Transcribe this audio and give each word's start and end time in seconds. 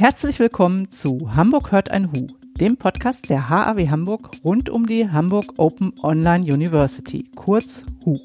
Herzlich 0.00 0.38
willkommen 0.38 0.88
zu 0.88 1.30
Hamburg 1.36 1.72
hört 1.72 1.90
ein 1.90 2.10
Hu, 2.10 2.26
dem 2.58 2.78
Podcast 2.78 3.28
der 3.28 3.50
HAW 3.50 3.90
Hamburg 3.90 4.30
rund 4.42 4.70
um 4.70 4.86
die 4.86 5.10
Hamburg 5.10 5.52
Open 5.58 5.92
Online 6.02 6.42
University, 6.42 7.30
kurz 7.34 7.84
HU. 8.06 8.16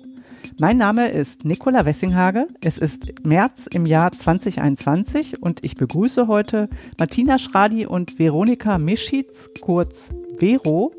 Mein 0.58 0.78
Name 0.78 1.10
ist 1.10 1.44
Nicola 1.44 1.84
Wessinghage. 1.84 2.48
Es 2.62 2.78
ist 2.78 3.26
März 3.26 3.68
im 3.68 3.86
Jahr 3.86 4.14
2021 4.14 5.44
und 5.44 5.66
ich 5.66 5.76
begrüße 5.76 6.30
heute 6.30 6.70
Martina 6.98 7.38
Schradi 7.38 7.86
und 7.86 8.20
Veronika 8.20 8.78
Mischitz, 8.78 9.50
kurz 9.60 10.08
Vero, 10.38 10.94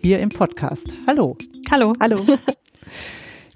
hier 0.00 0.18
im 0.20 0.30
Podcast. 0.30 0.94
Hallo. 1.06 1.36
Hallo. 1.70 1.92
Hallo. 2.00 2.24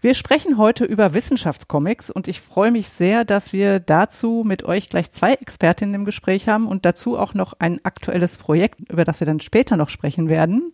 Wir 0.07 0.15
sprechen 0.15 0.57
heute 0.57 0.85
über 0.85 1.15
Wissenschaftscomics 1.15 2.13
und 2.13 2.29
ich 2.29 2.41
freue 2.41 2.71
mich 2.71 2.91
sehr, 2.91 3.25
dass 3.25 3.53
wir 3.53 3.81
dazu 3.81 4.45
mit 4.47 4.63
euch 4.63 4.89
gleich 4.89 5.11
zwei 5.11 5.33
Expertinnen 5.35 5.97
im 5.97 6.05
Gespräch 6.05 6.47
haben 6.47 6.69
und 6.69 6.85
dazu 6.85 7.19
auch 7.19 7.35
noch 7.35 7.55
ein 7.59 7.85
aktuelles 7.85 8.39
Projekt, 8.39 8.89
über 8.89 9.03
das 9.03 9.19
wir 9.19 9.27
dann 9.27 9.41
später 9.41 9.77
noch 9.77 9.89
sprechen 9.89 10.29
werden. 10.29 10.71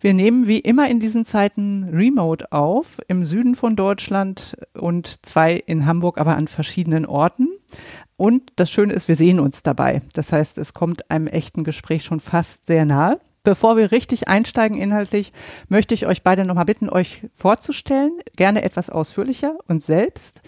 Wir 0.00 0.14
nehmen 0.14 0.46
wie 0.46 0.60
immer 0.60 0.88
in 0.88 1.00
diesen 1.00 1.26
Zeiten 1.26 1.88
Remote 1.92 2.52
auf, 2.52 3.00
im 3.08 3.26
Süden 3.26 3.56
von 3.56 3.74
Deutschland 3.74 4.56
und 4.74 5.26
zwei 5.26 5.54
in 5.54 5.84
Hamburg, 5.84 6.20
aber 6.20 6.36
an 6.36 6.46
verschiedenen 6.46 7.06
Orten. 7.06 7.48
Und 8.16 8.52
das 8.54 8.70
Schöne 8.70 8.92
ist, 8.92 9.08
wir 9.08 9.16
sehen 9.16 9.40
uns 9.40 9.64
dabei. 9.64 10.02
Das 10.14 10.30
heißt, 10.30 10.58
es 10.58 10.74
kommt 10.74 11.10
einem 11.10 11.26
echten 11.26 11.64
Gespräch 11.64 12.04
schon 12.04 12.20
fast 12.20 12.66
sehr 12.66 12.84
nahe. 12.84 13.18
Bevor 13.46 13.76
wir 13.76 13.92
richtig 13.92 14.26
einsteigen 14.26 14.76
inhaltlich, 14.76 15.32
möchte 15.68 15.94
ich 15.94 16.08
euch 16.08 16.24
beide 16.24 16.44
nochmal 16.44 16.64
bitten, 16.64 16.90
euch 16.90 17.22
vorzustellen, 17.32 18.18
gerne 18.34 18.62
etwas 18.62 18.90
ausführlicher 18.90 19.56
und 19.68 19.80
selbst. 19.80 20.42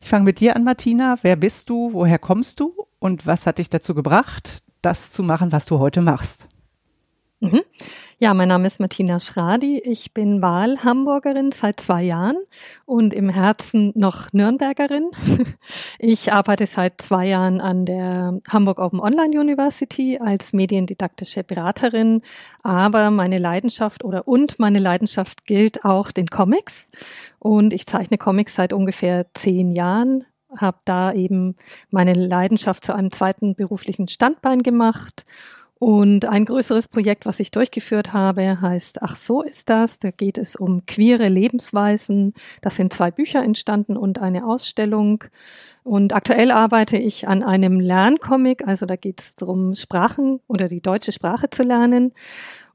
Ich 0.00 0.08
fange 0.08 0.24
mit 0.24 0.40
dir 0.40 0.56
an, 0.56 0.64
Martina. 0.64 1.16
Wer 1.20 1.36
bist 1.36 1.68
du? 1.68 1.92
Woher 1.92 2.18
kommst 2.18 2.60
du? 2.60 2.72
Und 3.00 3.26
was 3.26 3.44
hat 3.44 3.58
dich 3.58 3.68
dazu 3.68 3.94
gebracht, 3.94 4.62
das 4.80 5.10
zu 5.10 5.22
machen, 5.22 5.52
was 5.52 5.66
du 5.66 5.78
heute 5.78 6.00
machst? 6.00 6.48
Mhm. 7.40 7.60
Ja, 8.20 8.34
mein 8.34 8.48
Name 8.48 8.66
ist 8.66 8.80
Martina 8.80 9.20
Schradi. 9.20 9.78
Ich 9.78 10.12
bin 10.12 10.42
Wahlhamburgerin 10.42 11.52
seit 11.52 11.78
zwei 11.78 12.02
Jahren 12.02 12.36
und 12.84 13.14
im 13.14 13.28
Herzen 13.28 13.92
noch 13.94 14.32
Nürnbergerin. 14.32 15.10
Ich 16.00 16.32
arbeite 16.32 16.66
seit 16.66 17.00
zwei 17.00 17.28
Jahren 17.28 17.60
an 17.60 17.84
der 17.84 18.40
Hamburg 18.48 18.80
Open 18.80 18.98
Online 18.98 19.38
University 19.38 20.18
als 20.18 20.52
mediendidaktische 20.52 21.44
Beraterin. 21.44 22.22
Aber 22.64 23.12
meine 23.12 23.38
Leidenschaft 23.38 24.02
oder 24.02 24.26
und 24.26 24.58
meine 24.58 24.80
Leidenschaft 24.80 25.46
gilt 25.46 25.84
auch 25.84 26.10
den 26.10 26.26
Comics. 26.26 26.90
Und 27.38 27.72
ich 27.72 27.86
zeichne 27.86 28.18
Comics 28.18 28.56
seit 28.56 28.72
ungefähr 28.72 29.26
zehn 29.34 29.76
Jahren 29.76 30.24
habe 30.56 30.78
da 30.86 31.12
eben 31.12 31.56
meine 31.90 32.14
Leidenschaft 32.14 32.82
zu 32.82 32.94
einem 32.94 33.12
zweiten 33.12 33.54
beruflichen 33.54 34.08
Standbein 34.08 34.62
gemacht 34.62 35.26
und 35.78 36.24
ein 36.24 36.44
größeres 36.44 36.88
Projekt, 36.88 37.24
was 37.24 37.38
ich 37.38 37.52
durchgeführt 37.52 38.12
habe, 38.12 38.60
heißt 38.60 39.02
Ach 39.02 39.16
so 39.16 39.42
ist 39.42 39.68
das. 39.68 40.00
Da 40.00 40.10
geht 40.10 40.36
es 40.36 40.56
um 40.56 40.86
queere 40.86 41.28
Lebensweisen. 41.28 42.34
Das 42.62 42.76
sind 42.76 42.92
zwei 42.92 43.10
Bücher 43.10 43.42
entstanden 43.42 43.96
und 43.96 44.18
eine 44.18 44.44
Ausstellung. 44.44 45.24
Und 45.84 46.12
aktuell 46.12 46.50
arbeite 46.50 46.96
ich 46.96 47.28
an 47.28 47.44
einem 47.44 47.78
Lerncomic. 47.78 48.66
Also 48.66 48.86
da 48.86 48.96
geht 48.96 49.20
es 49.20 49.36
darum, 49.36 49.76
Sprachen 49.76 50.40
oder 50.48 50.68
die 50.68 50.80
deutsche 50.80 51.12
Sprache 51.12 51.48
zu 51.50 51.62
lernen. 51.62 52.12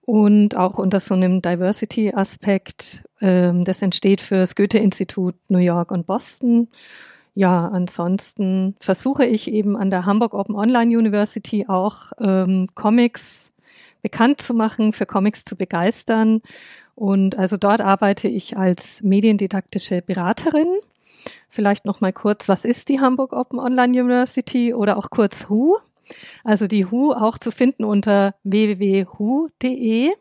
Und 0.06 0.56
auch 0.56 0.78
unter 0.78 1.00
so 1.00 1.14
einem 1.14 1.42
Diversity-Aspekt. 1.42 3.04
Ähm, 3.22 3.66
das 3.66 3.81
entsteht 3.81 4.22
für 4.22 4.36
das 4.36 4.56
Goethe-Institut 4.56 5.36
New 5.50 5.59
York 5.59 5.92
und 5.92 6.06
Boston. 6.06 6.70
Ja, 7.36 7.67
ansonsten 7.67 8.76
versuche 8.80 9.26
ich 9.26 9.52
eben 9.52 9.76
an 9.76 9.89
der 9.89 10.06
Hamburg 10.06 10.34
Open 10.34 10.56
Online 10.56 10.95
University 10.98 11.66
auch 11.67 12.12
ähm, 12.20 12.67
Comics 12.75 13.52
bekannt 14.03 14.42
zu 14.42 14.53
machen, 14.53 14.94
für 14.94 15.08
Comics 15.08 15.44
zu 15.44 15.56
begeistern. 15.56 16.41
Und 16.96 17.38
also 17.40 17.58
dort 17.58 17.81
arbeite 17.81 18.28
ich 18.28 18.58
als 18.58 19.02
mediendidaktische 19.02 20.03
Beraterin. 20.03 20.68
Vielleicht 21.50 21.85
noch 21.85 22.02
mal 22.02 22.13
kurz, 22.13 22.47
was 22.47 22.66
ist 22.66 22.90
die 22.90 23.00
Hamburg 23.00 23.34
Open 23.34 23.59
Online 23.59 24.00
University 24.00 24.74
oder 24.74 24.97
auch 24.97 25.09
kurz 25.09 25.50
HU? 25.50 25.78
Also 26.44 26.68
die 26.68 26.85
HU 26.85 27.13
auch 27.13 27.40
zu 27.40 27.50
finden 27.50 27.84
unter 27.84 28.35
www.hu.de. 28.44 30.12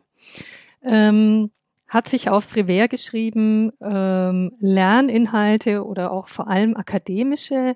Ähm, 0.83 1.51
hat 1.93 2.07
sich 2.07 2.29
aufs 2.29 2.55
Revers 2.55 2.89
geschrieben, 2.89 3.71
ähm, 3.79 4.53
Lerninhalte 4.59 5.85
oder 5.85 6.11
auch 6.11 6.27
vor 6.27 6.47
allem 6.47 6.75
akademische 6.75 7.75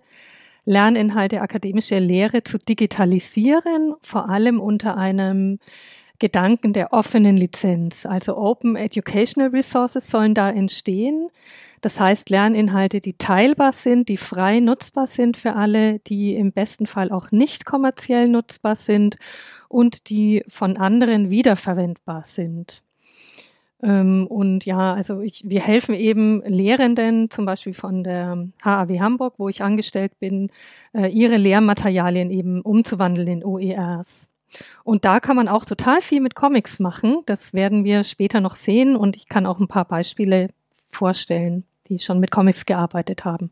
Lerninhalte, 0.65 1.39
akademische 1.39 1.99
Lehre 1.99 2.43
zu 2.43 2.57
digitalisieren, 2.57 3.93
vor 4.01 4.29
allem 4.29 4.59
unter 4.59 4.97
einem 4.97 5.59
Gedanken 6.19 6.73
der 6.73 6.93
offenen 6.93 7.37
Lizenz. 7.37 8.05
Also 8.05 8.35
Open 8.35 8.75
Educational 8.75 9.49
Resources 9.51 10.09
sollen 10.09 10.33
da 10.33 10.49
entstehen. 10.49 11.29
Das 11.81 11.99
heißt 11.99 12.31
Lerninhalte, 12.31 13.01
die 13.01 13.13
teilbar 13.13 13.71
sind, 13.71 14.09
die 14.09 14.17
frei 14.17 14.59
nutzbar 14.59 15.05
sind 15.05 15.37
für 15.37 15.53
alle, 15.53 15.99
die 15.99 16.33
im 16.35 16.51
besten 16.51 16.87
Fall 16.87 17.11
auch 17.11 17.31
nicht 17.31 17.65
kommerziell 17.65 18.27
nutzbar 18.27 18.75
sind 18.75 19.15
und 19.69 20.09
die 20.09 20.43
von 20.47 20.75
anderen 20.77 21.29
wiederverwendbar 21.29 22.25
sind. 22.25 22.83
Ähm, 23.83 24.25
und 24.27 24.65
ja, 24.65 24.93
also 24.93 25.21
ich, 25.21 25.43
wir 25.45 25.61
helfen 25.61 25.93
eben 25.93 26.41
Lehrenden, 26.43 27.29
zum 27.29 27.45
Beispiel 27.45 27.73
von 27.73 28.03
der 28.03 28.47
HAW 28.63 28.99
Hamburg, 28.99 29.35
wo 29.37 29.49
ich 29.49 29.61
angestellt 29.61 30.19
bin, 30.19 30.49
äh, 30.93 31.07
ihre 31.07 31.37
Lehrmaterialien 31.37 32.31
eben 32.31 32.61
umzuwandeln 32.61 33.27
in 33.27 33.43
OERs. 33.43 34.29
Und 34.83 35.05
da 35.05 35.19
kann 35.19 35.35
man 35.35 35.47
auch 35.47 35.65
total 35.65 36.01
viel 36.01 36.21
mit 36.21 36.33
Comics 36.33 36.79
machen. 36.79 37.21
Das 37.25 37.53
werden 37.53 37.83
wir 37.83 38.03
später 38.03 38.41
noch 38.41 38.55
sehen 38.55 38.95
und 38.95 39.15
ich 39.15 39.27
kann 39.27 39.45
auch 39.45 39.59
ein 39.59 39.67
paar 39.67 39.85
Beispiele 39.85 40.49
vorstellen, 40.89 41.63
die 41.89 41.99
schon 41.99 42.19
mit 42.19 42.31
Comics 42.31 42.65
gearbeitet 42.65 43.25
haben. 43.25 43.51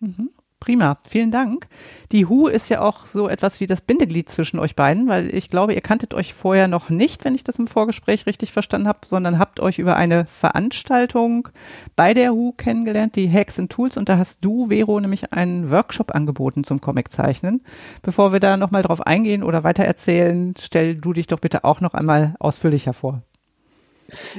Mhm. 0.00 0.30
Prima, 0.64 0.96
vielen 1.06 1.30
Dank. 1.30 1.66
Die 2.10 2.24
Hu 2.24 2.48
ist 2.48 2.70
ja 2.70 2.80
auch 2.80 3.04
so 3.04 3.28
etwas 3.28 3.60
wie 3.60 3.66
das 3.66 3.82
Bindeglied 3.82 4.30
zwischen 4.30 4.58
euch 4.58 4.74
beiden, 4.74 5.08
weil 5.08 5.34
ich 5.34 5.50
glaube, 5.50 5.74
ihr 5.74 5.82
kanntet 5.82 6.14
euch 6.14 6.32
vorher 6.32 6.68
noch 6.68 6.88
nicht, 6.88 7.26
wenn 7.26 7.34
ich 7.34 7.44
das 7.44 7.58
im 7.58 7.66
Vorgespräch 7.66 8.24
richtig 8.24 8.50
verstanden 8.50 8.88
habe, 8.88 9.00
sondern 9.06 9.38
habt 9.38 9.60
euch 9.60 9.78
über 9.78 9.96
eine 9.96 10.24
Veranstaltung 10.24 11.50
bei 11.96 12.14
der 12.14 12.32
Hu 12.32 12.52
kennengelernt, 12.52 13.14
die 13.14 13.30
Hacks 13.30 13.58
and 13.58 13.70
Tools, 13.70 13.98
und 13.98 14.08
da 14.08 14.16
hast 14.16 14.42
du, 14.42 14.68
Vero, 14.68 14.98
nämlich 14.98 15.34
einen 15.34 15.68
Workshop 15.68 16.14
angeboten 16.14 16.64
zum 16.64 16.80
Comiczeichnen. 16.80 17.62
Bevor 18.00 18.32
wir 18.32 18.40
da 18.40 18.56
nochmal 18.56 18.80
drauf 18.80 19.06
eingehen 19.06 19.42
oder 19.42 19.64
weiter 19.64 19.84
erzählen, 19.84 20.54
stell 20.58 20.94
du 20.94 21.12
dich 21.12 21.26
doch 21.26 21.40
bitte 21.40 21.64
auch 21.64 21.82
noch 21.82 21.92
einmal 21.92 22.36
ausführlicher 22.38 22.94
vor. 22.94 23.20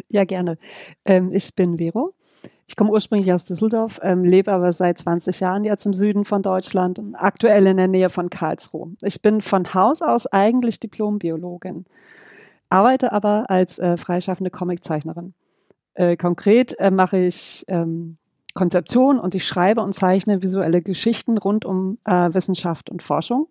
Ja, 0.09 0.24
gerne. 0.24 0.58
Ähm, 1.06 1.30
ich 1.34 1.53
bin 1.53 1.78
Vero. 1.78 2.16
Ich 2.68 2.76
komme 2.76 2.90
ursprünglich 2.90 3.31
aus 3.31 3.46
Düsseldorf, 3.46 4.00
ähm, 4.02 4.24
lebe 4.24 4.52
aber 4.52 4.74
seit 4.74 4.98
20 4.98 5.40
Jahren 5.40 5.64
jetzt 5.64 5.86
im 5.86 5.94
Süden 5.94 6.26
von 6.26 6.42
Deutschland 6.42 7.00
aktuell 7.14 7.68
in 7.68 7.78
der 7.78 7.88
Nähe 7.88 8.09
von 8.09 8.30
Karlsruhe. 8.30 8.92
Ich 9.03 9.22
bin 9.22 9.42
von 9.42 9.74
Haus 9.74 10.02
aus 10.02 10.26
eigentlich 10.28 10.80
Diplombiologin, 10.80 11.86
arbeite 12.70 13.12
aber 13.12 13.50
als 13.50 13.78
äh, 13.78 13.98
freischaffende 13.98 14.50
Comiczeichnerin. 14.50 15.36
Äh, 15.94 16.18
konkret 16.18 16.78
äh, 16.80 16.90
mache 16.90 17.20
ich 17.20 17.64
ähm, 17.68 18.18
Konzeption 18.56 19.20
und 19.20 19.36
ich 19.36 19.46
schreibe 19.46 19.82
und 19.82 19.94
zeichne 19.94 20.42
visuelle 20.42 20.82
Geschichten 20.82 21.38
rund 21.38 21.66
um 21.66 22.00
äh, 22.06 22.34
Wissenschaft 22.34 22.90
und 22.90 23.03
Forschung 23.03 23.47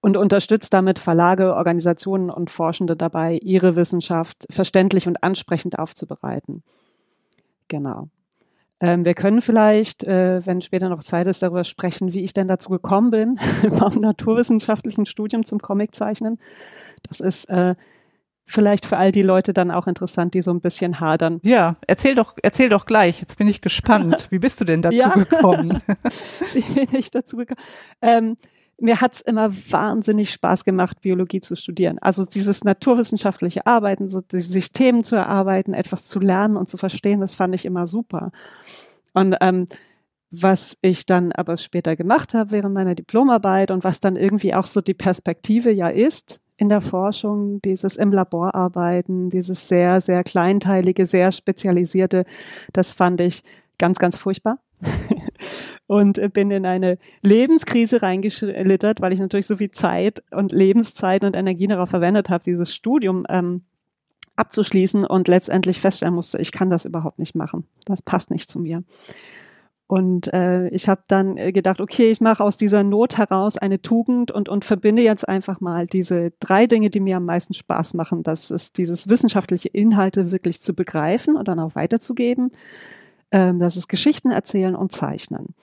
und 0.00 0.16
unterstützt 0.16 0.72
damit 0.72 0.98
Verlage, 0.98 1.54
Organisationen 1.56 2.30
und 2.30 2.50
Forschende 2.50 2.96
dabei, 2.96 3.38
ihre 3.42 3.76
Wissenschaft 3.76 4.46
verständlich 4.50 5.08
und 5.08 5.22
ansprechend 5.22 5.78
aufzubereiten. 5.78 6.62
Genau. 7.68 8.08
Ähm, 8.80 9.04
wir 9.04 9.14
können 9.14 9.42
vielleicht, 9.42 10.04
äh, 10.04 10.44
wenn 10.46 10.62
später 10.62 10.88
noch 10.88 11.04
Zeit 11.04 11.26
ist, 11.26 11.42
darüber 11.42 11.64
sprechen, 11.64 12.12
wie 12.14 12.24
ich 12.24 12.32
denn 12.32 12.48
dazu 12.48 12.70
gekommen 12.70 13.10
bin, 13.10 13.38
beim 13.78 14.00
naturwissenschaftlichen 14.00 15.06
Studium 15.06 15.44
zum 15.44 15.58
Comiczeichnen. 15.58 16.38
Das 17.08 17.20
ist 17.20 17.44
äh, 17.50 17.74
vielleicht 18.46 18.86
für 18.86 18.96
all 18.96 19.12
die 19.12 19.22
Leute 19.22 19.52
dann 19.52 19.70
auch 19.70 19.86
interessant, 19.86 20.34
die 20.34 20.40
so 20.40 20.50
ein 20.50 20.60
bisschen 20.60 20.98
hadern. 20.98 21.40
Ja, 21.44 21.76
erzähl 21.86 22.14
doch, 22.14 22.34
erzähl 22.42 22.68
doch 22.68 22.86
gleich. 22.86 23.20
Jetzt 23.20 23.38
bin 23.38 23.48
ich 23.48 23.60
gespannt. 23.60 24.26
Wie 24.30 24.38
bist 24.38 24.60
du 24.60 24.64
denn 24.64 24.82
dazu 24.82 24.96
ja. 24.96 25.10
gekommen? 25.10 25.78
wie 26.54 26.84
bin 26.86 26.98
ich 26.98 27.10
dazu 27.10 27.36
gekommen? 27.36 27.60
Ähm, 28.02 28.36
mir 28.80 29.00
hat's 29.00 29.20
immer 29.20 29.52
wahnsinnig 29.70 30.32
Spaß 30.32 30.64
gemacht, 30.64 31.00
Biologie 31.00 31.40
zu 31.40 31.56
studieren. 31.56 31.98
Also 32.00 32.24
dieses 32.24 32.64
naturwissenschaftliche 32.64 33.66
Arbeiten, 33.66 34.08
so 34.08 34.22
sich 34.28 34.72
Themen 34.72 35.04
zu 35.04 35.16
erarbeiten, 35.16 35.74
etwas 35.74 36.08
zu 36.08 36.20
lernen 36.20 36.56
und 36.56 36.68
zu 36.68 36.76
verstehen, 36.76 37.20
das 37.20 37.34
fand 37.34 37.54
ich 37.54 37.64
immer 37.64 37.86
super. 37.86 38.32
Und 39.12 39.36
ähm, 39.40 39.66
was 40.30 40.76
ich 40.80 41.06
dann 41.06 41.32
aber 41.32 41.56
später 41.56 41.96
gemacht 41.96 42.34
habe 42.34 42.52
während 42.52 42.74
meiner 42.74 42.94
Diplomarbeit 42.94 43.70
und 43.70 43.82
was 43.82 44.00
dann 44.00 44.16
irgendwie 44.16 44.54
auch 44.54 44.66
so 44.66 44.80
die 44.80 44.94
Perspektive 44.94 45.72
ja 45.72 45.88
ist 45.88 46.40
in 46.56 46.68
der 46.68 46.80
Forschung, 46.80 47.60
dieses 47.62 47.96
im 47.96 48.12
Labor 48.12 48.54
arbeiten, 48.54 49.30
dieses 49.30 49.66
sehr, 49.66 50.00
sehr 50.00 50.22
kleinteilige, 50.22 51.06
sehr 51.06 51.32
spezialisierte, 51.32 52.24
das 52.72 52.92
fand 52.92 53.20
ich 53.20 53.42
ganz, 53.78 53.98
ganz 53.98 54.16
furchtbar. 54.16 54.58
und 55.90 56.20
bin 56.34 56.52
in 56.52 56.66
eine 56.66 56.98
Lebenskrise 57.20 58.00
reingeschlittert, 58.00 59.00
weil 59.00 59.12
ich 59.12 59.18
natürlich 59.18 59.48
so 59.48 59.56
viel 59.56 59.72
Zeit 59.72 60.22
und 60.30 60.52
Lebenszeit 60.52 61.24
und 61.24 61.34
Energie 61.34 61.66
darauf 61.66 61.90
verwendet 61.90 62.30
habe, 62.30 62.44
dieses 62.44 62.72
Studium 62.72 63.26
ähm, 63.28 63.62
abzuschließen 64.36 65.04
und 65.04 65.26
letztendlich 65.26 65.80
feststellen 65.80 66.14
musste, 66.14 66.38
ich 66.38 66.52
kann 66.52 66.70
das 66.70 66.84
überhaupt 66.84 67.18
nicht 67.18 67.34
machen. 67.34 67.64
Das 67.86 68.02
passt 68.02 68.30
nicht 68.30 68.48
zu 68.48 68.60
mir. 68.60 68.84
Und 69.88 70.32
äh, 70.32 70.68
ich 70.68 70.88
habe 70.88 71.02
dann 71.08 71.36
äh, 71.36 71.50
gedacht, 71.50 71.80
okay, 71.80 72.12
ich 72.12 72.20
mache 72.20 72.44
aus 72.44 72.56
dieser 72.56 72.84
Not 72.84 73.18
heraus 73.18 73.58
eine 73.58 73.82
Tugend 73.82 74.30
und, 74.30 74.48
und 74.48 74.64
verbinde 74.64 75.02
jetzt 75.02 75.28
einfach 75.28 75.60
mal 75.60 75.88
diese 75.88 76.30
drei 76.38 76.68
Dinge, 76.68 76.90
die 76.90 77.00
mir 77.00 77.16
am 77.16 77.24
meisten 77.24 77.52
Spaß 77.52 77.94
machen. 77.94 78.22
Das 78.22 78.52
ist 78.52 78.78
dieses 78.78 79.08
wissenschaftliche 79.08 79.70
Inhalte 79.70 80.30
wirklich 80.30 80.62
zu 80.62 80.72
begreifen 80.72 81.34
und 81.34 81.48
dann 81.48 81.58
auch 81.58 81.74
weiterzugeben. 81.74 82.52
Ähm, 83.32 83.58
das 83.58 83.76
ist 83.76 83.88
Geschichten 83.88 84.30
erzählen 84.30 84.74
und 84.74 84.92
zeichnen. 84.92 85.54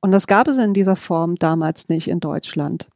Und 0.00 0.12
das 0.12 0.26
gab 0.26 0.48
es 0.48 0.58
in 0.58 0.74
dieser 0.74 0.96
Form 0.96 1.36
damals 1.36 1.88
nicht 1.88 2.08
in 2.08 2.20
Deutschland. 2.20 2.88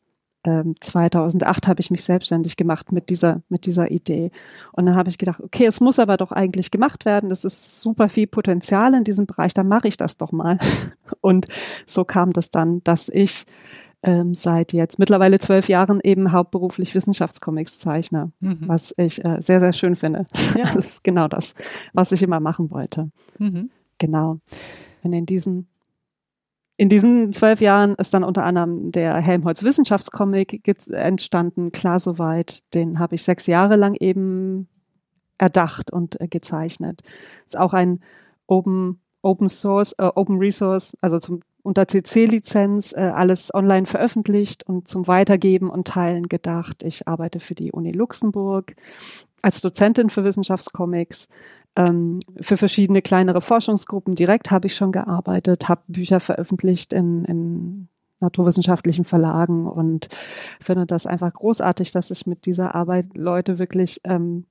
2008 0.44 1.64
ähm, 1.64 1.68
habe 1.68 1.80
ich 1.80 1.90
mich 1.90 2.04
selbstständig 2.04 2.56
gemacht 2.56 2.92
mit 2.92 3.10
dieser, 3.10 3.42
mit 3.48 3.66
dieser 3.66 3.90
Idee. 3.90 4.30
Und 4.72 4.86
dann 4.86 4.94
habe 4.94 5.10
ich 5.10 5.18
gedacht, 5.18 5.40
okay, 5.40 5.66
es 5.66 5.80
muss 5.80 5.98
aber 5.98 6.16
doch 6.16 6.32
eigentlich 6.32 6.70
gemacht 6.70 7.04
werden. 7.04 7.28
Das 7.28 7.44
ist 7.44 7.80
super 7.80 8.08
viel 8.08 8.26
Potenzial 8.26 8.94
in 8.94 9.04
diesem 9.04 9.26
Bereich, 9.26 9.52
dann 9.52 9.68
mache 9.68 9.88
ich 9.88 9.96
das 9.96 10.16
doch 10.16 10.32
mal. 10.32 10.58
Und 11.20 11.46
so 11.86 12.04
kam 12.04 12.32
das 12.32 12.50
dann, 12.50 12.82
dass 12.84 13.08
ich 13.08 13.46
ähm, 14.04 14.32
seit 14.32 14.72
jetzt 14.72 14.98
mittlerweile 15.00 15.40
zwölf 15.40 15.68
Jahren 15.68 16.00
eben 16.02 16.30
hauptberuflich 16.30 16.94
Wissenschaftscomics 16.94 17.80
zeichne, 17.80 18.30
mhm. 18.38 18.60
was 18.60 18.94
ich 18.96 19.24
äh, 19.24 19.38
sehr, 19.40 19.58
sehr 19.58 19.72
schön 19.72 19.96
finde. 19.96 20.26
Ja. 20.56 20.70
Das 20.74 20.86
ist 20.86 21.04
genau 21.04 21.26
das, 21.26 21.54
was 21.92 22.12
ich 22.12 22.22
immer 22.22 22.38
machen 22.38 22.70
wollte. 22.70 23.10
Mhm. 23.38 23.70
Genau. 23.98 24.38
Und 25.02 25.12
in 25.12 25.26
diesen 25.26 25.68
in 26.80 26.88
diesen 26.88 27.32
zwölf 27.32 27.60
Jahren 27.60 27.96
ist 27.96 28.14
dann 28.14 28.22
unter 28.22 28.44
anderem 28.44 28.92
der 28.92 29.16
Helmholtz 29.16 29.64
Wissenschaftscomic 29.64 30.62
entstanden, 30.92 31.72
klar 31.72 31.98
soweit. 31.98 32.62
Den 32.72 33.00
habe 33.00 33.16
ich 33.16 33.24
sechs 33.24 33.48
Jahre 33.48 33.74
lang 33.74 33.96
eben 33.96 34.68
erdacht 35.38 35.92
und 35.92 36.20
äh, 36.20 36.28
gezeichnet. 36.28 37.02
Ist 37.46 37.58
auch 37.58 37.74
ein 37.74 38.00
Open, 38.46 39.00
Open 39.22 39.48
Source, 39.48 39.92
äh, 39.98 40.08
Open 40.14 40.38
Resource, 40.38 40.96
also 41.00 41.18
zum, 41.18 41.40
unter 41.62 41.88
CC-Lizenz, 41.88 42.92
äh, 42.92 43.10
alles 43.12 43.52
online 43.52 43.86
veröffentlicht 43.86 44.64
und 44.68 44.86
zum 44.86 45.08
Weitergeben 45.08 45.70
und 45.70 45.88
Teilen 45.88 46.28
gedacht. 46.28 46.84
Ich 46.84 47.08
arbeite 47.08 47.40
für 47.40 47.56
die 47.56 47.72
Uni 47.72 47.90
Luxemburg 47.90 48.76
als 49.42 49.60
Dozentin 49.60 50.10
für 50.10 50.24
Wissenschaftscomics 50.24 51.28
ähm, 51.76 52.20
für 52.40 52.56
verschiedene 52.56 53.02
kleinere 53.02 53.40
Forschungsgruppen 53.40 54.14
direkt 54.14 54.50
habe 54.50 54.66
ich 54.66 54.74
schon 54.74 54.92
gearbeitet, 54.92 55.68
habe 55.68 55.82
Bücher 55.86 56.20
veröffentlicht 56.20 56.92
in, 56.92 57.24
in 57.24 57.88
naturwissenschaftlichen 58.20 59.04
Verlagen 59.04 59.66
und 59.66 60.08
finde 60.60 60.86
das 60.86 61.06
einfach 61.06 61.32
großartig, 61.32 61.92
dass 61.92 62.10
ich 62.10 62.26
mit 62.26 62.46
dieser 62.46 62.74
Arbeit 62.74 63.06
Leute 63.14 63.60
wirklich 63.60 64.00
ähm, 64.04 64.46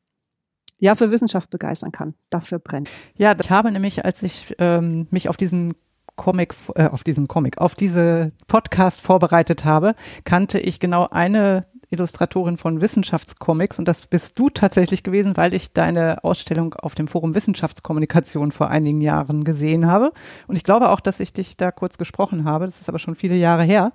ja 0.79 0.95
für 0.95 1.11
Wissenschaft 1.11 1.49
begeistern 1.49 1.91
kann. 1.91 2.13
Dafür 2.29 2.59
brennt. 2.59 2.89
Ja, 3.17 3.35
ich 3.39 3.51
habe 3.51 3.71
nämlich, 3.71 4.05
als 4.05 4.23
ich 4.23 4.55
ähm, 4.59 5.07
mich 5.11 5.27
auf 5.27 5.35
diesen 5.35 5.73
Comic, 6.15 6.55
äh, 6.75 6.87
auf 6.87 7.03
diesen 7.03 7.27
Comic, 7.27 7.57
auf 7.57 7.75
diese 7.75 8.31
Podcast 8.47 9.01
vorbereitet 9.01 9.65
habe, 9.65 9.95
kannte 10.23 10.59
ich 10.59 10.79
genau 10.79 11.07
eine 11.09 11.65
Illustratorin 11.89 12.57
von 12.57 12.81
Wissenschaftscomics 12.81 13.79
und 13.79 13.87
das 13.87 14.07
bist 14.07 14.37
du 14.37 14.49
tatsächlich 14.49 15.03
gewesen, 15.03 15.37
weil 15.37 15.53
ich 15.53 15.71
deine 15.71 16.23
Ausstellung 16.23 16.73
auf 16.75 16.95
dem 16.95 17.07
Forum 17.07 17.33
Wissenschaftskommunikation 17.33 18.51
vor 18.51 18.69
einigen 18.69 19.01
Jahren 19.01 19.43
gesehen 19.43 19.87
habe. 19.87 20.11
Und 20.47 20.55
ich 20.57 20.63
glaube 20.63 20.89
auch, 20.89 20.99
dass 20.99 21.19
ich 21.19 21.33
dich 21.33 21.55
da 21.55 21.71
kurz 21.71 21.97
gesprochen 21.97 22.43
habe. 22.43 22.65
Das 22.65 22.81
ist 22.81 22.89
aber 22.89 22.99
schon 22.99 23.15
viele 23.15 23.35
Jahre 23.35 23.63
her. 23.63 23.93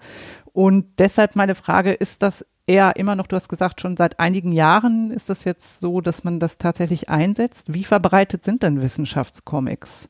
Und 0.52 0.86
deshalb 0.98 1.36
meine 1.36 1.54
Frage, 1.54 1.92
ist 1.92 2.22
das 2.22 2.46
eher 2.66 2.96
immer 2.96 3.16
noch, 3.16 3.26
du 3.26 3.36
hast 3.36 3.48
gesagt, 3.48 3.80
schon 3.80 3.96
seit 3.96 4.20
einigen 4.20 4.52
Jahren 4.52 5.10
ist 5.10 5.28
das 5.28 5.44
jetzt 5.44 5.80
so, 5.80 6.00
dass 6.00 6.24
man 6.24 6.40
das 6.40 6.58
tatsächlich 6.58 7.10
einsetzt. 7.10 7.74
Wie 7.74 7.84
verbreitet 7.84 8.44
sind 8.44 8.62
denn 8.62 8.80
Wissenschaftscomics? 8.80 10.08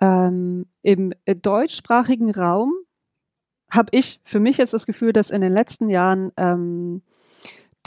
Ähm, 0.00 0.66
Im 0.82 1.12
deutschsprachigen 1.24 2.30
Raum 2.30 2.72
habe 3.74 3.88
ich 3.92 4.20
für 4.24 4.40
mich 4.40 4.58
jetzt 4.58 4.74
das 4.74 4.86
Gefühl, 4.86 5.12
dass 5.12 5.30
in 5.30 5.40
den 5.40 5.52
letzten 5.52 5.90
Jahren 5.90 6.32
ähm, 6.36 7.02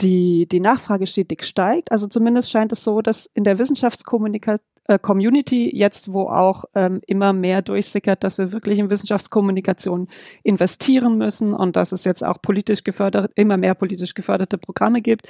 die, 0.00 0.46
die 0.46 0.60
Nachfrage 0.60 1.06
stetig 1.06 1.44
steigt. 1.44 1.90
Also 1.90 2.06
zumindest 2.06 2.50
scheint 2.50 2.72
es 2.72 2.84
so, 2.84 3.02
dass 3.02 3.28
in 3.34 3.44
der 3.44 3.58
Wissenschaftscommunity 3.58 4.58
äh, 4.88 5.76
jetzt, 5.76 6.12
wo 6.12 6.28
auch 6.28 6.64
ähm, 6.74 7.00
immer 7.06 7.32
mehr 7.32 7.62
durchsickert, 7.62 8.22
dass 8.22 8.38
wir 8.38 8.52
wirklich 8.52 8.78
in 8.78 8.90
Wissenschaftskommunikation 8.90 10.08
investieren 10.44 11.18
müssen 11.18 11.52
und 11.52 11.74
dass 11.74 11.92
es 11.92 12.04
jetzt 12.04 12.24
auch 12.24 12.40
politisch 12.40 12.84
gefördert, 12.84 13.32
immer 13.34 13.56
mehr 13.56 13.74
politisch 13.74 14.14
geförderte 14.14 14.58
Programme 14.58 15.02
gibt, 15.02 15.26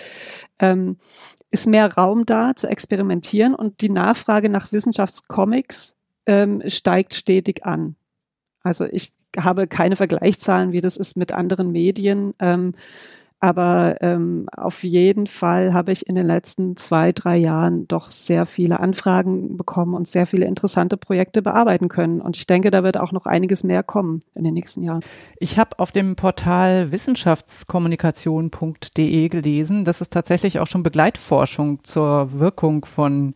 ähm, 0.58 0.98
ist 1.50 1.66
mehr 1.66 1.94
Raum 1.94 2.26
da 2.26 2.54
zu 2.54 2.66
experimentieren 2.66 3.54
und 3.54 3.80
die 3.80 3.88
Nachfrage 3.88 4.50
nach 4.50 4.70
Wissenschaftscomics 4.70 5.96
ähm, 6.26 6.62
steigt 6.66 7.14
stetig 7.14 7.64
an. 7.64 7.96
Also 8.62 8.84
ich 8.84 9.12
habe 9.36 9.66
keine 9.66 9.96
Vergleichszahlen, 9.96 10.72
wie 10.72 10.80
das 10.80 10.96
ist 10.96 11.16
mit 11.16 11.32
anderen 11.32 11.72
Medien. 11.72 12.34
Ähm, 12.38 12.74
aber 13.40 13.98
ähm, 14.00 14.48
auf 14.56 14.82
jeden 14.82 15.28
Fall 15.28 15.72
habe 15.72 15.92
ich 15.92 16.08
in 16.08 16.16
den 16.16 16.26
letzten 16.26 16.76
zwei, 16.76 17.12
drei 17.12 17.36
Jahren 17.36 17.86
doch 17.86 18.10
sehr 18.10 18.46
viele 18.46 18.80
Anfragen 18.80 19.56
bekommen 19.56 19.94
und 19.94 20.08
sehr 20.08 20.26
viele 20.26 20.46
interessante 20.46 20.96
Projekte 20.96 21.40
bearbeiten 21.40 21.88
können. 21.88 22.20
Und 22.20 22.36
ich 22.36 22.48
denke, 22.48 22.72
da 22.72 22.82
wird 22.82 22.96
auch 22.96 23.12
noch 23.12 23.26
einiges 23.26 23.62
mehr 23.62 23.84
kommen 23.84 24.24
in 24.34 24.42
den 24.42 24.54
nächsten 24.54 24.82
Jahren. 24.82 25.04
Ich 25.38 25.56
habe 25.56 25.78
auf 25.78 25.92
dem 25.92 26.16
Portal 26.16 26.90
wissenschaftskommunikation.de 26.90 29.28
gelesen, 29.28 29.84
dass 29.84 30.00
es 30.00 30.10
tatsächlich 30.10 30.58
auch 30.58 30.66
schon 30.66 30.82
Begleitforschung 30.82 31.84
zur 31.84 32.40
Wirkung 32.40 32.86
von 32.86 33.34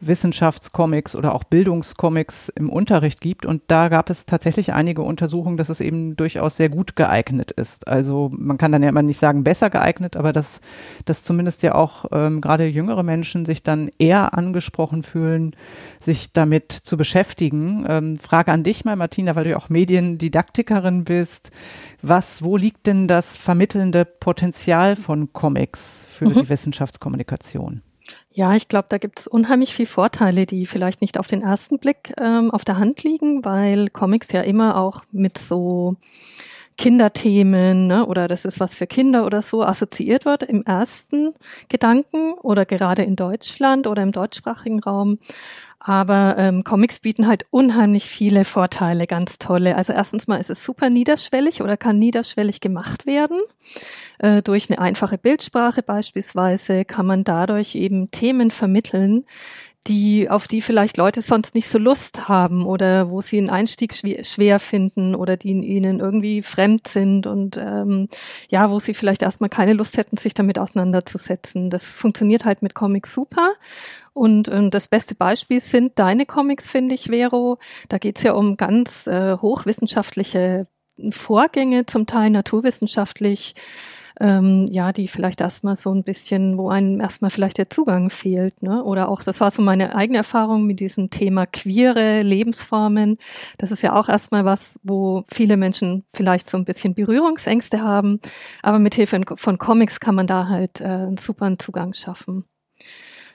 Wissenschaftscomics 0.00 1.14
oder 1.14 1.34
auch 1.34 1.44
Bildungscomics 1.44 2.50
im 2.54 2.70
Unterricht 2.70 3.20
gibt. 3.20 3.44
Und 3.46 3.62
da 3.68 3.88
gab 3.88 4.10
es 4.10 4.26
tatsächlich 4.26 4.72
einige 4.72 5.02
Untersuchungen, 5.02 5.56
dass 5.56 5.68
es 5.68 5.80
eben 5.80 6.16
durchaus 6.16 6.56
sehr 6.56 6.68
gut 6.68 6.96
geeignet 6.96 7.50
ist. 7.50 7.86
Also 7.86 8.30
man 8.32 8.58
kann 8.58 8.72
dann 8.72 8.82
ja 8.82 8.88
immer 8.88 9.02
nicht 9.02 9.18
sagen 9.18 9.44
besser 9.44 9.70
geeignet, 9.70 10.16
aber 10.16 10.32
dass, 10.32 10.60
dass 11.04 11.22
zumindest 11.22 11.62
ja 11.62 11.74
auch 11.74 12.06
ähm, 12.12 12.40
gerade 12.40 12.66
jüngere 12.66 13.02
Menschen 13.02 13.44
sich 13.44 13.62
dann 13.62 13.90
eher 13.98 14.34
angesprochen 14.34 15.02
fühlen, 15.02 15.54
sich 16.00 16.32
damit 16.32 16.72
zu 16.72 16.96
beschäftigen. 16.96 17.84
Ähm, 17.88 18.16
Frage 18.16 18.52
an 18.52 18.62
dich 18.62 18.84
mal, 18.84 18.96
Martina, 18.96 19.36
weil 19.36 19.44
du 19.44 19.50
ja 19.50 19.56
auch 19.56 19.68
Mediendidaktikerin 19.68 21.04
bist. 21.04 21.50
Was, 22.02 22.42
wo 22.42 22.56
liegt 22.56 22.86
denn 22.86 23.06
das 23.08 23.36
vermittelnde 23.36 24.06
Potenzial 24.06 24.96
von 24.96 25.32
Comics 25.32 26.00
für 26.08 26.26
mhm. 26.26 26.34
die 26.34 26.48
Wissenschaftskommunikation? 26.48 27.82
Ja, 28.32 28.54
ich 28.54 28.68
glaube, 28.68 28.86
da 28.88 28.98
gibt 28.98 29.20
es 29.20 29.26
unheimlich 29.26 29.74
viel 29.74 29.86
Vorteile, 29.86 30.46
die 30.46 30.64
vielleicht 30.66 31.00
nicht 31.00 31.18
auf 31.18 31.26
den 31.26 31.42
ersten 31.42 31.78
Blick 31.78 32.12
ähm, 32.16 32.52
auf 32.52 32.64
der 32.64 32.78
Hand 32.78 33.02
liegen, 33.02 33.44
weil 33.44 33.88
Comics 33.90 34.30
ja 34.30 34.42
immer 34.42 34.76
auch 34.80 35.02
mit 35.10 35.36
so 35.36 35.96
Kinderthemen 36.76 37.88
ne, 37.88 38.06
oder 38.06 38.28
das 38.28 38.44
ist 38.44 38.60
was 38.60 38.74
für 38.74 38.86
Kinder 38.86 39.26
oder 39.26 39.42
so 39.42 39.62
assoziiert 39.62 40.24
wird 40.24 40.44
im 40.44 40.62
ersten 40.64 41.34
Gedanken 41.68 42.32
oder 42.34 42.64
gerade 42.64 43.02
in 43.02 43.16
Deutschland 43.16 43.86
oder 43.88 44.02
im 44.02 44.12
deutschsprachigen 44.12 44.80
Raum. 44.80 45.18
Aber 45.82 46.36
ähm, 46.36 46.62
Comics 46.62 47.00
bieten 47.00 47.26
halt 47.26 47.46
unheimlich 47.50 48.04
viele 48.04 48.44
Vorteile, 48.44 49.06
ganz 49.06 49.38
tolle. 49.38 49.76
Also 49.76 49.94
erstens 49.94 50.26
mal 50.26 50.36
ist 50.36 50.50
es 50.50 50.62
super 50.62 50.90
niederschwellig 50.90 51.62
oder 51.62 51.78
kann 51.78 51.98
niederschwellig 51.98 52.60
gemacht 52.60 53.06
werden. 53.06 53.40
Äh, 54.18 54.42
durch 54.42 54.68
eine 54.68 54.78
einfache 54.78 55.16
Bildsprache 55.16 55.82
beispielsweise 55.82 56.84
kann 56.84 57.06
man 57.06 57.24
dadurch 57.24 57.74
eben 57.76 58.10
Themen 58.10 58.50
vermitteln, 58.50 59.24
die, 59.86 60.28
auf 60.28 60.46
die 60.46 60.60
vielleicht 60.60 60.98
Leute 60.98 61.22
sonst 61.22 61.54
nicht 61.54 61.68
so 61.68 61.78
Lust 61.78 62.28
haben 62.28 62.66
oder 62.66 63.08
wo 63.08 63.22
sie 63.22 63.38
einen 63.38 63.48
Einstieg 63.48 63.94
schwer 63.94 64.60
finden 64.60 65.14
oder 65.14 65.38
die 65.38 65.52
ihnen 65.52 66.00
irgendwie 66.00 66.42
fremd 66.42 66.86
sind 66.86 67.26
und 67.26 67.56
ähm, 67.56 68.08
ja, 68.50 68.70
wo 68.70 68.78
sie 68.78 68.92
vielleicht 68.92 69.22
erstmal 69.22 69.48
keine 69.48 69.72
Lust 69.72 69.96
hätten, 69.96 70.18
sich 70.18 70.34
damit 70.34 70.58
auseinanderzusetzen. 70.58 71.70
Das 71.70 71.84
funktioniert 71.84 72.44
halt 72.44 72.60
mit 72.60 72.74
Comics 72.74 73.14
super. 73.14 73.52
Und, 74.12 74.48
und 74.48 74.72
das 74.72 74.88
beste 74.88 75.14
Beispiel 75.14 75.60
sind 75.60 75.98
deine 75.98 76.26
Comics, 76.26 76.70
finde 76.70 76.94
ich, 76.94 77.06
Vero. 77.06 77.58
Da 77.88 77.98
geht's 77.98 78.22
ja 78.22 78.32
um 78.32 78.56
ganz 78.56 79.06
äh, 79.06 79.36
hochwissenschaftliche 79.36 80.66
Vorgänge, 81.10 81.86
zum 81.86 82.06
Teil 82.06 82.30
naturwissenschaftlich 82.30 83.54
ähm, 84.20 84.66
ja, 84.70 84.92
die 84.92 85.08
vielleicht 85.08 85.40
erstmal 85.40 85.76
so 85.76 85.92
ein 85.92 86.04
bisschen, 86.04 86.58
wo 86.58 86.68
einem 86.68 87.00
erstmal 87.00 87.30
vielleicht 87.30 87.56
der 87.58 87.70
Zugang 87.70 88.10
fehlt, 88.10 88.62
ne? 88.62 88.84
Oder 88.84 89.08
auch, 89.08 89.22
das 89.22 89.40
war 89.40 89.50
so 89.50 89.62
meine 89.62 89.94
eigene 89.96 90.18
Erfahrung 90.18 90.66
mit 90.66 90.78
diesem 90.78 91.08
Thema 91.08 91.46
queere 91.46 92.22
Lebensformen. 92.22 93.16
Das 93.56 93.70
ist 93.70 93.82
ja 93.82 93.94
auch 93.98 94.08
erstmal 94.08 94.44
was, 94.44 94.78
wo 94.82 95.24
viele 95.32 95.56
Menschen 95.56 96.04
vielleicht 96.14 96.50
so 96.50 96.58
ein 96.58 96.66
bisschen 96.66 96.94
Berührungsängste 96.94 97.80
haben. 97.82 98.20
Aber 98.62 98.78
mit 98.78 98.94
Hilfe 98.94 99.20
von 99.36 99.58
Comics 99.58 100.00
kann 100.00 100.14
man 100.14 100.26
da 100.26 100.48
halt 100.48 100.80
äh, 100.82 100.84
einen 100.84 101.16
super 101.16 101.58
Zugang 101.58 101.94
schaffen. 101.94 102.44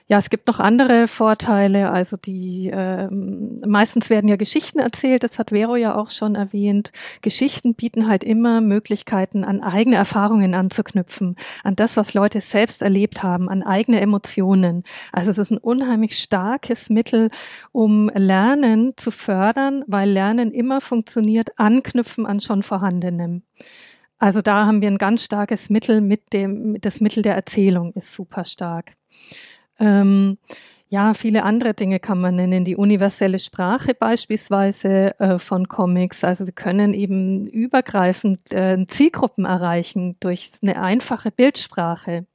Ja, 0.08 0.18
es 0.18 0.30
gibt 0.30 0.46
noch 0.46 0.60
andere 0.60 1.08
Vorteile. 1.08 1.90
Also 1.90 2.16
die 2.16 2.70
ähm, 2.72 3.60
meistens 3.66 4.08
werden 4.08 4.28
ja 4.28 4.36
Geschichten 4.36 4.78
erzählt, 4.78 5.24
das 5.24 5.36
hat 5.36 5.50
Vero 5.50 5.74
ja 5.74 5.96
auch 5.96 6.10
schon 6.10 6.36
erwähnt. 6.36 6.92
Geschichten 7.22 7.74
bieten 7.74 8.06
halt 8.06 8.22
immer 8.22 8.60
Möglichkeiten, 8.60 9.42
an 9.42 9.60
eigene 9.62 9.96
Erfahrungen 9.96 10.54
anzuknüpfen, 10.54 11.34
an 11.64 11.74
das, 11.74 11.96
was 11.96 12.14
Leute 12.14 12.40
selbst 12.40 12.82
erlebt 12.82 13.24
haben, 13.24 13.48
an 13.48 13.64
eigene 13.64 14.00
Emotionen. 14.00 14.84
Also 15.10 15.32
es 15.32 15.38
ist 15.38 15.50
ein 15.50 15.58
unheimlich 15.58 16.16
starkes 16.16 16.88
Mittel, 16.88 17.30
um 17.72 18.08
Lernen 18.14 18.92
zu 18.96 19.10
fördern, 19.10 19.82
weil 19.88 20.08
Lernen 20.08 20.52
immer 20.52 20.80
funktioniert, 20.80 21.58
anknüpfen 21.58 22.26
an 22.26 22.38
schon 22.38 22.62
Vorhandenem. 22.62 23.42
Also 24.18 24.40
da 24.40 24.66
haben 24.66 24.82
wir 24.82 24.88
ein 24.88 24.98
ganz 24.98 25.24
starkes 25.24 25.68
Mittel 25.68 26.00
mit 26.00 26.32
dem, 26.32 26.80
das 26.80 27.00
Mittel 27.00 27.24
der 27.24 27.34
Erzählung 27.34 27.92
ist 27.94 28.14
super 28.14 28.44
stark. 28.44 28.92
Ähm, 29.78 30.38
ja, 30.88 31.14
viele 31.14 31.42
andere 31.42 31.74
Dinge 31.74 31.98
kann 31.98 32.20
man 32.20 32.36
nennen. 32.36 32.64
Die 32.64 32.76
universelle 32.76 33.40
Sprache 33.40 33.92
beispielsweise 33.92 35.18
äh, 35.18 35.38
von 35.40 35.66
Comics. 35.66 36.22
Also 36.22 36.46
wir 36.46 36.52
können 36.52 36.94
eben 36.94 37.48
übergreifend 37.48 38.38
äh, 38.52 38.86
Zielgruppen 38.86 39.46
erreichen 39.46 40.16
durch 40.20 40.52
eine 40.62 40.80
einfache 40.80 41.32
Bildsprache. 41.32 42.26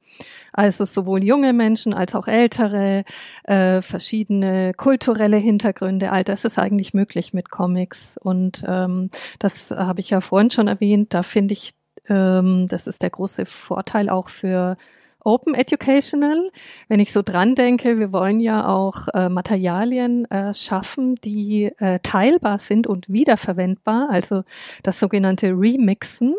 Also 0.52 0.84
sowohl 0.84 1.24
junge 1.24 1.54
Menschen 1.54 1.94
als 1.94 2.14
auch 2.14 2.28
ältere, 2.28 3.04
äh, 3.44 3.80
verschiedene 3.80 4.74
kulturelle 4.74 5.38
Hintergründe, 5.38 6.12
all 6.12 6.22
das 6.22 6.44
ist 6.44 6.58
eigentlich 6.58 6.92
möglich 6.92 7.32
mit 7.32 7.50
Comics. 7.50 8.18
Und 8.18 8.62
ähm, 8.66 9.08
das 9.38 9.70
habe 9.70 10.00
ich 10.00 10.10
ja 10.10 10.20
vorhin 10.20 10.50
schon 10.50 10.68
erwähnt. 10.68 11.14
Da 11.14 11.22
finde 11.22 11.54
ich, 11.54 11.72
ähm, 12.06 12.68
das 12.68 12.86
ist 12.86 13.00
der 13.00 13.10
große 13.10 13.46
Vorteil 13.46 14.10
auch 14.10 14.28
für 14.28 14.76
Open 15.24 15.54
Educational. 15.54 16.50
Wenn 16.88 17.00
ich 17.00 17.12
so 17.12 17.22
dran 17.22 17.54
denke, 17.54 17.98
wir 17.98 18.12
wollen 18.12 18.40
ja 18.40 18.68
auch 18.68 19.08
äh, 19.14 19.28
Materialien 19.28 20.30
äh, 20.30 20.54
schaffen, 20.54 21.16
die 21.16 21.72
äh, 21.78 21.98
teilbar 22.02 22.58
sind 22.58 22.86
und 22.86 23.08
wiederverwendbar, 23.08 24.08
also 24.10 24.44
das 24.82 24.98
sogenannte 24.98 25.48
Remixen. 25.48 26.34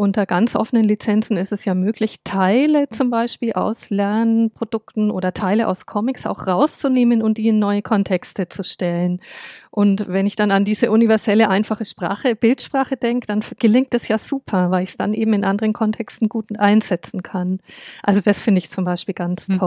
Unter 0.00 0.24
ganz 0.24 0.56
offenen 0.56 0.84
Lizenzen 0.84 1.36
ist 1.36 1.52
es 1.52 1.66
ja 1.66 1.74
möglich, 1.74 2.20
Teile 2.24 2.88
zum 2.88 3.10
Beispiel 3.10 3.52
aus 3.52 3.90
Lernprodukten 3.90 5.10
oder 5.10 5.34
Teile 5.34 5.68
aus 5.68 5.84
Comics 5.84 6.24
auch 6.24 6.46
rauszunehmen 6.46 7.20
und 7.20 7.36
die 7.36 7.48
in 7.48 7.58
neue 7.58 7.82
Kontexte 7.82 8.48
zu 8.48 8.64
stellen. 8.64 9.20
Und 9.70 10.08
wenn 10.08 10.24
ich 10.24 10.36
dann 10.36 10.52
an 10.52 10.64
diese 10.64 10.90
universelle, 10.90 11.50
einfache 11.50 11.84
Sprache, 11.84 12.34
Bildsprache 12.34 12.96
denke, 12.96 13.26
dann 13.26 13.44
gelingt 13.58 13.92
das 13.92 14.08
ja 14.08 14.16
super, 14.16 14.70
weil 14.70 14.84
ich 14.84 14.90
es 14.92 14.96
dann 14.96 15.12
eben 15.12 15.34
in 15.34 15.44
anderen 15.44 15.74
Kontexten 15.74 16.30
gut 16.30 16.46
einsetzen 16.58 17.22
kann. 17.22 17.60
Also 18.02 18.22
das 18.22 18.40
finde 18.40 18.60
ich 18.60 18.70
zum 18.70 18.86
Beispiel 18.86 19.12
ganz 19.12 19.48
mhm. 19.48 19.58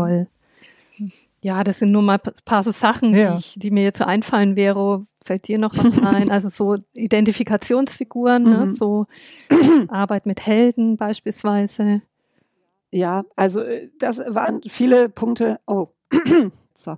Ja, 1.43 1.63
das 1.63 1.79
sind 1.79 1.91
nur 1.91 2.01
mal 2.01 2.19
ein 2.23 2.33
paar 2.45 2.63
Sachen, 2.63 3.13
ja. 3.13 3.33
die, 3.33 3.39
ich, 3.39 3.55
die 3.57 3.71
mir 3.71 3.83
jetzt 3.83 3.99
so 3.99 4.05
einfallen 4.05 4.55
wäre, 4.55 5.05
Fällt 5.25 5.47
dir 5.47 5.57
noch 5.57 5.73
was 5.77 5.97
ein? 5.99 6.29
Also 6.29 6.49
so 6.49 6.77
Identifikationsfiguren, 6.93 8.43
ne? 8.43 8.65
Mhm. 8.65 8.75
so 8.75 9.05
Arbeit 9.87 10.25
mit 10.25 10.45
Helden 10.45 10.97
beispielsweise. 10.97 12.01
Ja, 12.91 13.23
also 13.35 13.61
äh, 13.61 13.89
das 13.99 14.19
waren 14.19 14.61
viele 14.67 15.09
Punkte. 15.09 15.59
Oh, 15.65 15.87
so. 16.75 16.97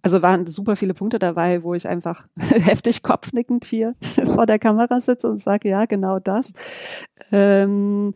Also 0.00 0.22
waren 0.22 0.46
super 0.46 0.76
viele 0.76 0.94
Punkte 0.94 1.18
dabei, 1.18 1.62
wo 1.64 1.74
ich 1.74 1.88
einfach 1.88 2.26
heftig 2.38 3.02
kopfnickend 3.02 3.64
hier 3.64 3.94
vor 4.24 4.46
der 4.46 4.58
Kamera 4.58 5.00
sitze 5.00 5.28
und 5.28 5.42
sage, 5.42 5.68
ja, 5.68 5.84
genau 5.84 6.18
das. 6.20 6.52
Ähm, 7.32 8.14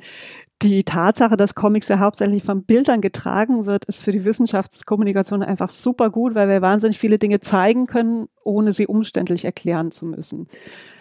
die 0.62 0.84
Tatsache, 0.84 1.36
dass 1.36 1.54
Comics 1.54 1.88
ja 1.88 1.98
hauptsächlich 1.98 2.42
von 2.44 2.64
Bildern 2.64 3.00
getragen 3.00 3.66
wird, 3.66 3.84
ist 3.86 4.02
für 4.02 4.12
die 4.12 4.24
Wissenschaftskommunikation 4.24 5.42
einfach 5.42 5.68
super 5.68 6.10
gut, 6.10 6.34
weil 6.34 6.48
wir 6.48 6.62
wahnsinnig 6.62 6.98
viele 6.98 7.18
Dinge 7.18 7.40
zeigen 7.40 7.86
können, 7.86 8.28
ohne 8.44 8.72
sie 8.72 8.86
umständlich 8.86 9.44
erklären 9.44 9.90
zu 9.90 10.06
müssen. 10.06 10.48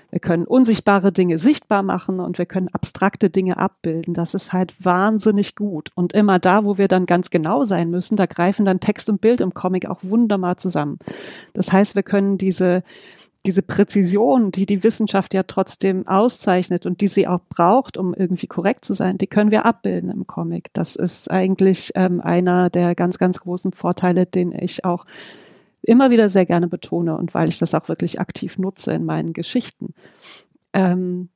Wir 0.10 0.20
können 0.20 0.44
unsichtbare 0.44 1.14
Dinge 1.14 1.38
sichtbar 1.38 1.84
machen 1.84 2.20
und 2.20 2.38
wir 2.38 2.46
können 2.46 2.68
abstrakte 2.68 3.30
Dinge 3.30 3.58
abbilden. 3.58 4.14
Das 4.14 4.34
ist 4.34 4.52
halt 4.52 4.76
wahnsinnig 4.84 5.56
gut. 5.56 5.90
Und 5.96 6.12
immer 6.12 6.38
da, 6.38 6.66
wo 6.66 6.78
wir 6.78 6.90
dann 6.90 7.06
ganz 7.06 7.30
genau 7.30 7.64
sein 7.64 7.90
müssen, 7.90 8.18
da 8.18 8.26
greifen 8.26 8.66
dann 8.66 8.82
Text 8.82 9.10
und 9.10 9.22
Bild 9.22 9.40
im 9.40 9.54
Comic 9.54 9.86
auch 9.86 10.00
wunderbar 10.04 10.58
zusammen. 10.58 11.00
Das 11.54 11.72
heißt, 11.72 11.96
wir 11.96 12.04
können 12.04 12.38
diese, 12.38 12.84
diese 13.46 13.62
Präzision, 13.62 14.52
die 14.52 14.66
die 14.66 14.84
Wissenschaft 14.84 15.34
ja 15.34 15.44
trotzdem 15.44 16.08
auszeichnet 16.08 16.86
und 16.86 17.02
die 17.02 17.08
sie 17.08 17.28
auch 17.28 17.42
braucht, 17.50 17.98
um 17.98 18.14
irgendwie 18.14 18.48
korrekt 18.48 18.86
zu 18.86 18.94
sein, 18.94 19.18
die 19.18 19.28
können 19.28 19.52
wir 19.52 19.66
abbilden 19.66 20.10
im 20.10 20.28
Comic. 20.28 20.70
Das 20.74 20.96
ist 20.96 21.32
eigentlich 21.32 21.92
ähm, 21.96 22.22
einer 22.22 22.70
der 22.70 22.94
ganz, 22.94 23.18
ganz 23.18 23.40
großen 23.40 23.72
Vorteile, 23.72 24.26
den 24.26 24.52
ich 24.52 24.86
auch 24.86 25.06
immer 25.82 26.12
wieder 26.12 26.30
sehr 26.30 26.46
gerne 26.46 26.68
betone 26.68 27.18
und 27.18 27.34
weil 27.34 27.50
ich 27.50 27.58
das 27.58 27.74
auch 27.74 27.90
wirklich 27.90 28.20
aktiv 28.20 28.60
nutze 28.60 28.94
in 28.94 29.06
meinen 29.06 29.34
Geschichten. 29.34 29.96
Ähm, 30.74 31.30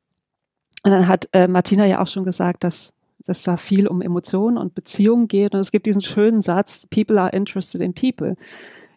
und 0.84 0.92
dann 0.92 1.08
hat 1.08 1.28
äh, 1.34 1.48
Martina 1.48 1.86
ja 1.88 2.02
auch 2.02 2.08
schon 2.08 2.24
gesagt, 2.24 2.64
dass 2.64 2.94
dass 3.26 3.44
da 3.44 3.58
viel 3.58 3.88
um 3.88 4.02
Emotionen 4.02 4.58
und 4.58 4.76
Beziehungen 4.76 5.28
geht. 5.28 5.54
Und 5.54 5.60
es 5.60 5.72
gibt 5.72 5.86
diesen 5.86 6.02
schönen 6.02 6.42
Satz, 6.42 6.86
People 6.88 7.20
are 7.20 7.32
interested 7.32 7.82
in 7.82 7.94
people. 7.94 8.36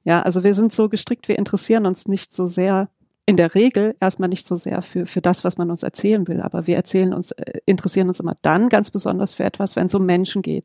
Ja, 0.04 0.22
also 0.22 0.44
wir 0.44 0.54
sind 0.54 0.72
so 0.72 0.88
gestrickt, 0.88 1.28
wir 1.28 1.38
interessieren 1.38 1.86
uns 1.86 2.08
nicht 2.08 2.32
so 2.32 2.46
sehr 2.46 2.88
in 3.28 3.36
der 3.36 3.54
Regel 3.54 3.94
erstmal 4.00 4.30
nicht 4.30 4.46
so 4.46 4.56
sehr 4.56 4.80
für, 4.80 5.04
für 5.04 5.20
das, 5.20 5.44
was 5.44 5.58
man 5.58 5.70
uns 5.70 5.82
erzählen 5.82 6.26
will, 6.28 6.40
aber 6.40 6.66
wir 6.66 6.76
erzählen 6.76 7.12
uns, 7.12 7.32
äh, 7.32 7.60
interessieren 7.66 8.08
uns 8.08 8.20
immer 8.20 8.36
dann 8.40 8.70
ganz 8.70 8.90
besonders 8.90 9.34
für 9.34 9.44
etwas, 9.44 9.76
wenn 9.76 9.88
es 9.88 9.94
um 9.94 10.06
Menschen 10.06 10.40
geht. 10.40 10.64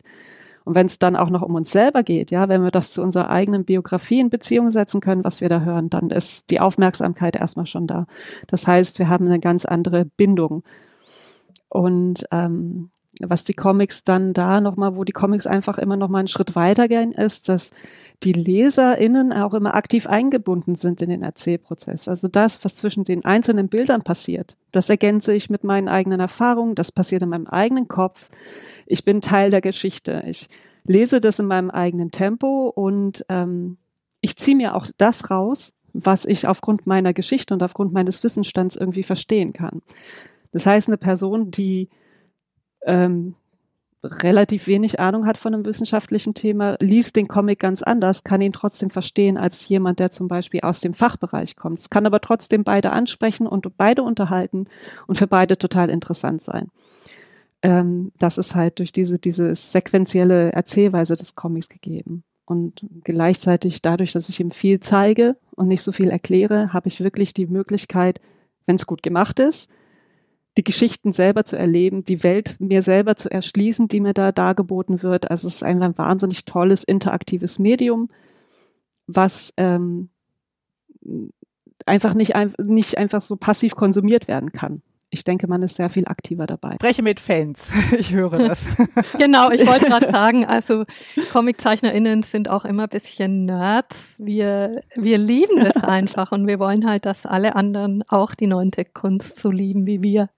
Und 0.64 0.74
wenn 0.74 0.86
es 0.86 0.98
dann 0.98 1.18
auch 1.18 1.30
noch 1.30 1.42
um 1.42 1.56
uns 1.56 1.72
selber 1.74 2.04
geht, 2.04 2.32
ja, 2.32 2.48
wenn 2.48 2.64
wir 2.64 2.72
das 2.72 2.94
zu 2.94 3.02
unserer 3.02 3.30
eigenen 3.30 3.66
Biografie 3.66 4.22
in 4.22 4.30
Beziehung 4.30 4.72
setzen 4.72 5.02
können, 5.02 5.26
was 5.26 5.42
wir 5.42 5.50
da 5.50 5.60
hören, 5.60 5.90
dann 5.90 6.10
ist 6.10 6.52
die 6.52 6.62
Aufmerksamkeit 6.62 7.36
erstmal 7.36 7.68
schon 7.68 7.86
da. 7.86 8.08
Das 8.48 8.66
heißt, 8.66 8.98
wir 8.98 9.10
haben 9.10 9.26
eine 9.26 9.42
ganz 9.42 9.66
andere 9.66 10.06
Bindung. 10.06 10.64
Und 11.68 12.26
ähm, 12.32 12.92
was 13.22 13.44
die 13.44 13.54
Comics 13.54 14.04
dann 14.04 14.34
da 14.34 14.60
nochmal, 14.60 14.96
wo 14.96 15.04
die 15.04 15.12
Comics 15.12 15.46
einfach 15.46 15.78
immer 15.78 15.96
nochmal 15.96 16.20
einen 16.20 16.28
Schritt 16.28 16.56
weitergehen, 16.56 17.12
ist, 17.12 17.48
dass 17.50 17.72
die 18.24 18.34
LeserInnen 18.34 19.34
auch 19.34 19.54
immer 19.54 19.76
aktiv 19.76 20.08
eingebunden 20.08 20.76
sind 20.76 21.02
in 21.02 21.10
den 21.10 21.24
Erzählprozess. 21.24 22.08
Also 22.08 22.28
das, 22.28 22.64
was 22.64 22.76
zwischen 22.76 23.04
den 23.04 23.26
einzelnen 23.26 23.68
Bildern 23.68 24.04
passiert, 24.04 24.58
das 24.72 24.90
ergänze 24.90 25.34
ich 25.34 25.50
mit 25.50 25.64
meinen 25.64 25.90
eigenen 25.90 26.20
Erfahrungen, 26.20 26.76
das 26.76 26.92
passiert 26.92 27.22
in 27.22 27.30
meinem 27.30 27.48
eigenen 27.48 27.88
Kopf. 27.88 28.30
Ich 28.86 29.06
bin 29.06 29.22
Teil 29.22 29.52
der 29.52 29.62
Geschichte. 29.62 30.24
Ich 30.28 30.48
lese 30.86 31.20
das 31.20 31.40
in 31.40 31.46
meinem 31.46 31.70
eigenen 31.70 32.12
Tempo 32.12 32.70
und 32.70 33.26
ähm, 33.30 33.78
ich 34.22 34.38
ziehe 34.38 34.58
mir 34.58 34.76
auch 34.76 34.88
das 34.98 35.30
raus, 35.30 35.74
was 35.94 36.26
ich 36.26 36.48
aufgrund 36.48 36.88
meiner 36.88 37.14
Geschichte 37.14 37.54
und 37.54 37.62
aufgrund 37.62 37.94
meines 37.94 38.24
Wissensstands 38.24 38.76
irgendwie 38.76 39.04
verstehen 39.04 39.54
kann. 39.54 39.82
Das 40.52 40.66
heißt, 40.66 40.88
eine 40.88 40.98
Person, 40.98 41.52
die 41.52 41.90
ähm, 42.86 43.36
relativ 44.04 44.68
wenig 44.68 45.00
Ahnung 45.00 45.26
hat 45.26 45.38
von 45.38 45.54
einem 45.54 45.66
wissenschaftlichen 45.66 46.34
Thema, 46.34 46.76
liest 46.82 47.16
den 47.16 47.28
Comic 47.28 47.60
ganz 47.60 47.82
anders, 47.82 48.24
kann 48.24 48.42
ihn 48.42 48.52
trotzdem 48.52 48.90
verstehen 48.90 49.38
als 49.38 49.68
jemand, 49.68 50.00
der 50.00 50.12
zum 50.12 50.28
Beispiel 50.28 50.62
aus 50.62 50.82
dem 50.82 50.94
Fachbereich 50.94 51.56
kommt. 51.56 51.80
Es 51.80 51.90
kann 51.90 52.06
aber 52.06 52.20
trotzdem 52.20 52.64
beide 52.64 52.92
ansprechen 52.92 53.48
und 53.48 53.78
beide 53.78 54.04
unterhalten 54.04 54.68
und 55.08 55.18
für 55.18 55.28
beide 55.28 55.58
total 55.58 55.90
interessant 55.90 56.42
sein. 56.42 56.68
Ähm, 57.62 58.12
das 58.20 58.38
ist 58.38 58.56
halt 58.56 58.80
durch 58.80 58.92
diese, 58.92 59.20
diese 59.20 59.56
sequentielle 59.56 60.52
Erzählweise 60.52 61.16
des 61.16 61.36
Comics 61.36 61.70
gegeben. 61.70 62.24
Und 62.46 62.86
gleichzeitig 63.06 63.82
dadurch, 63.82 64.12
dass 64.12 64.28
ich 64.28 64.42
ihm 64.42 64.52
viel 64.52 64.82
zeige 64.82 65.38
und 65.52 65.70
nicht 65.70 65.82
so 65.82 65.94
viel 65.94 66.10
erkläre, 66.10 66.74
habe 66.74 66.90
ich 66.90 67.02
wirklich 67.02 67.34
die 67.34 67.48
Möglichkeit, 67.48 68.20
wenn 68.66 68.76
es 68.76 68.86
gut 68.86 69.02
gemacht 69.02 69.40
ist, 69.40 69.70
die 70.58 70.64
Geschichten 70.64 71.12
selber 71.12 71.46
zu 71.46 71.58
erleben, 71.58 72.04
die 72.04 72.24
Welt 72.24 72.56
mir 72.60 72.82
selber 72.82 73.16
zu 73.16 73.30
erschließen, 73.30 73.88
die 73.88 74.00
mir 74.00 74.14
da 74.14 74.32
dargeboten 74.32 75.02
wird. 75.02 75.32
Also 75.32 75.48
es 75.48 75.56
ist 75.56 75.64
ein, 75.64 75.82
ein 75.82 75.98
wahnsinnig 75.98 76.46
tolles, 76.46 76.84
interaktives 76.84 77.58
Medium, 77.58 78.10
was 79.08 79.54
ähm, 79.58 80.10
einfach 81.86 82.14
nicht, 82.14 82.34
nicht 82.60 82.98
einfach 82.98 83.22
so 83.22 83.36
passiv 83.36 83.76
konsumiert 83.76 84.28
werden 84.28 84.52
kann. 84.52 84.82
Ich 85.14 85.24
denke, 85.24 85.48
man 85.48 85.62
ist 85.62 85.76
sehr 85.76 85.92
viel 85.92 86.08
aktiver 86.08 86.48
dabei. 86.48 86.74
Spreche 86.76 87.04
mit 87.04 87.20
Fans. 87.20 87.70
Ich 87.98 88.14
höre 88.14 88.40
das. 88.40 88.66
genau, 89.20 89.52
ich 89.52 89.66
wollte 89.66 89.86
gerade 89.86 90.12
sagen, 90.12 90.46
also 90.46 90.86
ComiczeichnerInnen 91.32 92.24
sind 92.24 92.50
auch 92.50 92.66
immer 92.66 92.84
ein 92.84 92.90
bisschen 92.90 93.46
Nerds. 93.46 94.16
Wir, 94.18 94.82
wir 94.96 95.20
lieben 95.20 95.60
es 95.60 95.76
einfach 95.84 96.32
und 96.32 96.48
wir 96.48 96.58
wollen 96.58 96.88
halt, 96.88 97.06
dass 97.06 97.28
alle 97.28 97.56
anderen 97.56 98.04
auch 98.10 98.34
die 98.34 98.48
neunte 98.48 98.86
Kunst 98.86 99.40
so 99.40 99.52
lieben 99.52 99.86
wie 99.86 100.02
wir. 100.02 100.30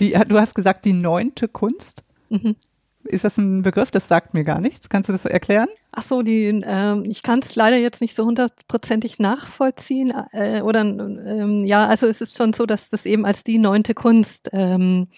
Die, 0.00 0.12
du 0.12 0.38
hast 0.38 0.54
gesagt, 0.54 0.84
die 0.84 0.92
neunte 0.92 1.48
Kunst? 1.48 2.04
Mhm. 2.28 2.56
Ist 3.04 3.24
das 3.24 3.36
ein 3.36 3.62
Begriff? 3.62 3.90
Das 3.90 4.08
sagt 4.08 4.34
mir 4.34 4.44
gar 4.44 4.60
nichts. 4.60 4.88
Kannst 4.88 5.08
du 5.08 5.12
das 5.12 5.26
erklären? 5.26 5.68
Ach 5.92 6.02
so, 6.02 6.22
die, 6.22 6.46
ähm, 6.64 7.04
ich 7.06 7.22
kann 7.22 7.40
es 7.40 7.54
leider 7.54 7.76
jetzt 7.76 8.00
nicht 8.00 8.16
so 8.16 8.24
hundertprozentig 8.24 9.18
nachvollziehen. 9.18 10.12
Äh, 10.32 10.62
oder 10.62 10.80
ähm, 10.80 11.64
ja, 11.66 11.86
also 11.86 12.06
es 12.06 12.20
ist 12.20 12.36
schon 12.36 12.52
so, 12.52 12.66
dass 12.66 12.88
das 12.88 13.04
eben 13.04 13.26
als 13.26 13.44
die 13.44 13.58
neunte 13.58 13.94
Kunst 13.94 14.48
ähm, 14.52 15.08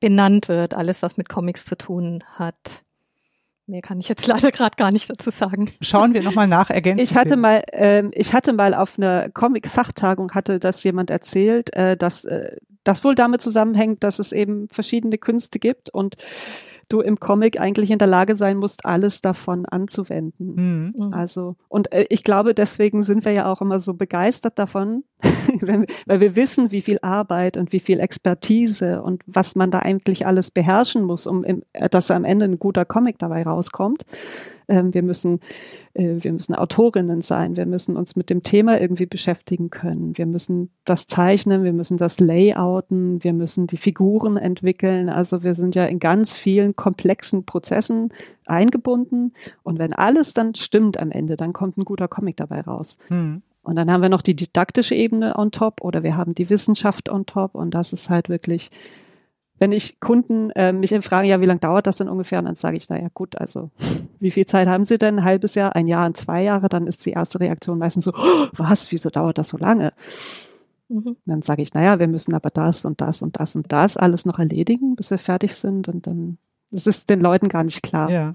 benannt 0.00 0.48
wird, 0.48 0.74
alles 0.74 1.02
was 1.02 1.16
mit 1.16 1.28
Comics 1.28 1.64
zu 1.64 1.76
tun 1.76 2.22
hat. 2.34 2.84
mehr 3.66 3.80
kann 3.80 4.00
ich 4.00 4.08
jetzt 4.08 4.26
leider 4.28 4.52
gerade 4.52 4.76
gar 4.76 4.92
nicht 4.92 5.08
dazu 5.08 5.30
sagen. 5.30 5.72
Schauen 5.80 6.12
wir 6.12 6.22
nochmal 6.22 6.46
nach, 6.46 6.68
ergänzen. 6.68 7.02
Ich 7.02 7.16
hatte 7.16 7.36
mal, 7.36 7.64
ähm, 7.72 8.10
ich 8.12 8.34
hatte 8.34 8.52
mal 8.52 8.74
auf 8.74 8.98
einer 8.98 9.30
Comic-Fachtagung 9.30 10.32
hatte 10.32 10.58
das 10.58 10.84
jemand 10.84 11.08
erzählt, 11.08 11.74
äh, 11.74 11.96
dass 11.96 12.26
äh, 12.26 12.56
das 12.90 13.04
wohl 13.04 13.14
damit 13.14 13.40
zusammenhängt, 13.40 14.02
dass 14.02 14.18
es 14.18 14.32
eben 14.32 14.68
verschiedene 14.68 15.16
Künste 15.16 15.60
gibt 15.60 15.90
und 15.90 16.16
du 16.88 17.00
im 17.00 17.20
Comic 17.20 17.60
eigentlich 17.60 17.92
in 17.92 18.00
der 18.00 18.08
Lage 18.08 18.34
sein 18.34 18.56
musst, 18.56 18.84
alles 18.84 19.20
davon 19.20 19.64
anzuwenden. 19.64 20.54
Mhm. 20.56 20.94
mhm. 20.98 21.14
Also, 21.14 21.54
und 21.68 21.92
äh, 21.92 22.06
ich 22.10 22.24
glaube, 22.24 22.52
deswegen 22.52 23.04
sind 23.04 23.24
wir 23.24 23.32
ja 23.32 23.50
auch 23.50 23.60
immer 23.60 23.78
so 23.78 23.94
begeistert 23.94 24.58
davon, 24.58 25.04
weil 26.06 26.20
wir 26.20 26.36
wissen, 26.36 26.70
wie 26.72 26.80
viel 26.80 26.98
Arbeit 27.02 27.56
und 27.56 27.72
wie 27.72 27.80
viel 27.80 28.00
Expertise 28.00 29.02
und 29.02 29.22
was 29.26 29.56
man 29.56 29.70
da 29.70 29.80
eigentlich 29.80 30.26
alles 30.26 30.50
beherrschen 30.50 31.02
muss, 31.02 31.26
um 31.26 31.44
im, 31.44 31.62
dass 31.90 32.10
am 32.10 32.24
Ende 32.24 32.46
ein 32.46 32.58
guter 32.58 32.84
Comic 32.84 33.18
dabei 33.18 33.42
rauskommt. 33.42 34.04
Ähm, 34.70 34.94
wir 34.94 35.02
müssen, 35.02 35.40
äh, 35.94 36.14
wir 36.18 36.32
müssen 36.32 36.54
Autorinnen 36.54 37.22
sein. 37.22 37.56
Wir 37.56 37.66
müssen 37.66 37.96
uns 37.96 38.14
mit 38.14 38.30
dem 38.30 38.42
Thema 38.42 38.80
irgendwie 38.80 39.06
beschäftigen 39.06 39.68
können. 39.68 40.16
Wir 40.16 40.26
müssen 40.26 40.70
das 40.84 41.06
zeichnen. 41.06 41.64
Wir 41.64 41.72
müssen 41.72 41.96
das 41.96 42.20
layouten. 42.20 43.22
Wir 43.22 43.32
müssen 43.32 43.66
die 43.66 43.76
Figuren 43.76 44.36
entwickeln. 44.36 45.08
Also 45.08 45.42
wir 45.42 45.54
sind 45.54 45.74
ja 45.74 45.86
in 45.86 45.98
ganz 45.98 46.36
vielen 46.36 46.76
komplexen 46.76 47.44
Prozessen 47.44 48.12
eingebunden. 48.46 49.34
Und 49.64 49.78
wenn 49.80 49.92
alles 49.92 50.34
dann 50.34 50.54
stimmt 50.54 50.98
am 51.00 51.10
Ende, 51.10 51.36
dann 51.36 51.52
kommt 51.52 51.76
ein 51.76 51.84
guter 51.84 52.06
Comic 52.06 52.36
dabei 52.36 52.60
raus. 52.60 52.96
Hm. 53.08 53.42
Und 53.70 53.76
dann 53.76 53.88
haben 53.88 54.02
wir 54.02 54.08
noch 54.08 54.22
die 54.22 54.34
didaktische 54.34 54.96
Ebene 54.96 55.38
on 55.38 55.52
top 55.52 55.80
oder 55.80 56.02
wir 56.02 56.16
haben 56.16 56.34
die 56.34 56.50
Wissenschaft 56.50 57.08
on 57.08 57.24
top 57.24 57.54
und 57.54 57.72
das 57.72 57.92
ist 57.92 58.10
halt 58.10 58.28
wirklich 58.28 58.70
wenn 59.60 59.72
ich 59.72 60.00
Kunden 60.00 60.50
äh, 60.52 60.72
mich 60.72 60.90
fragen, 61.04 61.28
ja, 61.28 61.40
wie 61.40 61.46
lange 61.46 61.60
dauert 61.60 61.86
das 61.86 61.98
denn 61.98 62.08
ungefähr? 62.08 62.38
Und 62.38 62.46
dann 62.46 62.54
sage 62.54 62.78
ich, 62.78 62.88
naja, 62.88 63.08
gut, 63.12 63.36
also 63.36 63.70
wie 64.18 64.30
viel 64.30 64.46
Zeit 64.46 64.66
haben 64.66 64.86
Sie 64.86 64.96
denn? 64.96 65.18
Ein 65.18 65.24
halbes 65.24 65.54
Jahr, 65.54 65.76
ein 65.76 65.86
Jahr, 65.86 66.12
zwei 66.14 66.42
Jahre? 66.42 66.70
Dann 66.70 66.86
ist 66.86 67.04
die 67.04 67.10
erste 67.10 67.38
Reaktion 67.38 67.78
meistens 67.78 68.06
so, 68.06 68.12
oh, 68.16 68.46
was, 68.54 68.90
wieso 68.90 69.10
dauert 69.10 69.36
das 69.36 69.50
so 69.50 69.58
lange? 69.58 69.92
Mhm. 70.88 71.16
Dann 71.26 71.42
sage 71.42 71.60
ich, 71.60 71.74
naja, 71.74 71.98
wir 71.98 72.08
müssen 72.08 72.34
aber 72.34 72.48
das 72.48 72.86
und 72.86 73.02
das 73.02 73.20
und 73.20 73.38
das 73.38 73.54
und 73.54 73.70
das 73.70 73.98
alles 73.98 74.24
noch 74.24 74.38
erledigen, 74.38 74.96
bis 74.96 75.10
wir 75.10 75.18
fertig 75.18 75.54
sind 75.54 75.88
und 75.88 76.06
dann 76.06 76.38
das 76.70 76.86
ist 76.86 77.10
den 77.10 77.20
Leuten 77.20 77.48
gar 77.48 77.64
nicht 77.64 77.82
klar. 77.82 78.10
Ja. 78.10 78.32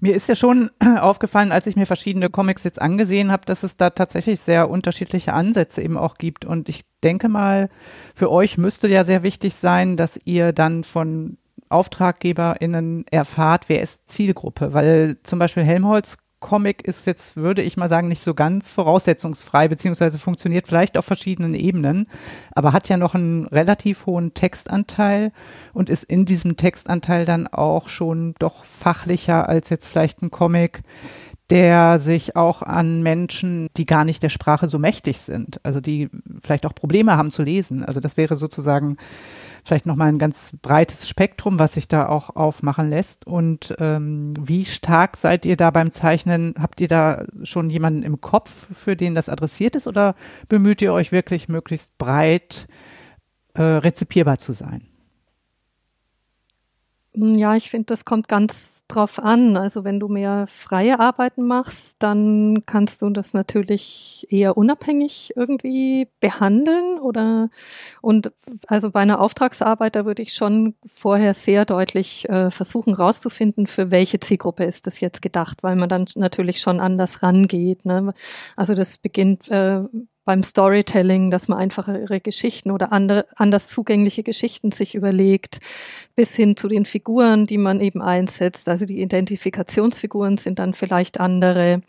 Mir 0.00 0.14
ist 0.14 0.28
ja 0.28 0.34
schon 0.34 0.70
aufgefallen, 1.00 1.52
als 1.52 1.66
ich 1.66 1.76
mir 1.76 1.86
verschiedene 1.86 2.30
Comics 2.30 2.64
jetzt 2.64 2.80
angesehen 2.80 3.30
habe, 3.30 3.44
dass 3.46 3.62
es 3.62 3.76
da 3.76 3.90
tatsächlich 3.90 4.40
sehr 4.40 4.68
unterschiedliche 4.68 5.32
Ansätze 5.32 5.82
eben 5.82 5.96
auch 5.96 6.18
gibt. 6.18 6.44
Und 6.44 6.68
ich 6.68 6.82
denke 7.02 7.28
mal, 7.28 7.68
für 8.14 8.30
euch 8.30 8.58
müsste 8.58 8.88
ja 8.88 9.04
sehr 9.04 9.22
wichtig 9.22 9.54
sein, 9.54 9.96
dass 9.96 10.18
ihr 10.24 10.52
dann 10.52 10.84
von 10.84 11.38
AuftraggeberInnen 11.68 13.06
erfahrt, 13.10 13.68
wer 13.68 13.82
ist 13.82 14.08
Zielgruppe, 14.08 14.72
weil 14.72 15.18
zum 15.22 15.38
Beispiel 15.38 15.62
Helmholtz 15.62 16.16
Comic 16.40 16.82
ist 16.82 17.06
jetzt, 17.06 17.36
würde 17.36 17.62
ich 17.62 17.76
mal 17.76 17.88
sagen, 17.88 18.08
nicht 18.08 18.22
so 18.22 18.34
ganz 18.34 18.70
voraussetzungsfrei, 18.70 19.68
beziehungsweise 19.68 20.18
funktioniert 20.18 20.68
vielleicht 20.68 20.96
auf 20.96 21.04
verschiedenen 21.04 21.54
Ebenen, 21.54 22.06
aber 22.52 22.72
hat 22.72 22.88
ja 22.88 22.96
noch 22.96 23.14
einen 23.14 23.46
relativ 23.46 24.06
hohen 24.06 24.34
Textanteil 24.34 25.32
und 25.72 25.90
ist 25.90 26.04
in 26.04 26.24
diesem 26.24 26.56
Textanteil 26.56 27.24
dann 27.24 27.48
auch 27.48 27.88
schon 27.88 28.34
doch 28.38 28.64
fachlicher 28.64 29.48
als 29.48 29.70
jetzt 29.70 29.86
vielleicht 29.86 30.22
ein 30.22 30.30
Comic, 30.30 30.82
der 31.50 31.98
sich 31.98 32.36
auch 32.36 32.62
an 32.62 33.02
Menschen, 33.02 33.68
die 33.76 33.86
gar 33.86 34.04
nicht 34.04 34.22
der 34.22 34.28
Sprache 34.28 34.68
so 34.68 34.78
mächtig 34.78 35.18
sind, 35.20 35.64
also 35.64 35.80
die 35.80 36.10
vielleicht 36.42 36.66
auch 36.66 36.74
Probleme 36.74 37.16
haben 37.16 37.30
zu 37.30 37.42
lesen. 37.42 37.84
Also 37.84 38.00
das 38.00 38.16
wäre 38.16 38.36
sozusagen 38.36 38.98
vielleicht 39.68 39.86
nochmal 39.86 40.08
ein 40.08 40.18
ganz 40.18 40.52
breites 40.60 41.08
Spektrum, 41.08 41.58
was 41.58 41.74
sich 41.74 41.86
da 41.86 42.08
auch 42.08 42.34
aufmachen 42.34 42.88
lässt. 42.88 43.26
Und 43.26 43.74
ähm, 43.78 44.34
wie 44.40 44.64
stark 44.64 45.16
seid 45.16 45.46
ihr 45.46 45.56
da 45.56 45.70
beim 45.70 45.90
Zeichnen? 45.90 46.54
Habt 46.58 46.80
ihr 46.80 46.88
da 46.88 47.24
schon 47.42 47.70
jemanden 47.70 48.02
im 48.02 48.20
Kopf, 48.20 48.68
für 48.72 48.96
den 48.96 49.14
das 49.14 49.28
adressiert 49.28 49.76
ist, 49.76 49.86
oder 49.86 50.14
bemüht 50.48 50.82
ihr 50.82 50.92
euch 50.92 51.12
wirklich 51.12 51.48
möglichst 51.48 51.96
breit 51.98 52.66
äh, 53.54 53.62
rezipierbar 53.62 54.38
zu 54.38 54.52
sein? 54.52 54.87
Ja, 57.20 57.56
ich 57.56 57.68
finde, 57.70 57.86
das 57.86 58.04
kommt 58.04 58.28
ganz 58.28 58.84
drauf 58.86 59.18
an. 59.18 59.56
Also 59.56 59.82
wenn 59.82 59.98
du 59.98 60.06
mehr 60.06 60.46
freie 60.46 61.00
Arbeiten 61.00 61.46
machst, 61.46 61.96
dann 61.98 62.64
kannst 62.64 63.02
du 63.02 63.10
das 63.10 63.34
natürlich 63.34 64.24
eher 64.30 64.56
unabhängig 64.56 65.32
irgendwie 65.34 66.06
behandeln 66.20 67.00
oder 67.00 67.50
und 68.02 68.32
also 68.68 68.90
bei 68.92 69.00
einer 69.00 69.20
Auftragsarbeit, 69.20 69.96
da 69.96 70.06
würde 70.06 70.22
ich 70.22 70.32
schon 70.32 70.74
vorher 70.94 71.34
sehr 71.34 71.64
deutlich 71.64 72.28
äh, 72.28 72.52
versuchen 72.52 72.94
rauszufinden, 72.94 73.66
für 73.66 73.90
welche 73.90 74.20
Zielgruppe 74.20 74.64
ist 74.64 74.86
das 74.86 75.00
jetzt 75.00 75.20
gedacht, 75.20 75.62
weil 75.62 75.74
man 75.74 75.88
dann 75.88 76.06
natürlich 76.14 76.60
schon 76.60 76.78
anders 76.78 77.22
rangeht. 77.22 77.84
Ne? 77.84 78.14
Also 78.56 78.74
das 78.74 78.96
beginnt 78.96 79.48
äh, 79.50 79.82
beim 80.28 80.42
Storytelling, 80.42 81.30
dass 81.30 81.48
man 81.48 81.58
einfachere 81.58 82.20
Geschichten 82.20 82.70
oder 82.70 82.92
andere, 82.92 83.24
anders 83.36 83.68
zugängliche 83.68 84.22
Geschichten 84.22 84.72
sich 84.72 84.94
überlegt, 84.94 85.58
bis 86.16 86.36
hin 86.36 86.54
zu 86.54 86.68
den 86.68 86.84
Figuren, 86.84 87.46
die 87.46 87.56
man 87.56 87.80
eben 87.80 88.02
einsetzt. 88.02 88.68
Also 88.68 88.84
die 88.84 89.00
Identifikationsfiguren 89.00 90.36
sind 90.36 90.58
dann 90.58 90.74
vielleicht 90.74 91.18
andere 91.18 91.80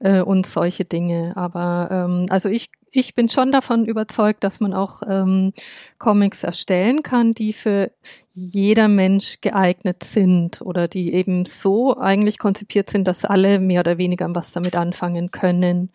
äh, 0.00 0.20
und 0.20 0.44
solche 0.44 0.84
Dinge. 0.84 1.32
Aber 1.34 1.88
ähm, 1.90 2.26
also 2.28 2.50
ich 2.50 2.68
ich 2.90 3.14
bin 3.14 3.30
schon 3.30 3.52
davon 3.52 3.86
überzeugt, 3.86 4.44
dass 4.44 4.60
man 4.60 4.74
auch 4.74 5.00
ähm, 5.08 5.54
Comics 5.98 6.44
erstellen 6.44 7.02
kann, 7.02 7.32
die 7.32 7.54
für 7.54 7.90
jeder 8.34 8.88
Mensch 8.88 9.40
geeignet 9.40 10.04
sind 10.04 10.60
oder 10.60 10.88
die 10.88 11.14
eben 11.14 11.46
so 11.46 11.96
eigentlich 11.96 12.38
konzipiert 12.38 12.90
sind, 12.90 13.08
dass 13.08 13.24
alle 13.24 13.60
mehr 13.60 13.80
oder 13.80 13.96
weniger 13.96 14.28
was 14.34 14.52
damit 14.52 14.76
anfangen 14.76 15.30
können 15.30 15.90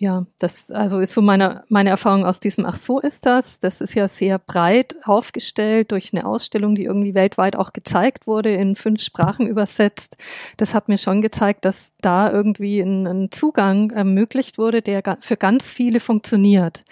ja, 0.00 0.26
das 0.38 0.70
also 0.70 1.00
ist 1.00 1.12
so 1.12 1.20
meine, 1.20 1.64
meine 1.68 1.90
Erfahrung 1.90 2.24
aus 2.24 2.38
diesem 2.38 2.64
Ach 2.64 2.78
so 2.78 3.00
ist 3.00 3.26
das. 3.26 3.58
Das 3.58 3.80
ist 3.80 3.94
ja 3.94 4.06
sehr 4.06 4.38
breit 4.38 4.94
aufgestellt 5.02 5.90
durch 5.90 6.12
eine 6.12 6.24
Ausstellung, 6.24 6.76
die 6.76 6.84
irgendwie 6.84 7.14
weltweit 7.14 7.56
auch 7.56 7.72
gezeigt 7.72 8.28
wurde, 8.28 8.54
in 8.54 8.76
fünf 8.76 9.02
Sprachen 9.02 9.48
übersetzt. 9.48 10.16
Das 10.56 10.72
hat 10.72 10.88
mir 10.88 10.98
schon 10.98 11.20
gezeigt, 11.20 11.64
dass 11.64 11.94
da 12.00 12.30
irgendwie 12.30 12.78
ein, 12.78 13.08
ein 13.08 13.30
Zugang 13.32 13.90
ermöglicht 13.90 14.56
wurde, 14.56 14.82
der 14.82 15.02
für 15.20 15.36
ganz 15.36 15.68
viele 15.68 15.98
funktioniert. 15.98 16.84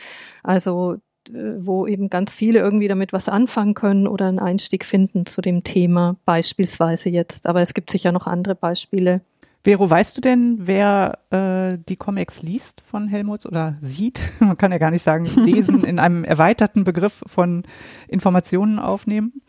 Also 0.43 0.97
wo 1.31 1.87
eben 1.87 2.09
ganz 2.09 2.35
viele 2.35 2.61
irgendwie 2.61 2.87
damit 2.89 3.13
was 3.13 3.29
anfangen 3.29 3.75
können 3.75 4.07
oder 4.07 4.27
einen 4.27 4.39
Einstieg 4.39 4.85
finden 4.85 5.27
zu 5.27 5.41
dem 5.43 5.65
Thema, 5.65 6.17
beispielsweise 6.25 7.09
jetzt. 7.09 7.47
Aber 7.49 7.63
es 7.63 7.75
gibt 7.75 7.91
sicher 7.91 8.13
noch 8.13 8.27
andere 8.29 8.55
Beispiele. 8.55 9.23
Vero, 9.67 9.91
weißt 9.91 10.17
du 10.17 10.21
denn, 10.21 10.59
wer 10.69 11.19
äh, 11.31 11.77
die 11.89 11.97
Comics 11.97 12.41
liest 12.41 12.83
von 12.83 13.09
Helmuts 13.09 13.47
oder 13.47 13.75
sieht? 13.81 14.21
Man 14.39 14.57
kann 14.57 14.71
ja 14.71 14.79
gar 14.79 14.93
nicht 14.93 15.03
sagen, 15.03 15.25
lesen 15.45 15.83
in 15.83 15.99
einem 15.99 16.23
erweiterten 16.23 16.85
Begriff 16.85 17.25
von 17.27 17.65
Informationen 18.07 18.79
aufnehmen. 18.79 19.43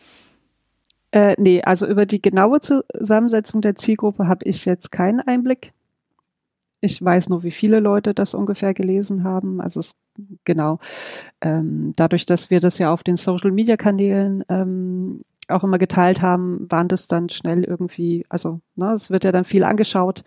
Äh, 1.11 1.35
nee, 1.37 1.61
also 1.61 1.85
über 1.85 2.07
die 2.07 2.19
genaue 2.19 2.61
Zusammensetzung 2.61 3.61
der 3.61 3.75
Zielgruppe 3.75 4.27
habe 4.27 4.43
ich 4.45 4.65
jetzt 4.65 4.91
keinen 4.91 5.19
Einblick. 5.19 5.71
Ich 6.81 6.99
weiß 6.99 7.29
nur, 7.29 7.43
wie 7.43 7.51
viele 7.51 7.79
Leute 7.79 8.15
das 8.15 8.33
ungefähr 8.33 8.73
gelesen 8.73 9.23
haben. 9.23 9.61
Also 9.61 9.81
es, 9.81 9.93
genau. 10.45 10.79
Ähm, 11.41 11.93
dadurch, 11.95 12.25
dass 12.25 12.49
wir 12.49 12.59
das 12.59 12.79
ja 12.79 12.91
auf 12.91 13.03
den 13.03 13.17
Social 13.17 13.51
Media 13.51 13.77
Kanälen 13.77 14.43
ähm, 14.49 15.21
auch 15.47 15.63
immer 15.63 15.77
geteilt 15.77 16.21
haben, 16.21 16.67
waren 16.69 16.87
das 16.87 17.07
dann 17.07 17.29
schnell 17.29 17.63
irgendwie, 17.63 18.25
also 18.29 18.59
ne, 18.75 18.93
es 18.93 19.11
wird 19.11 19.23
ja 19.23 19.31
dann 19.31 19.45
viel 19.45 19.63
angeschaut, 19.63 20.23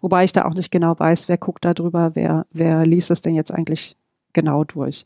wobei 0.00 0.24
ich 0.24 0.32
da 0.32 0.44
auch 0.44 0.54
nicht 0.54 0.70
genau 0.70 0.98
weiß, 0.98 1.28
wer 1.28 1.38
guckt 1.38 1.64
da 1.64 1.74
drüber, 1.74 2.12
wer, 2.14 2.46
wer 2.52 2.84
liest 2.84 3.10
es 3.10 3.22
denn 3.22 3.34
jetzt 3.34 3.52
eigentlich 3.52 3.96
genau 4.32 4.64
durch. 4.64 5.04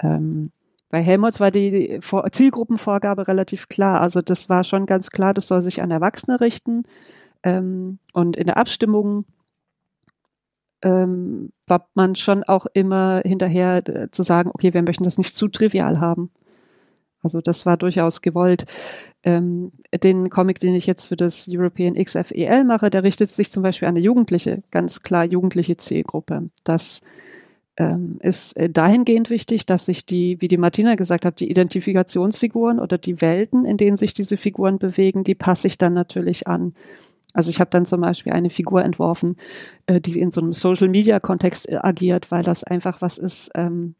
Ähm, 0.00 0.50
bei 0.90 1.02
Helmholtz 1.02 1.38
war 1.38 1.50
die 1.50 2.00
Zielgruppenvorgabe 2.32 3.28
relativ 3.28 3.68
klar. 3.68 4.00
Also 4.00 4.22
das 4.22 4.48
war 4.48 4.64
schon 4.64 4.86
ganz 4.86 5.10
klar, 5.10 5.34
das 5.34 5.48
soll 5.48 5.60
sich 5.60 5.82
an 5.82 5.90
Erwachsene 5.90 6.40
richten. 6.40 6.84
Ähm, 7.42 7.98
und 8.14 8.36
in 8.36 8.46
der 8.46 8.56
Abstimmung 8.56 9.26
ähm, 10.82 11.52
war 11.66 11.88
man 11.94 12.14
schon 12.14 12.42
auch 12.44 12.66
immer 12.72 13.20
hinterher 13.24 13.86
äh, 13.86 14.10
zu 14.10 14.22
sagen, 14.22 14.50
okay, 14.52 14.72
wir 14.72 14.82
möchten 14.82 15.04
das 15.04 15.18
nicht 15.18 15.34
zu 15.34 15.48
trivial 15.48 16.00
haben. 16.00 16.30
Also 17.22 17.40
das 17.40 17.66
war 17.66 17.76
durchaus 17.76 18.22
gewollt. 18.22 18.64
Ähm, 19.24 19.72
den 20.02 20.30
Comic, 20.30 20.60
den 20.60 20.74
ich 20.74 20.86
jetzt 20.86 21.06
für 21.06 21.16
das 21.16 21.48
European 21.50 21.94
XFEL 21.94 22.64
mache, 22.64 22.90
der 22.90 23.02
richtet 23.02 23.30
sich 23.30 23.50
zum 23.50 23.62
Beispiel 23.62 23.88
an 23.88 23.96
eine 23.96 24.04
Jugendliche, 24.04 24.62
ganz 24.70 25.02
klar 25.02 25.24
jugendliche 25.24 25.76
Zielgruppe. 25.76 26.50
Das 26.64 27.00
ähm, 27.76 28.18
ist 28.20 28.56
äh, 28.56 28.68
dahingehend 28.68 29.30
wichtig, 29.30 29.66
dass 29.66 29.86
sich 29.86 30.04
die, 30.04 30.40
wie 30.40 30.48
die 30.48 30.56
Martina 30.56 30.96
gesagt 30.96 31.24
hat, 31.24 31.40
die 31.40 31.50
Identifikationsfiguren 31.50 32.80
oder 32.80 32.98
die 32.98 33.20
Welten, 33.20 33.64
in 33.64 33.76
denen 33.76 33.96
sich 33.96 34.14
diese 34.14 34.36
Figuren 34.36 34.78
bewegen, 34.78 35.24
die 35.24 35.34
passe 35.34 35.68
ich 35.68 35.78
dann 35.78 35.94
natürlich 35.94 36.46
an. 36.46 36.74
Also 37.34 37.50
ich 37.50 37.60
habe 37.60 37.70
dann 37.70 37.86
zum 37.86 38.00
Beispiel 38.00 38.32
eine 38.32 38.50
Figur 38.50 38.82
entworfen, 38.82 39.36
äh, 39.86 40.00
die 40.00 40.18
in 40.18 40.32
so 40.32 40.40
einem 40.40 40.52
Social-Media-Kontext 40.52 41.68
äh, 41.68 41.78
agiert, 41.80 42.30
weil 42.30 42.42
das 42.42 42.64
einfach 42.64 43.00
was 43.00 43.18
ist, 43.18 43.50
ähm, 43.54 43.94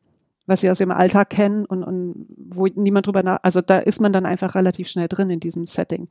was 0.48 0.60
sie 0.60 0.70
aus 0.70 0.80
ihrem 0.80 0.90
Alltag 0.90 1.30
kennen 1.30 1.64
und, 1.64 1.84
und 1.84 2.26
wo 2.36 2.66
niemand 2.66 3.06
drüber 3.06 3.22
nach, 3.22 3.38
also 3.42 3.60
da 3.60 3.78
ist 3.78 4.00
man 4.00 4.12
dann 4.12 4.26
einfach 4.26 4.54
relativ 4.54 4.88
schnell 4.88 5.08
drin 5.08 5.30
in 5.30 5.40
diesem 5.40 5.66
Setting. 5.66 6.08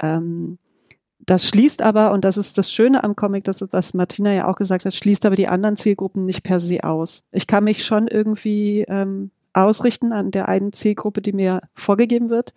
Ähm, 0.00 0.58
das 1.20 1.46
schließt 1.46 1.82
aber, 1.82 2.12
und 2.12 2.24
das 2.24 2.36
ist 2.36 2.58
das 2.58 2.70
Schöne 2.70 3.02
am 3.02 3.16
Comic, 3.16 3.44
das 3.44 3.64
was 3.70 3.94
Martina 3.94 4.32
ja 4.32 4.48
auch 4.48 4.56
gesagt 4.56 4.84
hat, 4.84 4.94
schließt 4.94 5.26
aber 5.26 5.36
die 5.36 5.48
anderen 5.48 5.76
Zielgruppen 5.76 6.24
nicht 6.24 6.42
per 6.42 6.60
se 6.60 6.84
aus. 6.84 7.24
Ich 7.32 7.46
kann 7.46 7.64
mich 7.64 7.84
schon 7.84 8.08
irgendwie 8.08 8.84
ähm, 8.88 9.30
ausrichten 9.52 10.12
an 10.12 10.30
der 10.30 10.48
einen 10.48 10.72
Zielgruppe, 10.72 11.22
die 11.22 11.32
mir 11.32 11.62
vorgegeben 11.74 12.30
wird, 12.30 12.54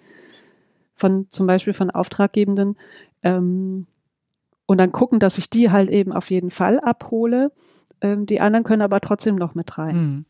von 0.95 1.27
zum 1.29 1.47
Beispiel 1.47 1.73
von 1.73 1.91
Auftraggebenden, 1.91 2.75
ähm, 3.23 3.87
und 4.69 4.77
dann 4.77 4.91
gucken, 4.91 5.19
dass 5.19 5.39
ich 5.39 5.49
die 5.49 5.71
halt 5.71 5.89
eben 5.89 6.13
auf 6.13 6.29
jeden 6.29 6.51
Fall 6.51 6.79
abhole. 6.79 7.51
Ähm, 8.01 8.27
die 8.27 8.39
anderen 8.39 8.63
können 8.63 8.83
aber 8.83 9.01
trotzdem 9.01 9.35
noch 9.35 9.55
mit 9.55 9.79
rein. 9.79 9.95
Mhm. 9.95 10.25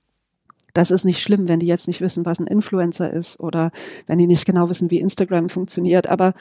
Das 0.73 0.91
ist 0.91 1.05
nicht 1.05 1.21
schlimm, 1.21 1.47
wenn 1.47 1.60
die 1.60 1.67
jetzt 1.67 1.88
nicht 1.88 2.01
wissen, 2.01 2.25
was 2.25 2.39
ein 2.39 2.47
Influencer 2.47 3.12
ist 3.12 3.39
oder 3.39 3.71
wenn 4.08 4.17
die 4.17 4.27
nicht 4.27 4.45
genau 4.45 4.69
wissen, 4.69 4.91
wie 4.91 4.99
Instagram 4.99 5.49
funktioniert. 5.49 6.08
Aber 6.08 6.34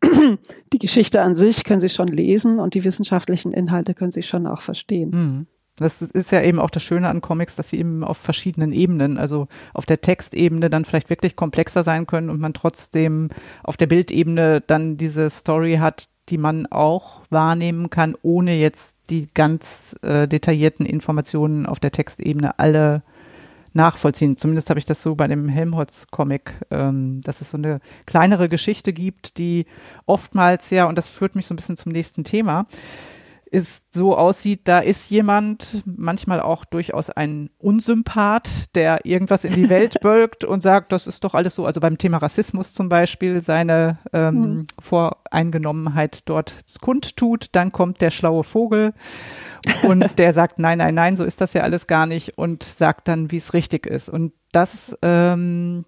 die 0.72 0.78
Geschichte 0.78 1.22
an 1.22 1.36
sich 1.36 1.64
können 1.64 1.80
sie 1.80 1.88
schon 1.88 2.08
lesen 2.08 2.58
und 2.60 2.74
die 2.74 2.84
wissenschaftlichen 2.84 3.52
Inhalte 3.52 3.94
können 3.94 4.12
sie 4.12 4.22
schon 4.22 4.46
auch 4.46 4.60
verstehen. 4.60 5.10
Mhm. 5.10 5.46
Das 5.76 6.02
ist 6.02 6.30
ja 6.30 6.40
eben 6.40 6.60
auch 6.60 6.70
das 6.70 6.84
Schöne 6.84 7.08
an 7.08 7.20
Comics, 7.20 7.56
dass 7.56 7.70
sie 7.70 7.80
eben 7.80 8.04
auf 8.04 8.16
verschiedenen 8.16 8.72
Ebenen, 8.72 9.18
also 9.18 9.48
auf 9.72 9.86
der 9.86 10.00
Textebene 10.00 10.70
dann 10.70 10.84
vielleicht 10.84 11.10
wirklich 11.10 11.34
komplexer 11.34 11.82
sein 11.82 12.06
können 12.06 12.30
und 12.30 12.40
man 12.40 12.54
trotzdem 12.54 13.30
auf 13.64 13.76
der 13.76 13.88
Bildebene 13.88 14.60
dann 14.60 14.96
diese 14.96 15.28
Story 15.30 15.76
hat, 15.80 16.04
die 16.28 16.38
man 16.38 16.66
auch 16.66 17.22
wahrnehmen 17.28 17.90
kann, 17.90 18.14
ohne 18.22 18.56
jetzt 18.56 18.96
die 19.10 19.28
ganz 19.34 19.96
äh, 20.02 20.28
detaillierten 20.28 20.86
Informationen 20.86 21.66
auf 21.66 21.80
der 21.80 21.90
Textebene 21.90 22.58
alle 22.60 23.02
nachvollziehen. 23.74 24.36
Zumindest 24.36 24.70
habe 24.70 24.78
ich 24.78 24.84
das 24.84 25.02
so 25.02 25.14
bei 25.14 25.26
dem 25.26 25.48
Helmholtz-Comic, 25.48 26.54
ähm, 26.70 27.20
dass 27.22 27.40
es 27.40 27.50
so 27.50 27.56
eine 27.56 27.80
kleinere 28.06 28.48
Geschichte 28.48 28.92
gibt, 28.92 29.38
die 29.38 29.66
oftmals 30.06 30.70
ja, 30.70 30.86
und 30.86 30.96
das 30.96 31.08
führt 31.08 31.34
mich 31.34 31.46
so 31.46 31.54
ein 31.54 31.56
bisschen 31.56 31.76
zum 31.76 31.92
nächsten 31.92 32.24
Thema, 32.24 32.66
es 33.54 33.82
so 33.92 34.16
aussieht, 34.16 34.62
da 34.64 34.80
ist 34.80 35.10
jemand, 35.10 35.82
manchmal 35.84 36.40
auch 36.40 36.64
durchaus 36.64 37.10
ein 37.10 37.50
Unsympath, 37.58 38.50
der 38.74 39.06
irgendwas 39.06 39.44
in 39.44 39.54
die 39.54 39.70
Welt 39.70 39.96
bölkt 40.02 40.44
und 40.44 40.62
sagt, 40.62 40.90
das 40.92 41.06
ist 41.06 41.22
doch 41.22 41.34
alles 41.34 41.54
so, 41.54 41.64
also 41.64 41.80
beim 41.80 41.96
Thema 41.96 42.18
Rassismus 42.18 42.74
zum 42.74 42.88
Beispiel, 42.88 43.40
seine 43.40 43.98
ähm, 44.12 44.34
mhm. 44.34 44.66
Voreingenommenheit 44.80 46.28
dort 46.28 46.64
kundtut, 46.80 47.48
dann 47.52 47.70
kommt 47.70 48.00
der 48.00 48.10
schlaue 48.10 48.42
Vogel 48.44 48.92
und 49.82 50.04
der 50.18 50.32
sagt, 50.32 50.58
nein, 50.58 50.78
nein, 50.78 50.94
nein, 50.94 51.16
so 51.16 51.24
ist 51.24 51.40
das 51.40 51.52
ja 51.52 51.62
alles 51.62 51.86
gar 51.86 52.06
nicht 52.06 52.36
und 52.36 52.64
sagt 52.64 53.08
dann, 53.08 53.30
wie 53.30 53.36
es 53.36 53.54
richtig 53.54 53.86
ist. 53.86 54.08
Und 54.08 54.32
das 54.50 54.96
ähm, 55.02 55.84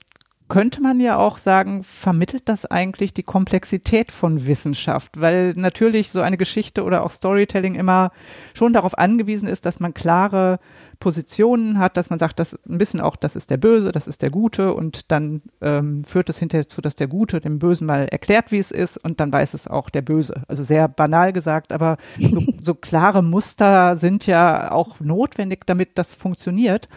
könnte 0.48 0.80
man 0.80 1.00
ja 1.00 1.16
auch 1.18 1.38
sagen, 1.38 1.82
vermittelt 1.82 2.48
das 2.48 2.66
eigentlich 2.66 3.12
die 3.12 3.22
Komplexität 3.24 4.12
von 4.12 4.46
Wissenschaft, 4.46 5.20
weil 5.20 5.54
natürlich 5.56 6.12
so 6.12 6.20
eine 6.20 6.36
Geschichte 6.36 6.84
oder 6.84 7.02
auch 7.02 7.10
Storytelling 7.10 7.74
immer 7.74 8.12
schon 8.54 8.72
darauf 8.72 8.96
angewiesen 8.96 9.48
ist, 9.48 9.66
dass 9.66 9.80
man 9.80 9.94
klare 9.94 10.58
Positionen 11.00 11.78
hat, 11.78 11.96
dass 11.96 12.10
man 12.10 12.18
sagt, 12.18 12.38
das 12.38 12.58
ein 12.68 12.78
bisschen 12.78 13.00
auch, 13.00 13.16
das 13.16 13.36
ist 13.36 13.50
der 13.50 13.56
Böse, 13.56 13.92
das 13.92 14.06
ist 14.06 14.22
der 14.22 14.30
Gute 14.30 14.72
und 14.72 15.10
dann 15.10 15.42
ähm, 15.60 16.04
führt 16.04 16.30
es 16.30 16.38
hinterher 16.38 16.68
zu, 16.68 16.80
dass 16.80 16.96
der 16.96 17.08
Gute 17.08 17.40
dem 17.40 17.58
Bösen 17.58 17.86
mal 17.86 18.06
erklärt, 18.06 18.52
wie 18.52 18.58
es 18.58 18.70
ist 18.70 18.96
und 18.98 19.20
dann 19.20 19.32
weiß 19.32 19.54
es 19.54 19.66
auch 19.66 19.90
der 19.90 20.02
Böse. 20.02 20.42
Also 20.48 20.62
sehr 20.62 20.88
banal 20.88 21.32
gesagt, 21.32 21.72
aber 21.72 21.96
so, 22.18 22.42
so 22.62 22.74
klare 22.74 23.22
Muster 23.22 23.96
sind 23.96 24.26
ja 24.26 24.70
auch 24.70 25.00
notwendig, 25.00 25.66
damit 25.66 25.98
das 25.98 26.14
funktioniert. 26.14 26.88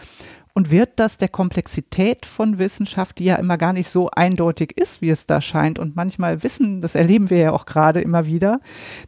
Und 0.54 0.70
wird 0.70 0.98
das 1.00 1.18
der 1.18 1.28
Komplexität 1.28 2.26
von 2.26 2.58
Wissenschaft, 2.58 3.18
die 3.18 3.26
ja 3.26 3.36
immer 3.36 3.56
gar 3.56 3.72
nicht 3.72 3.88
so 3.88 4.10
eindeutig 4.10 4.76
ist, 4.76 5.00
wie 5.00 5.10
es 5.10 5.26
da 5.26 5.40
scheint, 5.40 5.78
und 5.78 5.96
manchmal 5.96 6.42
wissen, 6.42 6.80
das 6.80 6.94
erleben 6.94 7.30
wir 7.30 7.38
ja 7.38 7.52
auch 7.52 7.66
gerade 7.66 8.00
immer 8.00 8.26
wieder, 8.26 8.60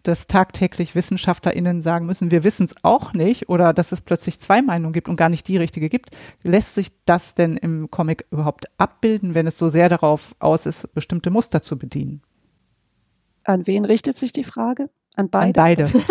dass 0.02 0.26
tagtäglich 0.26 0.94
WissenschaftlerInnen 0.94 1.82
sagen 1.82 2.06
müssen, 2.06 2.30
wir 2.30 2.44
wissen 2.44 2.66
es 2.66 2.74
auch 2.82 3.12
nicht, 3.12 3.48
oder 3.48 3.72
dass 3.72 3.92
es 3.92 4.00
plötzlich 4.00 4.38
zwei 4.38 4.62
Meinungen 4.62 4.92
gibt 4.92 5.08
und 5.08 5.16
gar 5.16 5.28
nicht 5.28 5.48
die 5.48 5.56
richtige 5.56 5.88
gibt. 5.88 6.10
Lässt 6.42 6.74
sich 6.74 6.88
das 7.04 7.34
denn 7.34 7.56
im 7.56 7.90
Comic 7.90 8.26
überhaupt 8.30 8.66
abbilden, 8.78 9.34
wenn 9.34 9.46
es 9.46 9.58
so 9.58 9.68
sehr 9.68 9.88
darauf 9.88 10.34
aus 10.38 10.66
ist, 10.66 10.94
bestimmte 10.94 11.30
Muster 11.30 11.62
zu 11.62 11.78
bedienen? 11.78 12.22
An 13.44 13.66
wen 13.66 13.84
richtet 13.84 14.16
sich 14.16 14.32
die 14.32 14.44
Frage? 14.44 14.88
An 15.14 15.28
beide. 15.28 15.60
An 15.60 15.76
beide. 15.76 15.90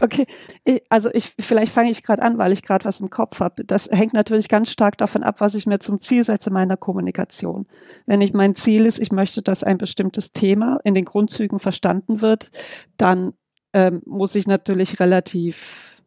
okay, 0.00 0.26
also 0.90 1.08
ich 1.12 1.34
vielleicht 1.40 1.72
fange 1.72 1.90
ich 1.90 2.02
gerade 2.02 2.22
an, 2.22 2.36
weil 2.36 2.52
ich 2.52 2.62
gerade 2.62 2.84
was 2.84 3.00
im 3.00 3.08
Kopf 3.08 3.40
habe. 3.40 3.64
Das 3.64 3.88
hängt 3.90 4.12
natürlich 4.12 4.48
ganz 4.48 4.70
stark 4.70 4.98
davon 4.98 5.22
ab, 5.22 5.40
was 5.40 5.54
ich 5.54 5.66
mir 5.66 5.78
zum 5.78 6.00
Ziel 6.00 6.22
setze 6.22 6.50
meiner 6.50 6.76
Kommunikation. 6.76 7.66
Wenn 8.06 8.20
ich 8.20 8.34
mein 8.34 8.54
Ziel 8.54 8.84
ist, 8.84 8.98
ich 8.98 9.10
möchte, 9.10 9.40
dass 9.40 9.64
ein 9.64 9.78
bestimmtes 9.78 10.32
Thema 10.32 10.78
in 10.84 10.94
den 10.94 11.06
Grundzügen 11.06 11.60
verstanden 11.60 12.20
wird, 12.20 12.50
dann 12.98 13.32
ähm, 13.72 14.02
muss 14.04 14.34
ich 14.34 14.46
natürlich 14.46 15.00
relativ 15.00 15.98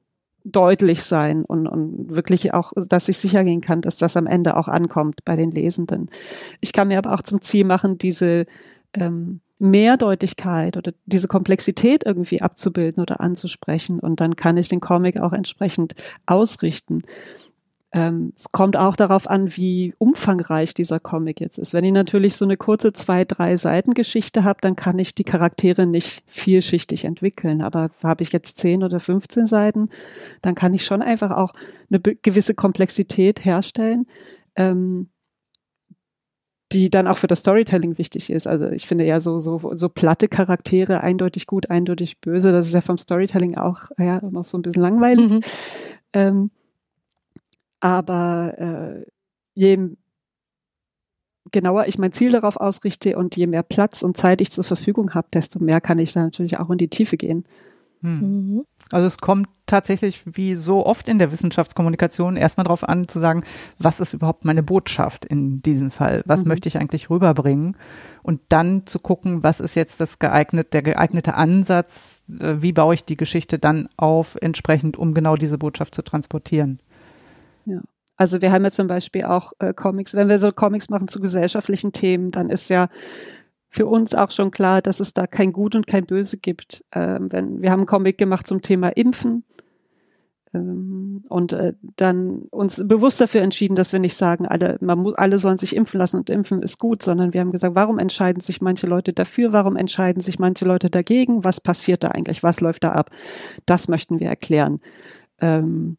deutlich 0.44 1.04
sein 1.04 1.46
und, 1.46 1.68
und 1.68 2.16
wirklich 2.16 2.54
auch, 2.54 2.74
dass 2.76 3.10
ich 3.10 3.18
sicher 3.18 3.44
gehen 3.44 3.62
kann, 3.62 3.82
dass 3.82 3.98
das 3.98 4.18
am 4.18 4.28
Ende 4.28 4.58
auch 4.58 4.68
ankommt 4.68 5.24
bei 5.26 5.36
den 5.36 5.52
Lesenden. 5.52 6.10
Ich 6.62 6.74
kann 6.74 6.88
mir 6.88 6.98
aber 6.98 7.14
auch 7.14 7.22
zum 7.22 7.42
Ziel 7.42 7.64
machen, 7.64 7.98
diese 7.98 8.46
ähm, 8.94 9.42
Mehrdeutigkeit 9.60 10.76
oder 10.76 10.92
diese 11.06 11.28
Komplexität 11.28 12.04
irgendwie 12.06 12.42
abzubilden 12.42 13.02
oder 13.02 13.22
anzusprechen. 13.22 14.00
Und 14.00 14.20
dann 14.20 14.36
kann 14.36 14.58
ich 14.58 14.70
den 14.70 14.80
Comic 14.80 15.20
auch 15.20 15.34
entsprechend 15.34 15.94
ausrichten. 16.26 17.04
Ähm, 17.94 18.34
es 18.36 18.50
kommt 18.52 18.78
auch 18.78 18.96
darauf 18.96 19.30
an, 19.30 19.56
wie 19.58 19.94
umfangreich 19.98 20.74
dieser 20.74 21.00
Comic 21.00 21.42
jetzt 21.42 21.60
ist. 21.60 21.74
Wenn 21.74 21.84
ich 21.84 21.92
natürlich 21.92 22.36
so 22.36 22.46
eine 22.46 22.56
kurze 22.56 22.94
zwei, 22.94 23.26
drei 23.26 23.58
Seiten 23.58 23.94
Geschichte 23.94 24.44
habe, 24.44 24.60
dann 24.62 24.76
kann 24.76 24.98
ich 24.98 25.14
die 25.14 25.26
Charaktere 25.26 25.86
nicht 25.86 26.24
vielschichtig 26.26 27.04
entwickeln. 27.06 27.62
Aber 27.62 27.92
habe 28.02 28.24
ich 28.24 28.32
jetzt 28.32 28.58
zehn 28.58 28.84
oder 28.84 29.00
15 29.00 29.46
Seiten, 29.46 29.90
dann 30.42 30.56
kann 30.56 30.74
ich 30.74 30.86
schon 30.86 31.02
einfach 31.02 31.32
auch 31.32 31.54
eine 31.92 32.00
gewisse 32.00 32.56
Komplexität 32.56 33.44
herstellen. 33.44 34.08
Ähm, 34.56 35.10
die 36.72 36.90
dann 36.90 37.08
auch 37.08 37.18
für 37.18 37.28
das 37.28 37.40
Storytelling 37.40 37.98
wichtig 37.98 38.30
ist. 38.30 38.48
Also 38.48 38.68
ich 38.68 38.88
finde 38.88 39.06
ja 39.06 39.20
so, 39.20 39.40
so, 39.40 39.74
so 39.76 39.90
platte 39.90 40.28
Charaktere, 40.28 41.02
eindeutig 41.02 41.48
gut, 41.48 41.70
eindeutig 41.70 42.20
böse, 42.20 42.52
das 42.52 42.68
ist 42.68 42.74
ja 42.74 42.82
vom 42.82 42.98
Storytelling 42.98 43.58
auch 43.58 43.90
ja, 43.98 44.22
noch 44.30 44.44
so 44.44 44.58
ein 44.58 44.62
bisschen 44.62 44.82
langweilig. 44.82 45.32
Mhm. 45.32 45.42
Ähm, 46.14 46.52
aber 47.80 48.54
äh, 48.58 49.06
je 49.54 49.96
genauer 51.52 51.88
ich 51.88 51.98
mein 51.98 52.12
Ziel 52.12 52.32
darauf 52.32 52.56
ausrichte 52.56 53.18
und 53.18 53.36
je 53.36 53.48
mehr 53.48 53.64
Platz 53.64 54.04
und 54.04 54.16
Zeit 54.16 54.40
ich 54.42 54.52
zur 54.52 54.64
Verfügung 54.64 55.14
habe, 55.14 55.28
desto 55.34 55.60
mehr 55.60 55.82
kann 55.82 56.00
ich 56.00 56.14
da 56.14 56.22
natürlich 56.22 56.60
auch 56.60 56.70
in 56.70 56.78
die 56.78 56.88
Tiefe 56.88 57.18
gehen. 57.18 57.46
Hm. 58.02 58.20
Mhm. 58.20 58.66
Also 58.92 59.08
es 59.08 59.18
kommt 59.18 59.50
tatsächlich 59.72 60.24
wie 60.26 60.54
so 60.54 60.86
oft 60.86 61.08
in 61.08 61.18
der 61.18 61.32
Wissenschaftskommunikation 61.32 62.36
erstmal 62.36 62.66
darauf 62.66 62.88
an 62.88 63.08
zu 63.08 63.20
sagen, 63.20 63.44
was 63.80 64.02
ist 64.02 64.14
überhaupt 64.14 64.44
meine 64.44 64.64
Botschaft 64.64 65.24
in 65.24 65.62
diesem 65.62 65.92
Fall? 65.92 66.24
Was 66.26 66.44
mhm. 66.44 66.50
möchte 66.50 66.68
ich 66.68 66.78
eigentlich 66.78 67.10
rüberbringen? 67.10 67.78
Und 68.22 68.42
dann 68.50 68.86
zu 68.86 69.00
gucken, 69.00 69.44
was 69.44 69.62
ist 69.62 69.76
jetzt 69.76 70.02
das 70.02 70.20
geeignet, 70.20 70.74
der 70.74 70.82
geeignete 70.82 71.36
Ansatz? 71.36 72.22
Äh, 72.30 72.56
wie 72.60 72.74
baue 72.74 72.96
ich 72.96 73.06
die 73.06 73.16
Geschichte 73.16 73.60
dann 73.60 73.88
auf 73.96 74.38
entsprechend, 74.42 74.98
um 74.98 75.14
genau 75.14 75.38
diese 75.38 75.58
Botschaft 75.58 75.96
zu 75.96 76.02
transportieren? 76.02 76.80
Ja. 77.66 77.80
Also 78.18 78.42
wir 78.42 78.52
haben 78.52 78.66
ja 78.66 78.72
zum 78.72 78.88
Beispiel 78.88 79.24
auch 79.24 79.54
äh, 79.60 79.74
Comics, 79.74 80.14
wenn 80.14 80.28
wir 80.28 80.38
so 80.38 80.52
Comics 80.52 80.90
machen 80.90 81.08
zu 81.08 81.22
gesellschaftlichen 81.22 81.94
Themen, 81.94 82.32
dann 82.32 82.50
ist 82.50 82.70
ja 82.70 82.90
für 83.70 83.86
uns 83.86 84.14
auch 84.14 84.32
schon 84.32 84.52
klar, 84.52 84.82
dass 84.82 85.00
es 85.00 85.14
da 85.14 85.28
kein 85.28 85.54
Gut 85.54 85.76
und 85.76 85.88
kein 85.88 86.06
Böse 86.06 86.36
gibt. 86.36 86.84
Ähm, 86.92 87.32
wenn, 87.32 87.62
wir 87.62 87.72
haben 87.72 87.80
einen 87.80 87.88
Comic 87.88 88.18
gemacht 88.18 88.46
zum 88.46 88.62
Thema 88.62 88.90
Impfen 88.90 89.46
und 90.54 91.54
äh, 91.54 91.74
dann 91.96 92.44
uns 92.52 92.82
bewusst 92.86 93.22
dafür 93.22 93.42
entschieden, 93.42 93.76
dass 93.76 93.94
wir 93.94 94.00
nicht 94.00 94.18
sagen, 94.18 94.46
alle, 94.46 94.78
man 94.82 95.14
alle 95.16 95.38
sollen 95.38 95.58
sich 95.58 95.76
impfen 95.76 95.98
lassen 95.98 96.18
und 96.18 96.30
impfen 96.30 96.62
ist 96.62 96.78
gut, 96.78 97.04
sondern 97.04 97.34
wir 97.34 97.40
haben 97.40 97.54
gesagt, 97.54 97.76
warum 97.76 98.00
entscheiden 98.00 98.42
sich 98.42 98.60
manche 98.60 98.86
Leute 98.86 99.14
dafür, 99.14 99.54
warum 99.54 99.78
entscheiden 99.78 100.22
sich 100.22 100.40
manche 100.40 100.66
Leute 100.66 100.90
dagegen, 100.90 101.46
was 101.46 101.62
passiert 101.62 102.04
da 102.04 102.10
eigentlich, 102.10 102.44
was 102.44 102.60
läuft 102.60 102.84
da 102.84 102.92
ab? 102.92 103.12
Das 103.66 103.88
möchten 103.88 104.20
wir 104.20 104.28
erklären. 104.28 104.82
Ähm, 105.40 105.98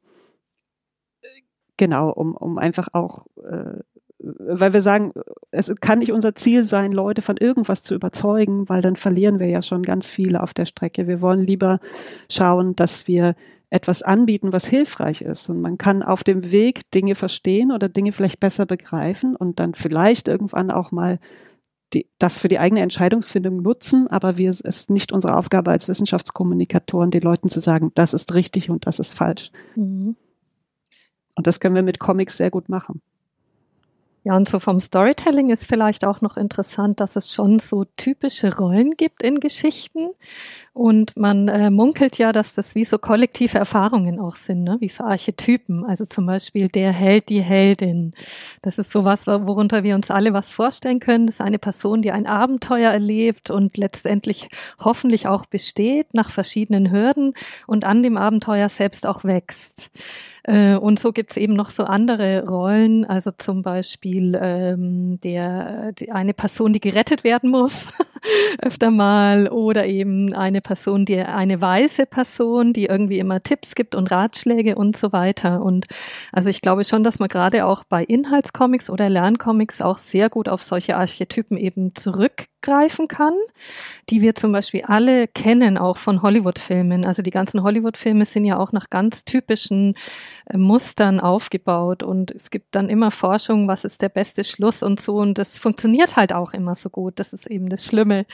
genau, 1.79 2.11
um, 2.11 2.35
um 2.35 2.59
einfach 2.59 2.88
auch 2.93 3.27
äh, 3.43 3.81
weil 4.23 4.73
wir 4.73 4.83
sagen, 4.83 5.12
es 5.51 5.73
kann 5.81 5.99
nicht 5.99 6.12
unser 6.12 6.35
Ziel 6.35 6.62
sein, 6.65 6.93
Leute 6.93 7.23
von 7.23 7.37
irgendwas 7.37 7.83
zu 7.83 7.95
überzeugen, 7.95 8.69
weil 8.69 8.81
dann 8.81 8.97
verlieren 8.97 9.41
wir 9.41 9.49
ja 9.49 9.62
schon 9.62 9.83
ganz 9.83 10.07
viele 10.07 10.43
auf 10.43 10.55
der 10.55 10.67
Strecke. 10.67 11.09
Wir 11.09 11.21
wollen 11.21 11.45
lieber 11.45 11.81
schauen, 12.31 12.77
dass 12.77 13.09
wir 13.09 13.35
etwas 13.73 14.03
anbieten, 14.03 14.53
was 14.53 14.67
hilfreich 14.67 15.23
ist. 15.23 15.49
Und 15.49 15.61
man 15.61 15.79
kann 15.79 16.03
auf 16.03 16.23
dem 16.25 16.53
Weg 16.53 16.91
Dinge 16.91 17.15
verstehen 17.15 17.73
oder 17.73 17.89
Dinge 17.89 18.13
vielleicht 18.13 18.39
besser 18.39 18.67
begreifen 18.67 19.35
und 19.35 19.59
dann 19.59 19.75
vielleicht 19.75 20.29
irgendwann 20.29 20.71
auch 20.71 20.93
mal 20.93 21.19
die, 21.95 22.07
das 22.19 22.39
für 22.39 22.49
die 22.49 22.59
eigene 22.59 22.81
Entscheidungsfindung 22.81 23.63
nutzen, 23.63 24.09
aber 24.09 24.39
wir, 24.39 24.51
es 24.51 24.61
ist 24.61 24.91
nicht 24.91 25.13
unsere 25.13 25.37
Aufgabe 25.37 25.71
als 25.71 25.89
Wissenschaftskommunikatoren, 25.89 27.11
den 27.11 27.23
Leuten 27.23 27.49
zu 27.49 27.61
sagen, 27.61 27.93
das 27.95 28.15
ist 28.15 28.35
richtig 28.35 28.71
und 28.71 28.87
das 28.87 28.99
ist 28.99 29.15
falsch. 29.15 29.51
Mhm. 29.75 30.17
Und 31.35 31.47
das 31.47 31.61
können 31.61 31.75
wir 31.75 31.83
mit 31.83 31.99
Comics 31.99 32.37
sehr 32.37 32.51
gut 32.51 32.69
machen. 32.69 33.01
Ja, 34.25 34.37
und 34.37 34.49
so 34.49 34.61
vom 34.61 34.79
Storytelling 34.79 35.51
ist 35.51 35.67
vielleicht 35.67 36.05
auch 36.05 36.21
noch 36.21 36.37
interessant, 36.37 37.01
dass 37.01 37.17
es 37.17 37.33
schon 37.35 37.59
so 37.59 37.85
typische 37.97 38.57
Rollen 38.57 38.93
gibt 38.97 39.21
in 39.21 39.41
Geschichten. 39.41 40.11
Und 40.75 41.17
man 41.17 41.49
äh, 41.49 41.71
munkelt 41.71 42.19
ja, 42.19 42.31
dass 42.31 42.55
das 42.55 42.77
wie 42.77 42.85
so 42.85 42.99
kollektive 42.99 43.59
Erfahrungen 43.59 44.21
auch 44.21 44.37
sind, 44.37 44.63
ne? 44.63 44.77
wie 44.79 44.89
so 44.89 45.03
Archetypen. 45.03 45.85
Also 45.85 46.05
zum 46.05 46.27
Beispiel 46.27 46.69
der 46.69 46.93
Held, 46.93 47.31
die 47.31 47.43
Heldin. 47.43 48.15
Das 48.63 48.79
ist 48.79 48.93
sowas, 48.93 49.27
worunter 49.27 49.83
wir 49.83 49.97
uns 49.97 50.09
alle 50.09 50.33
was 50.33 50.53
vorstellen 50.53 51.01
können. 51.01 51.27
Das 51.27 51.37
ist 51.37 51.41
eine 51.41 51.59
Person, 51.59 52.01
die 52.01 52.13
ein 52.13 52.29
Abenteuer 52.29 52.93
erlebt 52.93 53.51
und 53.51 53.77
letztendlich 53.77 54.49
hoffentlich 54.79 55.27
auch 55.27 55.47
besteht 55.47 56.15
nach 56.15 56.31
verschiedenen 56.31 56.93
Hürden 56.93 57.35
und 57.67 57.85
an 57.85 58.05
dem 58.05 58.17
Abenteuer 58.17 58.69
selbst 58.69 59.05
auch 59.05 59.25
wächst. 59.25 59.91
Äh, 60.45 60.75
und 60.75 60.99
so 60.99 61.13
gibt's 61.13 61.37
eben 61.37 61.55
noch 61.55 61.71
so 61.71 61.85
andere 61.85 62.45
Rollen, 62.47 63.05
also 63.05 63.31
zum 63.31 63.63
Beispiel 63.63 64.37
ähm, 64.41 65.21
der 65.21 65.93
die, 65.93 66.11
eine 66.11 66.35
Person, 66.35 66.73
die 66.73 66.81
gerettet 66.81 67.23
werden 67.23 67.51
muss, 67.51 67.87
öfter 68.63 68.91
mal, 68.91 69.49
oder 69.49 69.87
eben 69.87 70.33
eine 70.35 70.61
Person, 70.61 71.05
die 71.05 71.21
eine 71.21 71.61
weise 71.61 72.07
Person, 72.07 72.73
die 72.73 72.87
irgendwie 72.87 73.21
immer 73.21 73.43
Tipps 73.43 73.77
gibt 73.77 73.95
und 73.95 74.11
Ratschläge 74.11 74.75
und 74.75 74.97
so 74.97 75.13
weiter. 75.13 75.63
Und 75.63 75.87
also 76.33 76.51
ich 76.51 76.61
glaube 76.61 76.85
schon, 76.85 77.05
dass 77.05 77.21
man 77.21 77.29
gerade 77.29 77.65
auch 77.65 77.85
bei 77.85 78.03
Inhaltscomics 78.03 78.91
oder 78.91 79.09
Lerncomics 79.09 79.81
auch 79.81 79.99
sehr 79.99 80.29
gut 80.29 80.49
auf 80.49 80.63
solche 80.63 80.97
Archetypen 80.97 81.57
eben 81.57 81.95
zurück 81.95 82.47
greifen 82.62 83.09
kann, 83.09 83.35
die 84.11 84.22
wir 84.22 84.35
zum 84.35 84.53
Beispiel 84.53 84.83
alle 84.87 85.29
kennen, 85.29 85.79
auch 85.79 85.96
von 85.96 86.22
Hollywood-Filmen. 86.22 87.05
Also 87.05 87.22
die 87.22 87.31
ganzen 87.31 87.62
Hollywood-Filme 87.62 88.25
sind 88.25 88.44
ja 88.44 88.59
auch 88.59 88.72
nach 88.72 88.90
ganz 88.90 89.25
typischen 89.25 89.94
äh, 90.46 90.57
Mustern 90.57 91.20
aufgebaut 91.20 92.03
und 92.03 92.31
es 92.31 92.51
gibt 92.51 92.75
dann 92.75 92.88
immer 92.88 93.11
Forschung, 93.11 93.68
was 93.68 93.85
ist 93.85 94.03
der 94.03 94.09
beste 94.09 94.44
Schluss 94.44 94.83
und 94.83 95.01
so 95.01 95.16
und 95.16 95.38
das 95.38 95.59
funktioniert 95.59 96.16
halt 96.16 96.33
auch 96.33 96.53
immer 96.53 96.75
so 96.75 96.90
gut. 96.90 97.18
Das 97.18 97.33
ist 97.33 97.46
eben 97.46 97.68
das 97.68 97.85
Schlimme. 97.85 98.27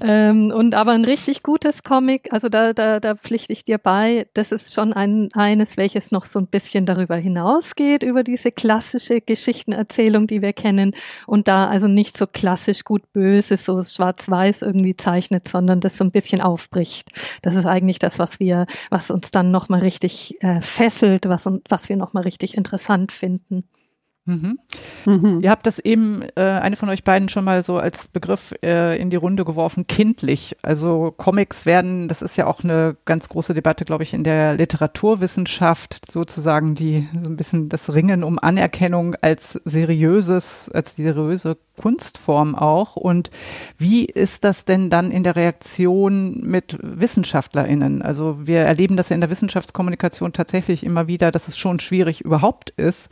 Ähm, 0.00 0.52
und 0.54 0.74
aber 0.74 0.92
ein 0.92 1.04
richtig 1.04 1.42
gutes 1.42 1.82
Comic, 1.82 2.32
also 2.32 2.48
da, 2.48 2.72
da, 2.72 3.00
da 3.00 3.14
pflichte 3.14 3.52
ich 3.52 3.64
dir 3.64 3.78
bei, 3.78 4.26
das 4.34 4.52
ist 4.52 4.72
schon 4.72 4.92
ein, 4.92 5.28
eines, 5.34 5.76
welches 5.76 6.10
noch 6.10 6.26
so 6.26 6.38
ein 6.38 6.46
bisschen 6.46 6.86
darüber 6.86 7.16
hinausgeht, 7.16 8.02
über 8.02 8.22
diese 8.22 8.52
klassische 8.52 9.20
Geschichtenerzählung, 9.20 10.26
die 10.26 10.42
wir 10.42 10.52
kennen 10.52 10.94
und 11.26 11.48
da 11.48 11.68
also 11.68 11.88
nicht 11.88 12.16
so 12.16 12.26
klassisch 12.26 12.84
gut 12.84 13.12
böse 13.12 13.55
es 13.56 13.64
so 13.64 13.82
schwarz-weiß 13.82 14.62
irgendwie 14.62 14.96
zeichnet, 14.96 15.48
sondern 15.48 15.80
das 15.80 15.96
so 15.96 16.04
ein 16.04 16.12
bisschen 16.12 16.40
aufbricht. 16.40 17.10
Das 17.42 17.54
ist 17.54 17.66
eigentlich 17.66 17.98
das, 17.98 18.18
was 18.18 18.40
wir, 18.40 18.66
was 18.90 19.10
uns 19.10 19.30
dann 19.30 19.50
nochmal 19.50 19.80
richtig 19.80 20.42
äh, 20.42 20.60
fesselt, 20.60 21.28
was, 21.28 21.48
was 21.68 21.88
wir 21.88 21.96
nochmal 21.96 22.22
richtig 22.22 22.56
interessant 22.56 23.12
finden. 23.12 23.64
Mhm. 24.26 24.58
Mhm. 25.06 25.40
Ihr 25.40 25.50
habt 25.50 25.66
das 25.68 25.78
eben, 25.78 26.22
äh, 26.34 26.42
eine 26.42 26.74
von 26.74 26.88
euch 26.88 27.04
beiden 27.04 27.28
schon 27.28 27.44
mal 27.44 27.62
so 27.62 27.78
als 27.78 28.08
Begriff 28.08 28.52
äh, 28.60 29.00
in 29.00 29.08
die 29.08 29.16
Runde 29.16 29.44
geworfen, 29.44 29.86
kindlich. 29.86 30.56
Also 30.62 31.14
Comics 31.16 31.64
werden, 31.64 32.08
das 32.08 32.22
ist 32.22 32.36
ja 32.36 32.48
auch 32.48 32.64
eine 32.64 32.96
ganz 33.04 33.28
große 33.28 33.54
Debatte, 33.54 33.84
glaube 33.84 34.02
ich, 34.02 34.14
in 34.14 34.24
der 34.24 34.54
Literaturwissenschaft, 34.54 36.10
sozusagen 36.10 36.74
die 36.74 37.08
so 37.22 37.30
ein 37.30 37.36
bisschen 37.36 37.68
das 37.68 37.94
Ringen 37.94 38.24
um 38.24 38.40
Anerkennung 38.40 39.14
als 39.20 39.60
seriöses, 39.64 40.70
als 40.74 40.96
die 40.96 41.04
seriöse 41.04 41.56
Kunstform 41.76 42.54
auch. 42.54 42.96
Und 42.96 43.30
wie 43.78 44.04
ist 44.04 44.44
das 44.44 44.64
denn 44.64 44.90
dann 44.90 45.10
in 45.10 45.24
der 45.24 45.36
Reaktion 45.36 46.40
mit 46.40 46.78
WissenschaftlerInnen? 46.82 48.02
Also 48.02 48.46
wir 48.46 48.60
erleben 48.60 48.96
das 48.96 49.10
ja 49.10 49.14
in 49.14 49.20
der 49.20 49.30
Wissenschaftskommunikation 49.30 50.32
tatsächlich 50.32 50.84
immer 50.84 51.06
wieder, 51.06 51.30
dass 51.30 51.48
es 51.48 51.56
schon 51.56 51.80
schwierig 51.80 52.22
überhaupt 52.22 52.70
ist, 52.70 53.08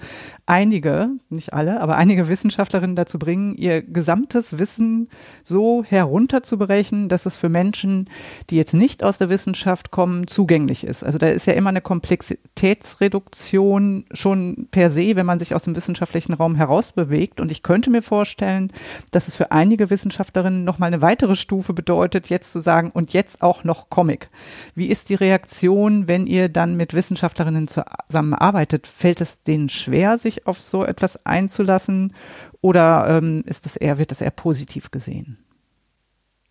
einige, 0.47 1.11
nicht 1.29 1.53
alle, 1.53 1.81
aber 1.81 1.97
einige 1.97 2.29
Wissenschaftlerinnen 2.29 2.97
dazu 2.97 3.19
bringen, 3.19 3.55
ihr 3.57 3.83
gesamtes 3.83 4.59
Wissen 4.59 5.09
so 5.43 5.85
herunterzubrechen, 5.85 7.09
dass 7.09 7.27
es 7.27 7.37
für 7.37 7.49
Menschen, 7.49 8.09
die 8.51 8.57
jetzt 8.57 8.75
nicht 8.75 9.05
aus 9.05 9.19
der 9.19 9.29
Wissenschaft 9.29 9.91
kommen, 9.91 10.27
zugänglich 10.27 10.85
ist. 10.85 11.05
Also 11.05 11.19
da 11.19 11.29
ist 11.29 11.47
ja 11.47 11.53
immer 11.55 11.71
eine 11.71 11.81
Komplexitätsreduktion 11.81 14.05
schon 14.13 14.69
per 14.71 14.91
se, 14.91 15.17
wenn 15.17 15.27
man 15.27 15.39
sich 15.39 15.55
aus 15.55 15.63
dem 15.65 15.77
wissenschaftlichen 15.77 16.35
Raum 16.35 16.55
herausbewegt. 16.55 17.41
Und 17.41 17.51
ich 17.51 17.63
könnte 17.63 17.91
mir 17.91 18.03
vorstellen, 18.03 18.54
vorstellen, 18.55 18.73
dass 19.11 19.29
es 19.29 19.35
für 19.35 19.53
einige 19.53 19.91
Wissenschaftlerinnen 19.91 20.65
noch 20.65 20.79
mal 20.79 20.87
eine 20.87 21.03
weitere 21.03 21.35
Stufe 21.35 21.73
bedeutet, 21.73 22.29
jetzt 22.29 22.53
zu 22.53 22.61
sagen, 22.61 22.91
und 22.91 23.13
jetzt 23.13 23.43
auch 23.43 23.65
noch 23.65 23.91
Comic. 23.91 24.29
Wie 24.75 24.87
ist 24.87 25.09
die 25.09 25.15
Reaktion, 25.15 26.09
wenn 26.09 26.27
ihr 26.27 26.49
dann 26.49 26.77
mit 26.77 26.95
Wissenschaftlerinnen 26.95 27.69
zusammenarbeitet? 27.69 28.87
Fällt 28.87 29.21
es 29.21 29.43
denen 29.43 29.69
schwer, 29.69 30.19
sich 30.19 30.47
auf 30.47 30.61
so 30.61 30.85
etwas 30.85 31.25
einzulassen? 31.27 32.13
Oder 32.61 33.07
ähm, 33.09 33.43
ist 33.47 33.67
das 33.67 33.77
eher, 33.77 33.99
wird 33.99 34.11
das 34.11 34.21
eher 34.21 34.31
positiv 34.31 34.91
gesehen? 34.91 35.39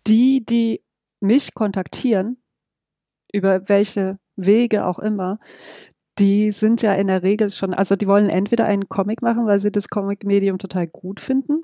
Die, 0.06 0.44
die 0.44 0.82
mich 1.20 1.54
kontaktieren, 1.54 2.36
über 3.32 3.68
welche 3.68 4.18
Wege 4.36 4.84
auch 4.84 4.98
immer, 4.98 5.38
die 6.18 6.50
sind 6.50 6.82
ja 6.82 6.94
in 6.94 7.08
der 7.08 7.22
Regel 7.22 7.50
schon, 7.50 7.74
also 7.74 7.96
die 7.96 8.06
wollen 8.06 8.28
entweder 8.28 8.64
einen 8.66 8.88
Comic 8.88 9.22
machen, 9.22 9.46
weil 9.46 9.58
sie 9.58 9.72
das 9.72 9.88
Comic-Medium 9.88 10.58
total 10.58 10.86
gut 10.86 11.20
finden, 11.20 11.62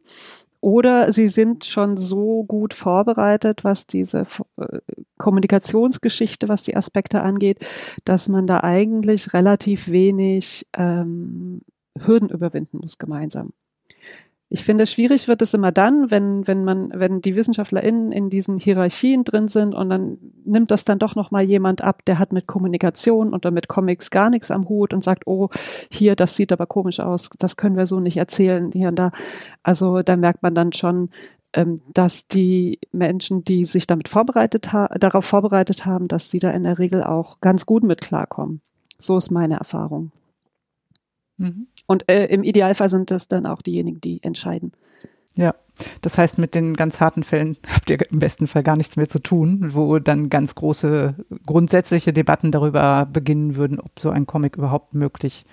oder 0.60 1.10
sie 1.10 1.28
sind 1.28 1.64
schon 1.64 1.96
so 1.96 2.44
gut 2.44 2.74
vorbereitet, 2.74 3.64
was 3.64 3.86
diese 3.86 4.26
äh, 4.58 4.78
Kommunikationsgeschichte, 5.16 6.48
was 6.48 6.64
die 6.64 6.76
Aspekte 6.76 7.22
angeht, 7.22 7.64
dass 8.04 8.28
man 8.28 8.46
da 8.46 8.60
eigentlich 8.62 9.32
relativ 9.32 9.88
wenig 9.88 10.66
ähm, 10.76 11.62
Hürden 11.98 12.28
überwinden 12.28 12.78
muss 12.78 12.98
gemeinsam. 12.98 13.52
Ich 14.52 14.64
finde, 14.64 14.88
schwierig 14.88 15.28
wird 15.28 15.42
es 15.42 15.54
immer 15.54 15.70
dann, 15.70 16.10
wenn, 16.10 16.48
wenn 16.48 16.64
man, 16.64 16.90
wenn 16.92 17.20
die 17.20 17.36
WissenschaftlerInnen 17.36 18.10
in 18.10 18.30
diesen 18.30 18.58
Hierarchien 18.58 19.22
drin 19.22 19.46
sind 19.46 19.76
und 19.76 19.88
dann 19.88 20.18
nimmt 20.44 20.72
das 20.72 20.84
dann 20.84 20.98
doch 20.98 21.14
nochmal 21.14 21.44
jemand 21.44 21.82
ab, 21.82 22.04
der 22.04 22.18
hat 22.18 22.32
mit 22.32 22.48
Kommunikation 22.48 23.32
und 23.32 23.48
mit 23.52 23.68
Comics 23.68 24.10
gar 24.10 24.28
nichts 24.28 24.50
am 24.50 24.68
Hut 24.68 24.92
und 24.92 25.04
sagt, 25.04 25.28
oh, 25.28 25.50
hier, 25.88 26.16
das 26.16 26.34
sieht 26.34 26.50
aber 26.50 26.66
komisch 26.66 26.98
aus, 26.98 27.30
das 27.38 27.56
können 27.56 27.76
wir 27.76 27.86
so 27.86 28.00
nicht 28.00 28.16
erzählen, 28.16 28.72
hier 28.72 28.88
und 28.88 28.96
da. 28.96 29.12
Also 29.62 30.02
da 30.02 30.16
merkt 30.16 30.42
man 30.42 30.56
dann 30.56 30.72
schon, 30.72 31.10
ähm, 31.52 31.80
dass 31.94 32.26
die 32.26 32.80
Menschen, 32.90 33.44
die 33.44 33.64
sich 33.64 33.86
damit 33.86 34.08
vorbereitet 34.08 34.72
ha 34.72 34.88
darauf 34.98 35.24
vorbereitet 35.24 35.86
haben, 35.86 36.08
dass 36.08 36.28
sie 36.28 36.40
da 36.40 36.50
in 36.50 36.64
der 36.64 36.80
Regel 36.80 37.04
auch 37.04 37.40
ganz 37.40 37.66
gut 37.66 37.84
mit 37.84 38.00
klarkommen. 38.00 38.62
So 38.98 39.16
ist 39.16 39.30
meine 39.30 39.58
Erfahrung. 39.58 40.10
Mhm. 41.36 41.68
Und 41.90 42.08
äh, 42.08 42.26
im 42.26 42.44
Idealfall 42.44 42.88
sind 42.88 43.10
das 43.10 43.26
dann 43.26 43.46
auch 43.46 43.62
diejenigen, 43.62 44.00
die 44.00 44.22
entscheiden. 44.22 44.70
Ja, 45.34 45.56
das 46.02 46.18
heißt, 46.18 46.38
mit 46.38 46.54
den 46.54 46.76
ganz 46.76 47.00
harten 47.00 47.24
Fällen 47.24 47.56
habt 47.66 47.90
ihr 47.90 47.98
im 48.12 48.20
besten 48.20 48.46
Fall 48.46 48.62
gar 48.62 48.76
nichts 48.76 48.94
mehr 48.94 49.08
zu 49.08 49.18
tun, 49.18 49.74
wo 49.74 49.98
dann 49.98 50.30
ganz 50.30 50.54
große 50.54 51.16
grundsätzliche 51.46 52.12
Debatten 52.12 52.52
darüber 52.52 53.06
beginnen 53.06 53.56
würden, 53.56 53.80
ob 53.80 53.98
so 53.98 54.10
ein 54.10 54.24
Comic 54.24 54.56
überhaupt 54.56 54.94
möglich 54.94 55.44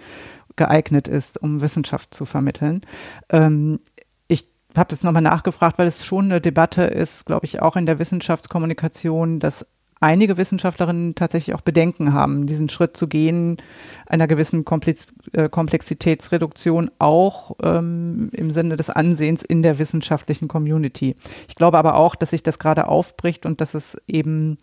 geeignet 0.58 1.08
ist, 1.08 1.41
um 1.41 1.62
Wissenschaft 1.62 2.13
zu 2.13 2.26
vermitteln. 2.26 2.82
Ähm, 3.30 3.80
ich 4.28 4.47
habe 4.78 4.91
das 4.91 5.02
nochmal 5.02 5.23
nachgefragt, 5.23 5.80
weil 5.80 5.88
es 5.88 6.06
schon 6.06 6.26
eine 6.26 6.39
Debatte 6.39 6.84
ist, 6.84 7.26
glaube 7.26 7.47
ich, 7.47 7.63
auch 7.63 7.76
in 7.76 7.88
der 7.88 7.97
Wissenschaftskommunikation, 7.97 9.39
dass 9.39 9.65
einige 10.00 10.38
Wissenschaftlerinnen 10.38 11.16
tatsächlich 11.16 11.56
auch 11.56 11.62
Bedenken 11.62 12.14
haben, 12.14 12.48
diesen 12.48 12.70
Schritt 12.70 12.98
zu 12.98 13.08
gehen, 13.08 13.58
einer 14.06 14.28
gewissen 14.28 14.66
Komplex 14.66 15.14
äh, 15.34 15.50
Komplexitätsreduktion 15.50 16.92
auch 17.00 17.56
ähm, 17.62 18.30
im 18.34 18.52
Sinne 18.52 18.76
des 18.76 18.90
Ansehens 18.90 19.44
in 19.44 19.62
der 19.62 19.80
wissenschaftlichen 19.80 20.48
Community. 20.48 21.16
Ich 21.48 21.56
glaube 21.56 21.78
aber 21.78 21.96
auch, 21.96 22.16
dass 22.16 22.32
sich 22.32 22.44
das 22.44 22.60
gerade 22.60 22.88
aufbricht 22.88 23.46
und 23.46 23.62
dass 23.62 23.74
es 23.74 23.98
eben 24.08 24.58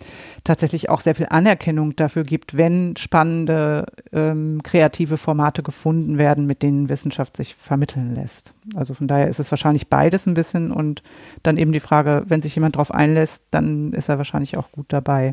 tatsächlich 0.45 0.89
auch 0.89 1.01
sehr 1.01 1.15
viel 1.15 1.27
Anerkennung 1.29 1.97
dafür 1.97 2.25
gibt, 2.25 2.57
wenn 2.57 2.97
spannende 2.97 3.87
ähm, 4.13 4.63
kreative 4.63 5.17
Formate 5.17 5.63
gefunden 5.63 6.19
werden, 6.19 6.47
mit 6.47 6.63
denen 6.63 6.89
Wissenschaft 6.89 7.37
sich 7.37 7.55
vermitteln 7.55 8.15
lässt. 8.15 8.55
Also 8.75 8.95
von 8.95 9.09
daher 9.09 9.29
ist 9.29 9.41
es 9.41 9.51
wahrscheinlich 9.51 9.89
beides 9.89 10.27
ein 10.27 10.35
bisschen 10.35 10.71
und 10.71 11.03
dann 11.43 11.59
eben 11.59 11.73
die 11.73 11.81
Frage, 11.81 12.25
wenn 12.27 12.43
sich 12.43 12.55
jemand 12.55 12.77
darauf 12.77 12.93
einlässt, 12.93 13.45
dann 13.51 13.93
ist 13.93 14.09
er 14.09 14.19
wahrscheinlich 14.19 14.57
auch 14.57 14.71
gut 14.73 14.87
dabei. 14.89 15.24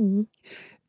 Mhm. 0.00 0.28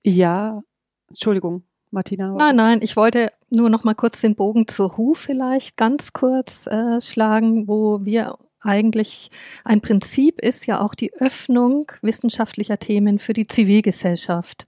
Ja, 0.04 0.64
Entschuldigung, 1.10 1.64
Martina. 1.92 2.34
Nein, 2.34 2.56
nein, 2.56 2.80
ich 2.82 2.96
wollte 2.96 3.32
nur 3.50 3.70
noch 3.70 3.84
mal 3.84 3.94
kurz 3.94 4.22
den 4.22 4.36
Bogen 4.36 4.68
zur 4.68 4.98
HU 4.98 5.14
vielleicht 5.14 5.78
ganz 5.78 6.14
kurz 6.14 6.66
äh, 6.68 7.02
schlagen, 7.02 7.68
wo 7.68 8.06
wir 8.06 8.38
eigentlich 8.62 9.30
ein 9.64 9.82
Prinzip 9.82 10.40
ist 10.40 10.66
ja 10.68 10.80
auch 10.82 10.96
die 10.96 11.14
Öffnung 11.16 11.92
wissenschaftlicher 12.02 12.78
Themen 12.78 13.20
für 13.20 13.34
die 13.34 13.48
Zivilgesellschaft. 13.48 14.66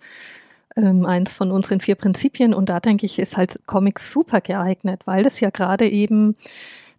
Ähm, 0.75 1.06
eins 1.06 1.32
von 1.32 1.51
unseren 1.51 1.79
vier 1.79 1.95
Prinzipien 1.95 2.53
und 2.53 2.67
da 2.67 2.79
denke 2.79 3.06
ich, 3.06 3.19
ist 3.19 3.38
halt 3.38 3.60
Comics 3.67 4.12
super 4.12 4.41
geeignet, 4.41 5.01
weil 5.06 5.21
das 5.21 5.39
ja 5.39 5.51
gerade 5.51 5.88
eben 5.88 6.36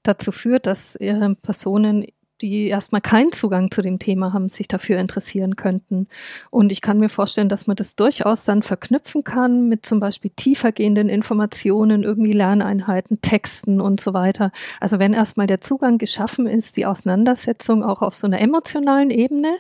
dazu 0.04 0.30
führt, 0.30 0.66
dass 0.66 0.94
äh, 0.96 1.34
Personen 1.42 2.06
die 2.40 2.66
erstmal 2.66 3.00
keinen 3.00 3.32
Zugang 3.32 3.70
zu 3.70 3.82
dem 3.82 3.98
Thema 3.98 4.32
haben, 4.32 4.48
sich 4.48 4.68
dafür 4.68 4.98
interessieren 4.98 5.56
könnten. 5.56 6.08
Und 6.50 6.72
ich 6.72 6.80
kann 6.80 6.98
mir 6.98 7.08
vorstellen, 7.08 7.48
dass 7.48 7.66
man 7.66 7.76
das 7.76 7.96
durchaus 7.96 8.44
dann 8.44 8.62
verknüpfen 8.62 9.24
kann 9.24 9.68
mit 9.68 9.86
zum 9.86 10.00
Beispiel 10.00 10.32
tiefergehenden 10.34 11.08
Informationen, 11.08 12.02
irgendwie 12.02 12.32
Lerneinheiten, 12.32 13.20
Texten 13.20 13.80
und 13.80 14.00
so 14.00 14.14
weiter. 14.14 14.50
Also 14.80 14.98
wenn 14.98 15.12
erstmal 15.12 15.46
der 15.46 15.60
Zugang 15.60 15.98
geschaffen 15.98 16.46
ist, 16.46 16.76
die 16.76 16.86
Auseinandersetzung 16.86 17.84
auch 17.84 18.02
auf 18.02 18.14
so 18.14 18.26
einer 18.26 18.40
emotionalen 18.40 19.10
Ebene, 19.10 19.58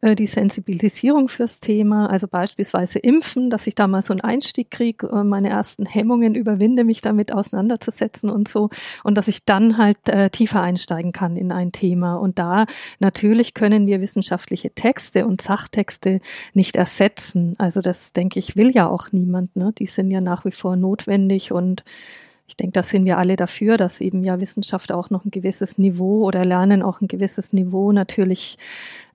äh, 0.00 0.14
die 0.14 0.26
Sensibilisierung 0.26 1.28
fürs 1.28 1.60
Thema, 1.60 2.08
also 2.08 2.28
beispielsweise 2.28 2.98
Impfen, 2.98 3.50
dass 3.50 3.66
ich 3.66 3.74
da 3.74 3.86
mal 3.86 4.02
so 4.02 4.12
einen 4.12 4.20
Einstieg 4.20 4.70
kriege, 4.70 5.08
äh, 5.08 5.24
meine 5.24 5.50
ersten 5.50 5.86
Hemmungen 5.86 6.34
überwinde, 6.34 6.84
mich 6.84 7.00
damit 7.00 7.32
auseinanderzusetzen 7.32 8.30
und 8.30 8.48
so 8.48 8.70
und 9.02 9.16
dass 9.16 9.28
ich 9.28 9.44
dann 9.44 9.76
halt 9.76 10.08
äh, 10.08 10.30
tiefer 10.30 10.62
einsteigen 10.62 11.12
kann 11.12 11.36
in 11.36 11.50
ein 11.50 11.72
Thema. 11.72 12.16
Und 12.16 12.38
da 12.38 12.66
natürlich 13.00 13.54
können 13.54 13.86
wir 13.86 14.00
wissenschaftliche 14.00 14.70
Texte 14.70 15.26
und 15.26 15.40
Sachtexte 15.40 16.20
nicht 16.54 16.76
ersetzen. 16.76 17.54
Also 17.58 17.80
das 17.80 18.12
denke 18.12 18.38
ich 18.38 18.56
will 18.56 18.70
ja 18.72 18.88
auch 18.88 19.10
niemand. 19.12 19.56
Ne? 19.56 19.72
Die 19.78 19.86
sind 19.86 20.10
ja 20.10 20.20
nach 20.20 20.44
wie 20.44 20.52
vor 20.52 20.76
notwendig 20.76 21.52
und 21.52 21.82
ich 22.48 22.56
denke, 22.56 22.72
da 22.72 22.82
sind 22.82 23.04
wir 23.04 23.18
alle 23.18 23.36
dafür, 23.36 23.76
dass 23.76 24.00
eben 24.00 24.24
ja 24.24 24.40
Wissenschaft 24.40 24.90
auch 24.90 25.10
noch 25.10 25.26
ein 25.26 25.30
gewisses 25.30 25.76
Niveau 25.76 26.24
oder 26.24 26.46
Lernen 26.46 26.82
auch 26.82 27.02
ein 27.02 27.08
gewisses 27.08 27.52
Niveau 27.52 27.92
natürlich 27.92 28.56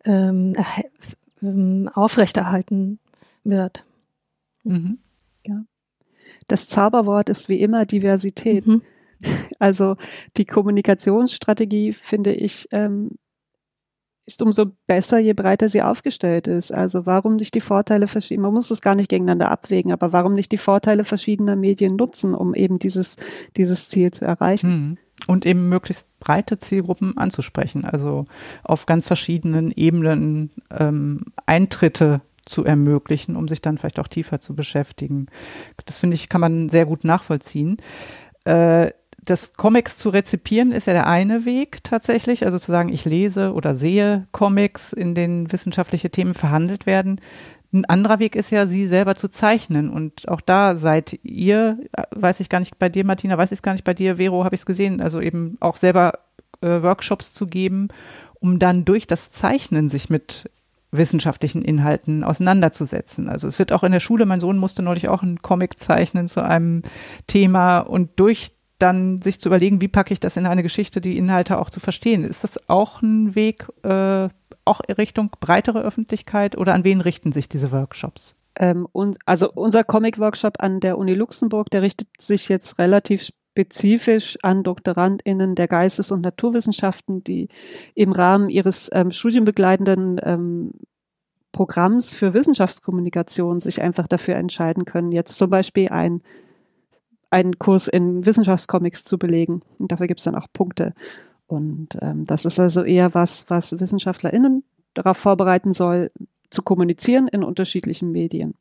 ähm, 0.06 0.54
ähm, 1.42 1.90
aufrechterhalten 1.94 3.00
wird. 3.44 3.86
Mhm. 4.64 5.00
Ja. 5.46 5.64
Das 6.48 6.68
Zauberwort 6.68 7.30
ist 7.30 7.50
wie 7.50 7.62
immer 7.62 7.86
Diversität. 7.86 8.68
Mhm. 8.68 8.82
Also 9.58 9.96
die 10.36 10.46
Kommunikationsstrategie, 10.46 11.94
finde 11.94 12.34
ich, 12.34 12.68
ähm, 12.72 13.12
ist 14.26 14.42
umso 14.42 14.68
besser, 14.88 15.20
je 15.20 15.34
breiter 15.34 15.68
sie 15.68 15.82
aufgestellt 15.82 16.48
ist. 16.48 16.74
Also 16.74 17.06
warum 17.06 17.36
nicht 17.36 17.56
die 17.56 17.62
Vorteile 17.62 18.08
verschieden, 18.08 18.42
man 18.42 18.54
muss 18.54 18.72
es 18.72 18.82
gar 18.82 18.96
nicht 18.96 19.10
gegeneinander 19.10 19.50
abwägen, 19.52 19.92
aber 19.92 20.14
warum 20.14 20.34
nicht 20.34 20.52
die 20.52 20.58
Vorteile 20.58 21.04
verschiedener 21.04 21.56
Medien 21.56 21.96
nutzen, 21.96 22.34
um 22.34 22.54
eben 22.54 22.80
dieses, 22.80 23.18
dieses 23.58 23.90
Ziel 23.90 24.12
zu 24.12 24.26
erreichen? 24.26 24.70
Mhm. 24.70 24.98
Und 25.28 25.46
eben 25.46 25.70
möglichst 25.70 26.20
breite 26.20 26.58
Zielgruppen 26.58 27.18
anzusprechen, 27.18 27.86
also 27.86 28.26
auf 28.64 28.86
ganz 28.86 29.08
verschiedenen 29.08 29.72
Ebenen 29.72 30.52
ähm, 30.72 31.26
Eintritte 31.46 32.22
zu 32.46 32.66
ermöglichen, 32.66 33.36
um 33.36 33.48
sich 33.48 33.62
dann 33.62 33.78
vielleicht 33.78 34.00
auch 34.00 34.08
tiefer 34.08 34.40
zu 34.40 34.56
beschäftigen. 34.56 35.28
Das 35.86 35.98
finde 35.98 36.16
ich, 36.16 36.30
kann 36.30 36.42
man 36.42 36.70
sehr 36.70 36.86
gut 36.86 37.04
nachvollziehen. 37.04 37.78
Äh, 38.44 38.92
das 39.26 39.54
Comics 39.54 39.98
zu 39.98 40.10
rezipieren 40.10 40.72
ist 40.72 40.88
ja 40.88 40.94
der 40.94 41.08
eine 41.08 41.46
Weg 41.46 41.84
tatsächlich, 41.84 42.46
also 42.46 42.60
zu 42.60 42.72
sagen, 42.72 42.90
ich 42.90 43.06
lese 43.06 43.54
oder 43.54 43.74
sehe 43.76 44.28
Comics, 44.34 44.92
in 44.92 45.16
denen 45.16 45.52
wissenschaftliche 45.52 46.10
Themen 46.10 46.34
verhandelt 46.34 46.86
werden. 46.86 47.22
Ein 47.74 47.86
anderer 47.86 48.20
Weg 48.20 48.36
ist 48.36 48.52
ja, 48.52 48.68
sie 48.68 48.86
selber 48.88 49.16
zu 49.16 49.30
zeichnen. 49.30 49.90
Und 49.90 50.30
auch 50.30 50.42
da 50.42 50.76
seid 50.76 51.20
ihr, 51.24 51.80
weiß 52.12 52.40
ich 52.40 52.50
gar 52.50 52.60
nicht 52.60 52.78
bei 52.78 52.88
dir, 52.88 53.06
Martina, 53.06 53.38
weiß 53.38 53.52
ich 53.52 53.58
es 53.58 53.64
gar 53.64 53.74
nicht 53.74 53.84
bei 53.84 53.96
dir, 53.96 54.18
Vero, 54.18 54.44
habe 54.44 54.56
ich 54.56 54.62
es 54.62 54.66
gesehen, 54.66 55.02
also 55.02 55.20
eben 55.20 55.58
auch 55.60 55.78
selber 55.78 56.20
äh, 56.62 56.82
Workshops 56.82 57.34
zu 57.34 57.48
geben, 57.48 57.88
um 58.40 58.60
dann 58.60 58.86
durch 58.86 59.08
das 59.08 59.32
Zeichnen 59.32 59.90
sich 59.90 60.10
mit 60.10 60.50
wissenschaftlichen 60.92 61.64
Inhalten 61.64 62.24
auseinanderzusetzen. 62.24 63.28
Also 63.28 63.48
es 63.48 63.58
wird 63.58 63.74
auch 63.74 63.84
in 63.84 63.92
der 63.92 64.00
Schule, 64.00 64.26
mein 64.26 64.40
Sohn 64.40 64.58
musste 64.58 64.84
neulich 64.84 65.08
auch 65.08 65.24
einen 65.24 65.42
Comic 65.42 65.80
zeichnen 65.80 66.28
zu 66.28 66.42
einem 66.42 66.84
Thema 67.26 67.80
und 67.80 68.12
durch 68.18 68.52
dann 68.78 69.22
sich 69.22 69.40
zu 69.40 69.50
überlegen, 69.50 69.82
wie 69.82 69.88
packe 69.88 70.14
ich 70.14 70.20
das 70.20 70.38
in 70.38 70.46
eine 70.46 70.62
Geschichte, 70.62 71.02
die 71.02 71.18
Inhalte 71.18 71.58
auch 71.58 71.70
zu 71.70 71.80
verstehen. 71.80 72.24
Ist 72.24 72.44
das 72.44 72.70
auch 72.70 73.02
ein 73.02 73.34
Weg, 73.34 73.66
äh, 73.84 74.30
auch 74.66 74.82
Richtung 74.98 75.32
breitere 75.40 75.82
Öffentlichkeit 75.82 76.58
oder 76.58 76.74
an 76.74 76.84
wen 76.84 77.02
richten 77.02 77.32
sich 77.32 77.50
diese 77.50 77.72
Workshops? 77.72 78.36
Ähm, 78.56 78.88
und, 78.92 79.18
also 79.26 79.52
unser 79.52 79.84
Comic-Workshop 79.84 80.56
an 80.60 80.80
der 80.80 80.98
Uni 80.98 81.14
Luxemburg, 81.14 81.70
der 81.72 81.82
richtet 81.82 82.08
sich 82.20 82.50
jetzt 82.50 82.78
relativ 82.80 83.24
spezifisch 83.24 84.38
an 84.42 84.64
DoktorandInnen 84.64 85.56
der 85.56 85.68
Geistes- 85.68 86.12
und 86.12 86.22
Naturwissenschaften, 86.22 87.24
die 87.24 87.50
im 87.94 88.12
Rahmen 88.12 88.50
ihres 88.50 88.90
ähm, 88.94 89.12
studienbegleitenden 89.12 90.20
ähm, 90.24 90.72
Programms 91.52 92.16
für 92.16 92.34
Wissenschaftskommunikation 92.34 93.60
sich 93.60 93.82
einfach 93.82 94.08
dafür 94.08 94.36
entscheiden 94.36 94.86
können, 94.86 95.12
jetzt 95.12 95.38
zum 95.38 95.50
Beispiel 95.50 95.90
ein 95.90 96.22
einen 97.34 97.58
Kurs 97.58 97.88
in 97.88 98.28
Wissenschaftscomics 98.28 99.04
zu 99.04 99.18
belegen. 99.18 99.64
Und 99.80 99.92
dafür 99.92 100.06
gibt 100.06 100.20
es 100.20 100.24
dann 100.24 100.36
auch 100.36 100.46
Punkte. 100.54 100.94
Und 101.48 101.98
ähm, 102.02 102.26
das 102.26 102.46
ist 102.46 102.60
also 102.60 102.84
eher 102.84 103.14
was, 103.14 103.50
was 103.50 103.80
WissenschaftlerInnen 103.80 104.64
darauf 104.94 105.18
vorbereiten 105.18 105.74
soll, 105.74 106.12
zu 106.50 106.62
kommunizieren 106.62 107.28
in 107.28 107.44
unterschiedlichen 107.44 108.12
Medien. 108.12 108.56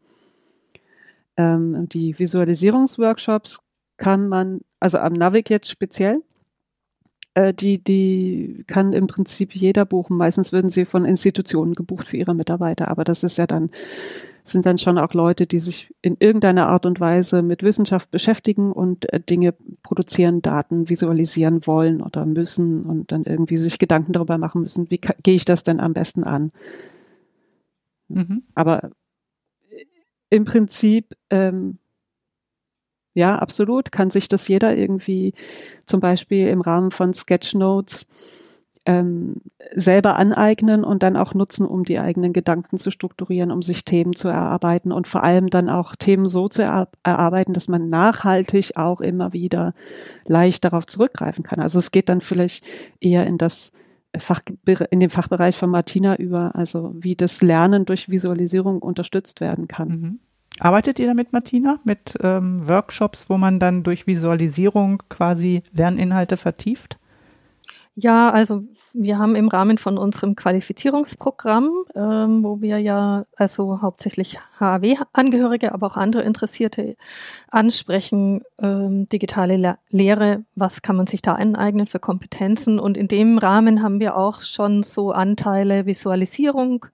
Ähm, 1.36 1.88
die 1.88 2.18
Visualisierungsworkshops 2.18 3.60
kann 3.96 4.28
man, 4.28 4.60
also 4.80 4.98
am 4.98 5.12
Navic 5.12 5.50
jetzt 5.50 5.70
speziell, 5.70 6.22
äh, 7.34 7.54
die, 7.54 7.82
die 7.82 8.64
kann 8.66 8.92
im 8.92 9.06
Prinzip 9.06 9.54
jeder 9.54 9.84
buchen. 9.84 10.16
Meistens 10.16 10.52
würden 10.52 10.70
sie 10.70 10.84
von 10.84 11.04
Institutionen 11.04 11.74
gebucht 11.74 12.08
für 12.08 12.16
ihre 12.16 12.34
Mitarbeiter, 12.34 12.88
aber 12.88 13.04
das 13.04 13.22
ist 13.22 13.38
ja 13.38 13.46
dann 13.46 13.70
sind 14.44 14.66
dann 14.66 14.78
schon 14.78 14.98
auch 14.98 15.14
Leute, 15.14 15.46
die 15.46 15.60
sich 15.60 15.94
in 16.02 16.16
irgendeiner 16.18 16.66
Art 16.66 16.84
und 16.84 16.98
Weise 16.98 17.42
mit 17.42 17.62
Wissenschaft 17.62 18.10
beschäftigen 18.10 18.72
und 18.72 19.12
äh, 19.12 19.20
Dinge 19.20 19.54
produzieren, 19.82 20.42
Daten 20.42 20.88
visualisieren 20.88 21.66
wollen 21.66 22.02
oder 22.02 22.26
müssen 22.26 22.84
und 22.84 23.12
dann 23.12 23.24
irgendwie 23.24 23.56
sich 23.56 23.78
Gedanken 23.78 24.12
darüber 24.12 24.38
machen 24.38 24.62
müssen, 24.62 24.90
wie 24.90 25.00
gehe 25.22 25.34
ich 25.34 25.44
das 25.44 25.62
denn 25.62 25.80
am 25.80 25.92
besten 25.92 26.24
an. 26.24 26.50
Mhm. 28.08 28.42
Aber 28.54 28.90
äh, 29.70 29.84
im 30.30 30.44
Prinzip, 30.44 31.16
ähm, 31.30 31.78
ja, 33.14 33.38
absolut, 33.38 33.92
kann 33.92 34.10
sich 34.10 34.26
das 34.26 34.48
jeder 34.48 34.76
irgendwie 34.76 35.34
zum 35.86 36.00
Beispiel 36.00 36.48
im 36.48 36.62
Rahmen 36.62 36.90
von 36.90 37.12
Sketchnotes 37.12 38.06
ähm, 38.84 39.36
selber 39.74 40.16
aneignen 40.16 40.84
und 40.84 41.02
dann 41.02 41.16
auch 41.16 41.34
nutzen, 41.34 41.66
um 41.66 41.84
die 41.84 41.98
eigenen 41.98 42.32
Gedanken 42.32 42.78
zu 42.78 42.90
strukturieren, 42.90 43.50
um 43.50 43.62
sich 43.62 43.84
Themen 43.84 44.14
zu 44.14 44.28
erarbeiten 44.28 44.92
und 44.92 45.06
vor 45.06 45.22
allem 45.22 45.50
dann 45.50 45.68
auch 45.68 45.94
Themen 45.94 46.28
so 46.28 46.48
zu 46.48 46.62
er 46.62 46.88
erarbeiten, 47.02 47.52
dass 47.52 47.68
man 47.68 47.88
nachhaltig 47.88 48.76
auch 48.76 49.00
immer 49.00 49.32
wieder 49.32 49.74
leicht 50.26 50.64
darauf 50.64 50.86
zurückgreifen 50.86 51.44
kann. 51.44 51.60
Also 51.60 51.78
es 51.78 51.90
geht 51.90 52.08
dann 52.08 52.20
vielleicht 52.20 52.64
eher 53.00 53.26
in 53.26 53.38
das 53.38 53.72
Fach, 54.18 54.40
in 54.90 55.00
den 55.00 55.10
Fachbereich 55.10 55.56
von 55.56 55.70
Martina 55.70 56.16
über, 56.16 56.54
also 56.54 56.92
wie 56.98 57.16
das 57.16 57.40
Lernen 57.40 57.86
durch 57.86 58.10
Visualisierung 58.10 58.80
unterstützt 58.80 59.40
werden 59.40 59.68
kann. 59.68 59.88
Mhm. 59.88 60.18
Arbeitet 60.60 60.98
ihr 60.98 61.06
damit, 61.06 61.32
Martina, 61.32 61.78
mit 61.84 62.14
ähm, 62.20 62.68
Workshops, 62.68 63.30
wo 63.30 63.38
man 63.38 63.58
dann 63.58 63.82
durch 63.84 64.06
Visualisierung 64.06 65.02
quasi 65.08 65.62
Lerninhalte 65.72 66.36
vertieft? 66.36 66.98
Ja, 67.94 68.30
also 68.30 68.62
wir 68.94 69.18
haben 69.18 69.36
im 69.36 69.48
Rahmen 69.48 69.76
von 69.76 69.98
unserem 69.98 70.34
Qualifizierungsprogramm, 70.34 71.84
ähm, 71.94 72.42
wo 72.42 72.62
wir 72.62 72.78
ja 72.78 73.26
also 73.36 73.82
hauptsächlich 73.82 74.38
HAW-Angehörige, 74.58 75.74
aber 75.74 75.88
auch 75.88 75.96
andere 75.98 76.22
Interessierte 76.22 76.96
ansprechen, 77.48 78.44
ähm, 78.58 79.10
digitale 79.10 79.58
Le 79.58 79.76
Lehre, 79.90 80.42
was 80.54 80.80
kann 80.80 80.96
man 80.96 81.06
sich 81.06 81.20
da 81.20 81.34
aneignen 81.34 81.86
für 81.86 81.98
Kompetenzen. 81.98 82.80
Und 82.80 82.96
in 82.96 83.08
dem 83.08 83.36
Rahmen 83.36 83.82
haben 83.82 84.00
wir 84.00 84.16
auch 84.16 84.40
schon 84.40 84.82
so 84.82 85.12
Anteile 85.12 85.84
Visualisierung 85.84 86.86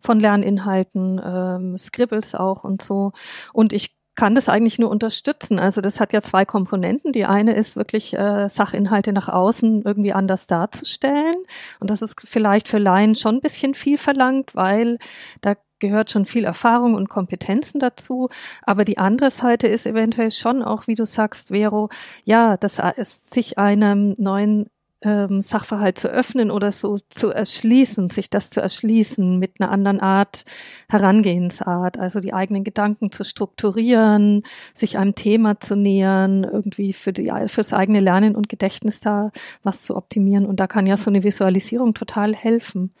von 0.00 0.18
Lerninhalten, 0.18 1.20
ähm, 1.24 1.78
Scribbles 1.78 2.34
auch 2.34 2.64
und 2.64 2.82
so. 2.82 3.12
Und 3.52 3.72
ich 3.72 3.99
kann 4.16 4.34
das 4.34 4.48
eigentlich 4.48 4.78
nur 4.78 4.90
unterstützen. 4.90 5.58
Also 5.58 5.80
das 5.80 6.00
hat 6.00 6.12
ja 6.12 6.20
zwei 6.20 6.44
Komponenten. 6.44 7.12
Die 7.12 7.24
eine 7.24 7.54
ist 7.54 7.76
wirklich 7.76 8.14
äh, 8.14 8.48
Sachinhalte 8.48 9.12
nach 9.12 9.28
außen 9.28 9.82
irgendwie 9.82 10.12
anders 10.12 10.46
darzustellen. 10.46 11.36
Und 11.78 11.90
das 11.90 12.02
ist 12.02 12.14
vielleicht 12.24 12.68
für 12.68 12.78
Laien 12.78 13.14
schon 13.14 13.36
ein 13.36 13.40
bisschen 13.40 13.74
viel 13.74 13.98
verlangt, 13.98 14.54
weil 14.54 14.98
da 15.40 15.54
gehört 15.78 16.10
schon 16.10 16.26
viel 16.26 16.44
Erfahrung 16.44 16.94
und 16.94 17.08
Kompetenzen 17.08 17.80
dazu. 17.80 18.28
Aber 18.62 18.84
die 18.84 18.98
andere 18.98 19.30
Seite 19.30 19.66
ist 19.66 19.86
eventuell 19.86 20.30
schon 20.30 20.62
auch, 20.62 20.86
wie 20.86 20.94
du 20.94 21.06
sagst, 21.06 21.48
Vero, 21.48 21.88
ja, 22.24 22.56
dass 22.56 22.78
es 22.96 23.24
sich 23.30 23.58
einem 23.58 24.14
neuen 24.18 24.68
ähm, 25.02 25.42
Sachverhalt 25.42 25.98
zu 25.98 26.08
öffnen 26.08 26.50
oder 26.50 26.72
so 26.72 26.98
zu 27.08 27.30
erschließen, 27.30 28.10
sich 28.10 28.30
das 28.30 28.50
zu 28.50 28.60
erschließen 28.60 29.38
mit 29.38 29.60
einer 29.60 29.70
anderen 29.70 30.00
Art 30.00 30.44
Herangehensart, 30.88 31.98
also 31.98 32.20
die 32.20 32.34
eigenen 32.34 32.64
Gedanken 32.64 33.10
zu 33.10 33.24
strukturieren, 33.24 34.42
sich 34.74 34.98
einem 34.98 35.14
Thema 35.14 35.60
zu 35.60 35.76
nähern, 35.76 36.44
irgendwie 36.44 36.92
für 36.92 37.12
die, 37.12 37.32
fürs 37.46 37.72
eigene 37.72 38.00
Lernen 38.00 38.36
und 38.36 38.48
Gedächtnis 38.48 39.00
da 39.00 39.30
was 39.62 39.82
zu 39.82 39.96
optimieren. 39.96 40.46
Und 40.46 40.60
da 40.60 40.66
kann 40.66 40.86
ja 40.86 40.96
so 40.96 41.10
eine 41.10 41.22
Visualisierung 41.22 41.94
total 41.94 42.34
helfen. 42.34 42.92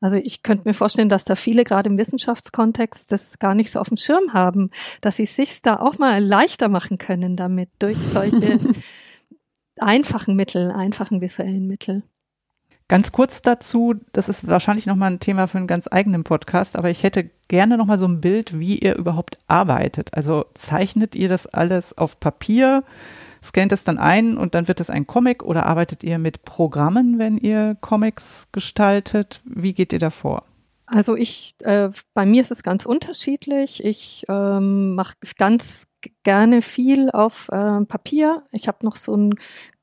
Also 0.00 0.16
ich 0.16 0.42
könnte 0.42 0.68
mir 0.68 0.74
vorstellen, 0.74 1.08
dass 1.08 1.24
da 1.24 1.34
viele 1.34 1.64
gerade 1.64 1.90
im 1.90 1.98
Wissenschaftskontext 1.98 3.10
das 3.10 3.38
gar 3.40 3.54
nicht 3.54 3.72
so 3.72 3.80
auf 3.80 3.88
dem 3.88 3.96
Schirm 3.96 4.32
haben, 4.32 4.70
dass 5.00 5.16
sie 5.16 5.26
sich 5.26 5.60
da 5.60 5.80
auch 5.80 5.98
mal 5.98 6.22
leichter 6.22 6.68
machen 6.68 6.98
können 6.98 7.36
damit 7.36 7.68
durch 7.80 7.96
solche 8.12 8.58
einfachen 9.80 10.36
Mittel, 10.36 10.70
einfachen 10.70 11.20
visuellen 11.20 11.66
Mittel. 11.66 12.02
Ganz 12.90 13.12
kurz 13.12 13.42
dazu, 13.42 13.96
das 14.12 14.30
ist 14.30 14.48
wahrscheinlich 14.48 14.86
nochmal 14.86 15.10
ein 15.10 15.20
Thema 15.20 15.46
für 15.46 15.58
einen 15.58 15.66
ganz 15.66 15.86
eigenen 15.90 16.24
Podcast, 16.24 16.74
aber 16.74 16.88
ich 16.88 17.02
hätte 17.02 17.28
gerne 17.48 17.76
nochmal 17.76 17.98
so 17.98 18.06
ein 18.06 18.22
Bild, 18.22 18.58
wie 18.58 18.78
ihr 18.78 18.96
überhaupt 18.96 19.36
arbeitet. 19.46 20.14
Also 20.14 20.46
zeichnet 20.54 21.14
ihr 21.14 21.28
das 21.28 21.46
alles 21.46 21.96
auf 21.98 22.18
Papier, 22.18 22.84
scannt 23.44 23.72
es 23.72 23.84
dann 23.84 23.98
ein 23.98 24.38
und 24.38 24.54
dann 24.54 24.68
wird 24.68 24.80
es 24.80 24.88
ein 24.88 25.06
Comic 25.06 25.42
oder 25.42 25.66
arbeitet 25.66 26.02
ihr 26.02 26.18
mit 26.18 26.46
Programmen, 26.46 27.18
wenn 27.18 27.36
ihr 27.36 27.76
Comics 27.82 28.48
gestaltet? 28.52 29.42
Wie 29.44 29.74
geht 29.74 29.92
ihr 29.92 29.98
da 29.98 30.08
vor? 30.08 30.44
Also 30.90 31.16
ich, 31.16 31.54
äh, 31.60 31.90
bei 32.14 32.24
mir 32.24 32.40
ist 32.40 32.50
es 32.50 32.62
ganz 32.62 32.86
unterschiedlich. 32.86 33.84
Ich 33.84 34.24
ähm, 34.28 34.94
mache 34.94 35.14
ganz 35.36 35.86
gerne 36.22 36.62
viel 36.62 37.10
auf 37.10 37.48
äh, 37.50 37.84
Papier. 37.84 38.44
Ich 38.52 38.68
habe 38.68 38.86
noch 38.86 38.96
so 38.96 39.14
ein 39.14 39.34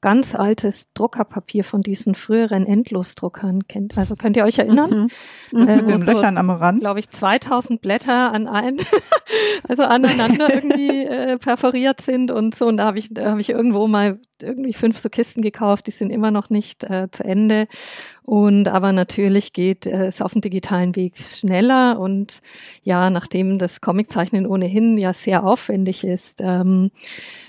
ganz 0.06 0.36
altes 0.36 0.94
Druckerpapier 0.94 1.64
von 1.64 1.82
diesen 1.82 2.14
früheren 2.14 2.68
Endlosdruckern. 2.68 3.68
Kennt, 3.68 3.98
also 3.98 4.16
könnt 4.16 4.38
ihr 4.38 4.44
euch 4.44 4.60
erinnern? 4.60 5.10
Mhm. 5.52 5.68
Äh, 5.68 5.78
mit 5.78 5.90
den 5.90 6.02
Löchern 6.04 6.38
am 6.38 6.52
Rand. 6.52 6.82
Glaube 6.82 7.00
ich 7.00 7.10
2000 7.10 7.82
Blätter 7.82 8.32
an 8.32 8.48
ein, 8.48 8.78
also 9.68 9.82
aneinander 9.82 10.54
irgendwie 10.54 11.06
äh, 11.06 11.40
perforiert 11.40 12.02
sind 12.02 12.30
und 12.30 12.54
so. 12.54 12.68
Und 12.68 12.78
da 12.78 12.86
habe 12.86 13.00
ich, 13.00 13.16
da 13.16 13.32
habe 13.32 13.42
ich 13.42 13.50
irgendwo 13.50 13.88
mal 13.88 14.20
irgendwie 14.44 14.74
fünf 14.74 15.00
so 15.00 15.10
Kisten 15.10 15.42
gekauft. 15.42 15.88
Die 15.88 15.92
sind 15.92 16.14
immer 16.14 16.30
noch 16.30 16.52
nicht 16.52 16.84
äh, 16.84 17.08
zu 17.12 17.24
Ende. 17.24 17.68
Und 18.22 18.68
aber 18.68 18.92
natürlich 18.92 19.54
geht 19.54 19.88
äh, 19.88 20.06
es 20.06 20.22
auf 20.22 20.34
dem 20.34 20.42
digitalen 20.42 20.96
Weg 20.96 21.18
schneller. 21.18 22.00
Und 22.00 22.44
ja, 22.84 23.10
nachdem 23.10 23.58
das 23.58 23.82
Comiczeichnen 23.82 24.46
ohnehin 24.46 25.00
ja 25.00 25.14
sehr 25.14 25.44
aufwendig 25.44 26.04
ist, 26.04 26.42
ähm, 26.44 26.92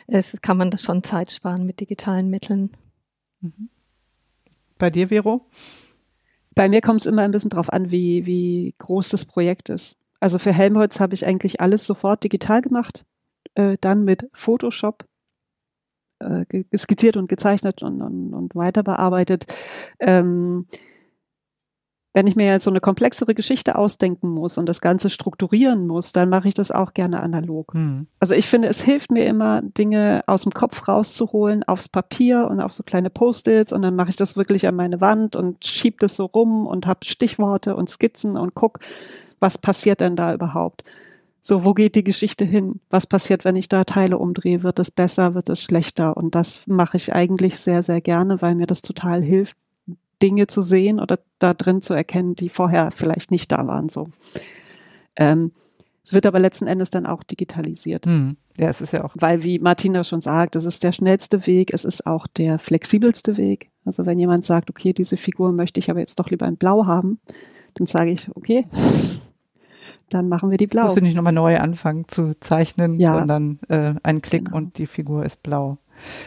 es 0.07 0.41
kann 0.41 0.57
man 0.57 0.71
das 0.71 0.83
schon 0.83 1.03
Zeit 1.03 1.31
sparen 1.31 1.67
mit 1.67 1.81
digitalen 1.81 2.31
Mitteln. 2.31 2.71
Mhm. 3.41 3.69
Bei 4.79 4.91
dir, 4.91 5.09
Vero? 5.09 5.47
Bei 6.55 6.69
mir 6.69 6.81
kommt 6.81 7.01
es 7.01 7.07
immer 7.07 7.23
ein 7.23 7.31
bisschen 7.31 7.51
drauf 7.51 7.73
an, 7.73 7.91
wie, 7.91 8.27
wie 8.27 8.75
groß 8.79 9.11
das 9.11 9.25
Projekt 9.25 9.69
ist. 9.69 9.99
Also 10.21 10.39
für 10.39 10.53
Helmholtz 10.53 11.01
habe 11.01 11.15
ich 11.15 11.27
eigentlich 11.27 11.61
alles 11.61 11.87
sofort 11.87 12.25
digital 12.25 12.63
gemacht, 12.63 13.05
äh, 13.55 13.77
dann 13.81 14.05
mit 14.05 14.29
Photoshop 14.33 15.05
äh, 16.19 16.45
skizziert 16.77 17.17
und 17.17 17.29
gezeichnet 17.29 17.83
und, 17.83 18.01
und, 18.01 18.33
und 18.33 18.55
weiter 18.55 18.83
bearbeitet. 18.83 19.47
Ähm, 20.01 20.67
wenn 22.17 22.27
ich 22.27 22.35
mir 22.35 22.47
jetzt 22.47 22.64
so 22.64 22.71
eine 22.71 22.81
komplexere 22.81 23.35
Geschichte 23.35 23.77
ausdenken 23.77 24.31
muss 24.31 24.57
und 24.57 24.67
das 24.67 24.81
Ganze 24.81 25.11
strukturieren 25.11 25.87
muss, 25.87 26.12
dann 26.12 26.31
mache 26.31 26.49
ich 26.49 26.55
das 26.55 26.71
auch 26.71 26.95
gerne 26.95 27.21
analog. 27.21 27.75
Mhm. 27.75 28.07
Also 28.21 28.33
ich 28.33 28.47
finde, 28.47 28.69
es 28.69 28.81
hilft 28.81 29.11
mir 29.11 29.27
immer, 29.27 29.61
Dinge 29.61 30.25
aus 30.27 30.45
dem 30.45 30.53
Kopf 30.53 30.89
rauszuholen, 30.89 31.62
aufs 31.64 31.91
Papier 31.91 32.49
und 32.51 32.62
auf 32.62 32.73
so 32.73 32.85
kleine 32.85 33.11
Post-its 33.11 33.71
und 33.71 33.83
dann 33.83 33.95
mache 33.97 34.09
ich 34.09 34.17
das 34.17 34.35
wirklich 34.35 34.67
an 34.67 34.77
meine 34.77 35.03
Wand 35.03 35.37
und 35.37 35.67
schiebe 35.67 35.99
das 36.01 36.17
so 36.17 36.25
rum 36.25 36.67
und 36.67 36.87
habe 36.87 37.05
Stichworte 37.05 37.77
und 37.77 37.91
Skizzen 37.91 38.39
und 38.39 38.55
guck, 38.55 38.79
was 39.39 39.59
passiert 39.59 40.01
denn 40.01 40.17
da 40.17 40.33
überhaupt? 40.33 40.85
So, 41.43 41.67
wo 41.67 41.75
geht 41.75 41.97
die 41.97 42.03
Geschichte 42.03 42.47
hin? 42.47 42.81
Was 42.89 43.07
passiert, 43.07 43.45
wenn 43.45 43.57
ich 43.57 43.69
da 43.69 43.85
Teile 43.85 44.17
umdrehe? 44.17 44.62
Wird 44.62 44.79
es 44.79 44.91
besser? 44.91 45.35
Wird 45.35 45.51
es 45.51 45.62
schlechter? 45.62 46.17
Und 46.17 46.35
das 46.35 46.67
mache 46.67 46.97
ich 46.97 47.12
eigentlich 47.12 47.59
sehr, 47.61 47.83
sehr 47.83 48.01
gerne, 48.01 48.41
weil 48.41 48.55
mir 48.55 48.67
das 48.67 48.81
total 48.81 49.21
hilft, 49.21 49.55
Dinge 50.23 50.47
zu 50.47 50.62
sehen 50.62 51.01
oder 51.01 51.19
da 51.39 51.55
drin 51.55 51.83
zu 51.83 51.95
erkennen, 51.95 52.35
die 52.35 52.49
vorher 52.49 52.91
vielleicht 52.91 53.31
nicht 53.31 53.53
da 53.53 53.67
waren. 53.67 53.89
So. 53.89 54.09
Ähm, 55.17 55.53
es 56.05 56.12
wird 56.12 56.25
aber 56.25 56.39
letzten 56.39 56.67
Endes 56.67 56.91
dann 56.91 57.05
auch 57.05 57.23
digitalisiert. 57.23 58.07
Hm. 58.07 58.37
Ja, 58.57 58.69
es 58.69 58.81
ist 58.81 58.93
ja 58.93 59.05
auch. 59.05 59.14
Weil, 59.19 59.43
wie 59.43 59.59
Martina 59.59 60.05
schon 60.05 60.21
sagt, 60.21 60.57
es 60.57 60.64
ist 60.64 60.85
der 60.85 60.93
schnellste 60.93 61.47
Weg, 61.47 61.75
es 61.75 61.85
ist 61.85 62.07
auch 62.07 62.27
der 62.27 62.59
flexibelste 62.59 63.37
Weg. 63.37 63.71
Also 63.85 64.07
wenn 64.07 64.19
jemand 64.19 64.45
sagt, 64.45 64.71
okay, 64.71 64.93
diese 64.93 65.17
Figur 65.17 65.53
möchte 65.53 65.81
ich 65.81 65.91
aber 65.91 66.01
jetzt 66.01 66.19
doch 66.19 66.31
lieber 66.31 66.47
in 66.47 66.57
Blau 66.57 66.87
haben, 66.87 67.21
dann 67.75 67.87
sage 67.87 68.11
ich, 68.11 68.29
okay, 68.35 68.67
dann 70.09 70.29
machen 70.29 70.51
wir 70.51 70.59
die 70.59 70.67
blau. 70.67 70.85
Musst 70.85 70.97
du 70.97 71.03
nicht 71.03 71.17
nochmal 71.17 71.33
neu 71.33 71.59
anfangen 71.59 72.07
zu 72.09 72.39
zeichnen, 72.41 72.99
ja. 73.01 73.19
sondern 73.19 73.59
äh, 73.69 73.95
ein 74.03 74.23
Klick 74.23 74.47
genau. 74.47 74.57
und 74.57 74.79
die 74.79 74.87
Figur 74.87 75.25
ist 75.25 75.43
blau. 75.43 75.79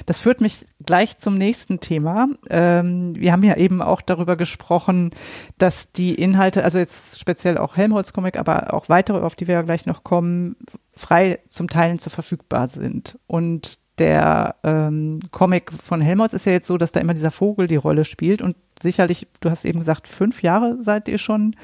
Das 0.06 0.20
führt 0.20 0.42
mich 0.42 0.66
gleich 0.86 1.18
zum 1.18 1.38
nächsten 1.38 1.80
Thema. 1.80 2.28
Ähm, 2.50 3.16
wir 3.16 3.32
haben 3.32 3.44
ja 3.44 3.58
eben 3.58 3.82
auch 3.82 4.02
darüber 4.02 4.36
gesprochen, 4.36 5.12
dass 5.58 5.92
die 5.92 6.16
Inhalte, 6.16 6.64
also 6.64 6.80
jetzt 6.80 7.20
speziell 7.20 7.58
auch 7.58 7.78
Helmholtz-Comic, 7.78 8.38
aber 8.38 8.74
auch 8.74 8.90
weitere, 8.90 9.20
auf 9.20 9.36
die 9.36 9.48
wir 9.48 9.56
ja 9.56 9.62
gleich 9.62 9.86
noch 9.86 10.04
kommen, 10.04 10.56
frei 10.96 11.40
zum 11.48 11.68
Teilen 11.68 12.00
zu 12.00 12.10
verfügbar 12.10 12.68
sind. 12.68 13.18
Und 13.28 13.80
der 14.00 14.56
ähm, 14.64 15.20
Comic 15.32 15.72
von 15.72 16.02
Helmholtz 16.02 16.34
ist 16.34 16.46
ja 16.46 16.54
jetzt 16.54 16.68
so, 16.68 16.78
dass 16.78 16.94
da 16.94 17.00
immer 17.00 17.14
dieser 17.14 17.32
Vogel 17.32 17.68
die 17.68 17.76
Rolle 17.76 18.06
spielt 18.06 18.42
und 18.42 18.56
sicherlich, 18.82 19.28
du 19.42 19.50
hast 19.50 19.66
eben 19.66 19.80
gesagt, 19.80 20.08
fünf 20.08 20.42
Jahre 20.42 20.82
seid 20.82 21.10
ihr 21.10 21.18
schon 21.18 21.56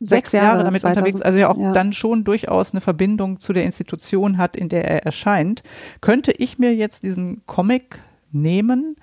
sechs 0.00 0.32
Jahre, 0.32 0.46
Jahre 0.46 0.64
damit 0.64 0.82
2000, 0.82 0.98
unterwegs, 0.98 1.22
also 1.22 1.38
ja 1.38 1.50
auch 1.50 1.58
ja. 1.58 1.72
dann 1.72 1.92
schon 1.92 2.24
durchaus 2.24 2.72
eine 2.72 2.80
Verbindung 2.80 3.40
zu 3.40 3.52
der 3.52 3.64
Institution 3.64 4.38
hat, 4.38 4.56
in 4.56 4.68
der 4.68 4.84
er 4.84 5.04
erscheint. 5.04 5.62
Könnte 6.00 6.32
ich 6.32 6.58
mir 6.58 6.74
jetzt 6.74 7.02
diesen 7.02 7.44
Comic 7.46 8.00
nehmen, 8.30 8.96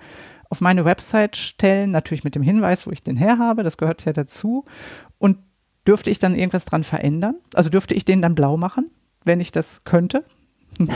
auf 0.48 0.60
meine 0.60 0.84
Website 0.84 1.36
stellen, 1.36 1.90
natürlich 1.90 2.24
mit 2.24 2.34
dem 2.34 2.42
Hinweis, 2.42 2.86
wo 2.86 2.90
ich 2.90 3.02
den 3.02 3.16
her 3.16 3.38
habe, 3.38 3.62
das 3.62 3.76
gehört 3.76 4.04
ja 4.04 4.12
dazu. 4.12 4.64
Und 5.18 5.38
dürfte 5.86 6.10
ich 6.10 6.18
dann 6.18 6.34
irgendwas 6.34 6.64
dran 6.64 6.84
verändern? 6.84 7.36
Also 7.54 7.68
dürfte 7.68 7.94
ich 7.94 8.04
den 8.04 8.22
dann 8.22 8.34
blau 8.34 8.56
machen, 8.56 8.90
wenn 9.24 9.40
ich 9.40 9.52
das 9.52 9.84
könnte? 9.84 10.24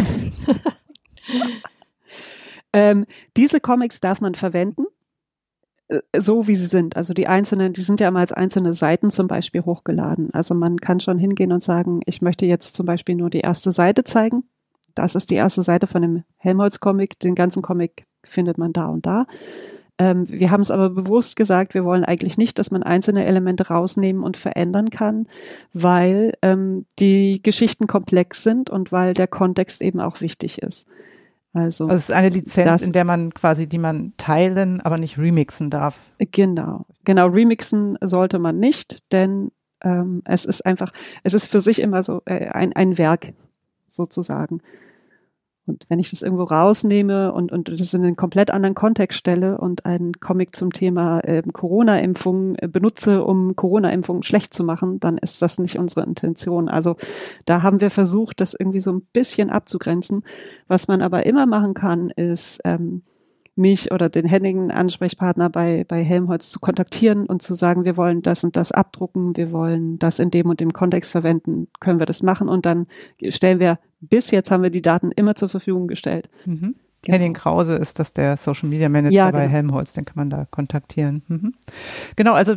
ähm, 2.72 3.06
diese 3.36 3.60
Comics 3.60 4.00
darf 4.00 4.20
man 4.20 4.34
verwenden. 4.34 4.84
Äh, 5.90 6.20
so 6.20 6.46
wie 6.46 6.54
sie 6.54 6.66
sind. 6.66 6.96
Also 6.96 7.12
die 7.12 7.26
einzelnen, 7.26 7.72
die 7.72 7.82
sind 7.82 8.00
ja 8.00 8.08
immer 8.08 8.20
als 8.20 8.32
einzelne 8.32 8.72
Seiten 8.72 9.10
zum 9.10 9.26
Beispiel 9.26 9.64
hochgeladen. 9.64 10.32
Also 10.32 10.54
man 10.54 10.78
kann 10.78 11.00
schon 11.00 11.18
hingehen 11.18 11.52
und 11.52 11.62
sagen, 11.62 12.00
ich 12.06 12.22
möchte 12.22 12.46
jetzt 12.46 12.74
zum 12.74 12.86
Beispiel 12.86 13.16
nur 13.16 13.30
die 13.30 13.40
erste 13.40 13.72
Seite 13.72 14.04
zeigen. 14.04 14.44
Das 14.94 15.14
ist 15.14 15.30
die 15.30 15.36
erste 15.36 15.62
Seite 15.62 15.86
von 15.86 16.02
dem 16.02 16.24
Helmholtz-Comic. 16.38 17.18
Den 17.20 17.34
ganzen 17.34 17.62
Comic 17.62 18.06
findet 18.24 18.58
man 18.58 18.72
da 18.72 18.86
und 18.86 19.06
da. 19.06 19.26
Ähm, 19.98 20.28
wir 20.28 20.50
haben 20.50 20.62
es 20.62 20.70
aber 20.70 20.90
bewusst 20.90 21.36
gesagt, 21.36 21.74
wir 21.74 21.84
wollen 21.84 22.04
eigentlich 22.04 22.38
nicht, 22.38 22.58
dass 22.58 22.70
man 22.70 22.82
einzelne 22.82 23.24
Elemente 23.26 23.68
rausnehmen 23.68 24.22
und 24.22 24.36
verändern 24.36 24.90
kann, 24.90 25.26
weil 25.72 26.34
ähm, 26.42 26.86
die 26.98 27.42
Geschichten 27.42 27.86
komplex 27.86 28.42
sind 28.42 28.70
und 28.70 28.92
weil 28.92 29.14
der 29.14 29.28
Kontext 29.28 29.82
eben 29.82 30.00
auch 30.00 30.20
wichtig 30.20 30.62
ist. 30.62 30.86
Also, 31.52 31.84
also 31.84 31.96
es 31.96 32.08
ist 32.08 32.12
eine 32.12 32.28
Lizenz, 32.28 32.66
das, 32.66 32.82
in 32.82 32.92
der 32.92 33.04
man 33.04 33.34
quasi, 33.34 33.66
die 33.66 33.78
man 33.78 34.12
teilen, 34.16 34.80
aber 34.82 34.98
nicht 34.98 35.18
remixen 35.18 35.68
darf. 35.68 35.98
Genau, 36.18 36.86
genau. 37.04 37.26
Remixen 37.26 37.98
sollte 38.00 38.38
man 38.38 38.58
nicht, 38.58 39.10
denn 39.12 39.50
ähm, 39.82 40.22
es 40.24 40.44
ist 40.44 40.64
einfach, 40.64 40.92
es 41.24 41.34
ist 41.34 41.46
für 41.46 41.60
sich 41.60 41.80
immer 41.80 42.02
so 42.02 42.22
äh, 42.26 42.48
ein, 42.48 42.72
ein 42.74 42.98
Werk 42.98 43.32
sozusagen. 43.88 44.60
Und 45.66 45.84
wenn 45.88 45.98
ich 45.98 46.10
das 46.10 46.22
irgendwo 46.22 46.44
rausnehme 46.44 47.32
und, 47.32 47.52
und 47.52 47.68
das 47.68 47.94
in 47.94 48.02
einen 48.02 48.16
komplett 48.16 48.50
anderen 48.50 48.74
Kontext 48.74 49.18
stelle 49.18 49.58
und 49.58 49.84
einen 49.84 50.14
Comic 50.14 50.56
zum 50.56 50.72
Thema 50.72 51.20
äh, 51.20 51.42
Corona-Impfung 51.42 52.56
äh, 52.56 52.66
benutze, 52.68 53.24
um 53.24 53.54
Corona-Impfungen 53.54 54.22
schlecht 54.22 54.52
zu 54.54 54.64
machen, 54.64 55.00
dann 55.00 55.18
ist 55.18 55.40
das 55.42 55.58
nicht 55.58 55.78
unsere 55.78 56.04
Intention. 56.04 56.68
Also 56.68 56.96
da 57.44 57.62
haben 57.62 57.80
wir 57.80 57.90
versucht, 57.90 58.40
das 58.40 58.54
irgendwie 58.58 58.80
so 58.80 58.92
ein 58.92 59.02
bisschen 59.12 59.50
abzugrenzen. 59.50 60.24
Was 60.66 60.88
man 60.88 61.02
aber 61.02 61.26
immer 61.26 61.46
machen 61.46 61.74
kann, 61.74 62.10
ist 62.10 62.60
ähm, 62.64 63.02
mich 63.60 63.92
oder 63.92 64.08
den 64.08 64.26
händigen 64.26 64.72
Ansprechpartner 64.72 65.50
bei, 65.50 65.84
bei 65.86 66.02
Helmholtz 66.02 66.50
zu 66.50 66.58
kontaktieren 66.58 67.26
und 67.26 67.42
zu 67.42 67.54
sagen, 67.54 67.84
wir 67.84 67.96
wollen 67.96 68.22
das 68.22 68.42
und 68.42 68.56
das 68.56 68.72
abdrucken, 68.72 69.36
wir 69.36 69.52
wollen 69.52 69.98
das 69.98 70.18
in 70.18 70.30
dem 70.30 70.48
und 70.48 70.58
dem 70.58 70.72
Kontext 70.72 71.12
verwenden, 71.12 71.68
können 71.78 72.00
wir 72.00 72.06
das 72.06 72.22
machen 72.22 72.48
und 72.48 72.66
dann 72.66 72.86
stellen 73.28 73.60
wir, 73.60 73.78
bis 74.00 74.30
jetzt 74.32 74.50
haben 74.50 74.62
wir 74.62 74.70
die 74.70 74.82
Daten 74.82 75.12
immer 75.12 75.36
zur 75.36 75.48
Verfügung 75.48 75.86
gestellt. 75.86 76.28
Mhm. 76.46 76.74
Genau. 77.02 77.14
Henning 77.14 77.34
Krause 77.34 77.76
ist 77.76 77.98
das 77.98 78.12
der 78.12 78.36
Social 78.36 78.68
Media 78.68 78.88
Manager 78.88 79.14
ja, 79.14 79.30
bei 79.30 79.42
genau. 79.42 79.52
Helmholtz, 79.52 79.94
den 79.94 80.04
kann 80.04 80.16
man 80.16 80.30
da 80.30 80.46
kontaktieren. 80.50 81.22
Mhm. 81.28 81.54
Genau, 82.16 82.34
also 82.34 82.56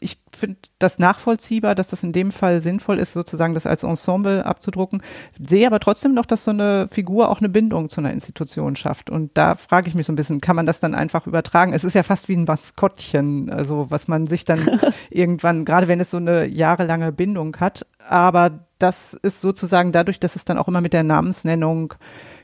ich 0.00 0.18
finde 0.32 0.58
das 0.78 0.98
nachvollziehbar, 0.98 1.74
dass 1.74 1.88
das 1.88 2.02
in 2.02 2.12
dem 2.12 2.30
Fall 2.30 2.60
sinnvoll 2.60 2.98
ist, 2.98 3.12
sozusagen 3.12 3.54
das 3.54 3.66
als 3.66 3.82
Ensemble 3.82 4.44
abzudrucken. 4.44 5.02
Sehe 5.38 5.66
aber 5.66 5.80
trotzdem 5.80 6.14
noch, 6.14 6.26
dass 6.26 6.44
so 6.44 6.50
eine 6.50 6.88
Figur 6.90 7.30
auch 7.30 7.38
eine 7.38 7.48
Bindung 7.48 7.88
zu 7.88 8.00
einer 8.00 8.12
Institution 8.12 8.76
schafft. 8.76 9.08
Und 9.08 9.30
da 9.34 9.54
frage 9.54 9.88
ich 9.88 9.94
mich 9.94 10.06
so 10.06 10.12
ein 10.12 10.16
bisschen, 10.16 10.40
kann 10.40 10.56
man 10.56 10.66
das 10.66 10.80
dann 10.80 10.94
einfach 10.94 11.26
übertragen? 11.26 11.72
Es 11.72 11.84
ist 11.84 11.94
ja 11.94 12.02
fast 12.02 12.28
wie 12.28 12.36
ein 12.36 12.44
Maskottchen, 12.44 13.50
also 13.50 13.90
was 13.90 14.08
man 14.08 14.26
sich 14.26 14.44
dann 14.44 14.80
irgendwann, 15.10 15.64
gerade 15.64 15.88
wenn 15.88 16.00
es 16.00 16.10
so 16.10 16.18
eine 16.18 16.46
jahrelange 16.46 17.12
Bindung 17.12 17.56
hat. 17.58 17.86
Aber 18.08 18.66
das 18.78 19.14
ist 19.14 19.40
sozusagen 19.40 19.92
dadurch, 19.92 20.20
dass 20.20 20.36
es 20.36 20.44
dann 20.44 20.58
auch 20.58 20.68
immer 20.68 20.80
mit 20.80 20.92
der 20.92 21.02
Namensnennung 21.02 21.94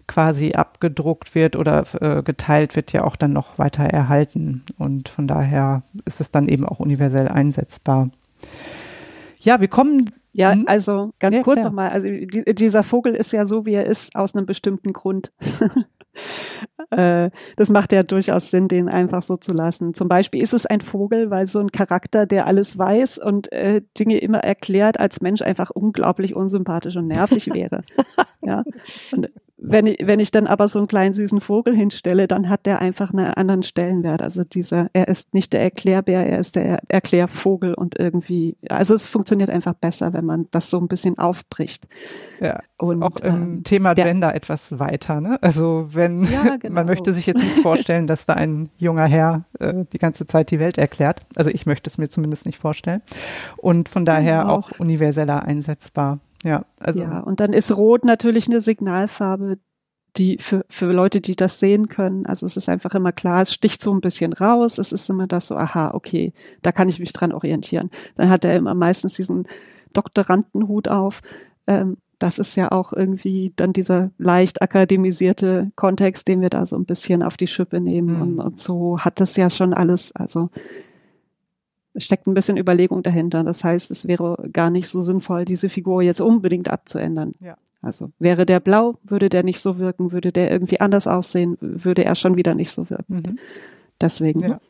quasi 0.06 0.52
abgedruckt 0.52 1.34
wird 1.34 1.56
oder 1.56 1.84
äh, 2.00 2.22
geteilt 2.22 2.76
wird, 2.76 2.92
ja 2.92 3.04
auch 3.04 3.16
dann 3.16 3.32
noch 3.32 3.58
weiter 3.58 3.84
erhalten. 3.84 4.62
Und 4.78 5.08
von 5.08 5.26
daher 5.26 5.82
ist 6.04 6.20
es 6.20 6.30
dann 6.30 6.48
eben 6.48 6.66
auch 6.66 6.80
universell 6.80 7.28
einsetzbar. 7.28 8.10
Ja, 9.38 9.60
wir 9.60 9.68
kommen 9.68 10.10
Ja, 10.32 10.54
mhm. 10.54 10.64
also 10.66 11.12
ganz 11.18 11.36
ja, 11.36 11.42
kurz 11.42 11.62
nochmal. 11.62 11.90
Also 11.90 12.08
die, 12.08 12.54
dieser 12.54 12.82
Vogel 12.82 13.14
ist 13.14 13.32
ja 13.32 13.46
so, 13.46 13.66
wie 13.66 13.74
er 13.74 13.86
ist, 13.86 14.16
aus 14.16 14.34
einem 14.34 14.46
bestimmten 14.46 14.92
Grund. 14.92 15.32
Äh, 16.90 17.30
das 17.56 17.70
macht 17.70 17.92
ja 17.92 18.02
durchaus 18.02 18.50
Sinn, 18.50 18.68
den 18.68 18.90
einfach 18.90 19.22
so 19.22 19.36
zu 19.38 19.52
lassen. 19.52 19.94
Zum 19.94 20.08
Beispiel 20.08 20.42
ist 20.42 20.52
es 20.52 20.66
ein 20.66 20.82
Vogel, 20.82 21.30
weil 21.30 21.46
so 21.46 21.58
ein 21.58 21.72
Charakter, 21.72 22.26
der 22.26 22.46
alles 22.46 22.76
weiß 22.76 23.16
und 23.18 23.50
äh, 23.50 23.80
Dinge 23.98 24.18
immer 24.18 24.40
erklärt, 24.40 25.00
als 25.00 25.22
Mensch 25.22 25.40
einfach 25.40 25.70
unglaublich 25.70 26.36
unsympathisch 26.36 26.96
und 26.96 27.06
nervig 27.06 27.46
wäre. 27.54 27.82
ja. 28.42 28.62
Und 29.12 29.30
wenn 29.64 29.86
ich, 29.86 29.98
wenn 30.02 30.18
ich 30.18 30.32
dann 30.32 30.48
aber 30.48 30.66
so 30.66 30.80
einen 30.80 30.88
kleinen 30.88 31.14
süßen 31.14 31.40
Vogel 31.40 31.74
hinstelle, 31.74 32.26
dann 32.26 32.48
hat 32.48 32.66
der 32.66 32.80
einfach 32.80 33.12
einen 33.12 33.26
anderen 33.26 33.62
Stellenwert. 33.62 34.20
Also 34.20 34.42
dieser, 34.42 34.88
er 34.92 35.06
ist 35.06 35.34
nicht 35.34 35.52
der 35.52 35.62
Erklärbär, 35.62 36.26
er 36.26 36.38
ist 36.40 36.56
der 36.56 36.80
Erklärvogel 36.88 37.74
und 37.74 37.98
irgendwie, 37.98 38.56
also 38.68 38.94
es 38.94 39.06
funktioniert 39.06 39.50
einfach 39.50 39.74
besser, 39.74 40.12
wenn 40.12 40.24
man 40.24 40.48
das 40.50 40.68
so 40.68 40.78
ein 40.78 40.88
bisschen 40.88 41.16
aufbricht. 41.18 41.86
Ja, 42.40 42.60
und 42.76 43.02
auch 43.04 43.16
im 43.22 43.34
ähm, 43.34 43.64
Thema 43.64 43.94
Gender 43.94 44.34
etwas 44.34 44.80
weiter. 44.80 45.20
Ne? 45.20 45.38
Also 45.42 45.86
wenn 45.92 46.24
ja, 46.24 46.56
genau. 46.60 46.74
man 46.74 46.86
möchte 46.86 47.12
sich 47.12 47.26
jetzt 47.26 47.40
nicht 47.40 47.60
vorstellen, 47.60 48.08
dass 48.08 48.26
da 48.26 48.34
ein 48.34 48.68
junger 48.78 49.06
Herr 49.06 49.44
äh, 49.60 49.84
die 49.92 49.98
ganze 49.98 50.26
Zeit 50.26 50.50
die 50.50 50.58
Welt 50.58 50.76
erklärt. 50.76 51.20
Also 51.36 51.50
ich 51.50 51.66
möchte 51.66 51.88
es 51.88 51.98
mir 51.98 52.08
zumindest 52.08 52.46
nicht 52.46 52.58
vorstellen. 52.58 53.00
Und 53.58 53.88
von 53.88 54.04
daher 54.04 54.48
auch. 54.48 54.72
auch 54.72 54.80
universeller 54.80 55.44
einsetzbar. 55.44 56.18
Ja, 56.42 56.64
also. 56.80 57.00
Ja, 57.00 57.20
und 57.20 57.40
dann 57.40 57.52
ist 57.52 57.76
Rot 57.76 58.04
natürlich 58.04 58.48
eine 58.48 58.60
Signalfarbe, 58.60 59.58
die 60.16 60.38
für, 60.38 60.64
für 60.68 60.92
Leute, 60.92 61.20
die 61.20 61.36
das 61.36 61.58
sehen 61.58 61.88
können. 61.88 62.26
Also 62.26 62.44
es 62.44 62.56
ist 62.56 62.68
einfach 62.68 62.94
immer 62.94 63.12
klar, 63.12 63.42
es 63.42 63.54
sticht 63.54 63.82
so 63.82 63.92
ein 63.92 64.00
bisschen 64.00 64.32
raus. 64.32 64.78
Es 64.78 64.92
ist 64.92 65.08
immer 65.08 65.26
das 65.26 65.46
so, 65.46 65.56
aha, 65.56 65.92
okay, 65.94 66.32
da 66.60 66.72
kann 66.72 66.88
ich 66.88 66.98
mich 66.98 67.12
dran 67.12 67.32
orientieren. 67.32 67.90
Dann 68.16 68.28
hat 68.28 68.44
er 68.44 68.56
immer 68.56 68.74
meistens 68.74 69.14
diesen 69.14 69.46
Doktorandenhut 69.92 70.88
auf. 70.88 71.20
Ähm, 71.66 71.96
das 72.18 72.38
ist 72.38 72.56
ja 72.56 72.70
auch 72.70 72.92
irgendwie 72.92 73.52
dann 73.56 73.72
dieser 73.72 74.10
leicht 74.18 74.62
akademisierte 74.62 75.72
Kontext, 75.74 76.28
den 76.28 76.40
wir 76.40 76.50
da 76.50 76.66
so 76.66 76.76
ein 76.76 76.84
bisschen 76.84 77.22
auf 77.22 77.36
die 77.36 77.48
Schippe 77.48 77.80
nehmen. 77.80 78.16
Mhm. 78.16 78.22
Und, 78.22 78.38
und 78.38 78.58
so 78.58 78.98
hat 78.98 79.18
das 79.18 79.36
ja 79.36 79.50
schon 79.50 79.74
alles, 79.74 80.14
also 80.14 80.50
steckt 81.96 82.26
ein 82.26 82.34
bisschen 82.34 82.56
Überlegung 82.56 83.02
dahinter. 83.02 83.44
Das 83.44 83.64
heißt, 83.64 83.90
es 83.90 84.06
wäre 84.06 84.48
gar 84.52 84.70
nicht 84.70 84.88
so 84.88 85.02
sinnvoll, 85.02 85.44
diese 85.44 85.68
Figur 85.68 86.02
jetzt 86.02 86.20
unbedingt 86.20 86.70
abzuändern. 86.70 87.34
Ja. 87.40 87.56
Also 87.82 88.12
wäre 88.18 88.46
der 88.46 88.60
blau, 88.60 88.94
würde 89.02 89.28
der 89.28 89.42
nicht 89.42 89.60
so 89.60 89.78
wirken, 89.78 90.12
würde 90.12 90.30
der 90.32 90.50
irgendwie 90.50 90.80
anders 90.80 91.08
aussehen, 91.08 91.58
würde 91.60 92.04
er 92.04 92.14
schon 92.14 92.36
wieder 92.36 92.54
nicht 92.54 92.70
so 92.70 92.88
wirken. 92.88 93.16
Mhm. 93.16 93.38
Deswegen. 94.00 94.40
Ja. 94.40 94.60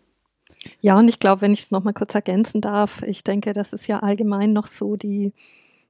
ja, 0.80 0.98
und 0.98 1.08
ich 1.08 1.20
glaube, 1.20 1.42
wenn 1.42 1.52
ich 1.52 1.62
es 1.64 1.70
nochmal 1.70 1.92
kurz 1.92 2.14
ergänzen 2.14 2.62
darf, 2.62 3.02
ich 3.02 3.22
denke, 3.22 3.52
das 3.52 3.74
ist 3.74 3.86
ja 3.86 4.00
allgemein 4.00 4.54
noch 4.54 4.66
so 4.66 4.96
die, 4.96 5.32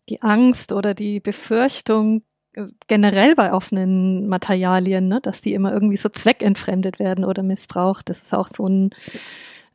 die 0.09 0.20
Angst 0.20 0.72
oder 0.72 0.95
die 0.95 1.20
Befürchtung, 1.20 2.22
äh, 2.55 2.66
generell 2.89 3.37
bei 3.37 3.53
offenen 3.53 4.26
Materialien, 4.26 5.07
ne, 5.07 5.20
dass 5.20 5.41
die 5.41 5.55
immer 5.55 5.72
irgendwie 5.72 5.97
so 5.97 6.09
zweckentfremdet 6.09 6.99
werden 6.99 7.24
oder 7.24 7.45
missbraucht. 7.45 8.09
Das 8.09 8.18
ist 8.18 8.35
auch 8.35 8.49
so 8.49 8.66
ein 8.66 8.91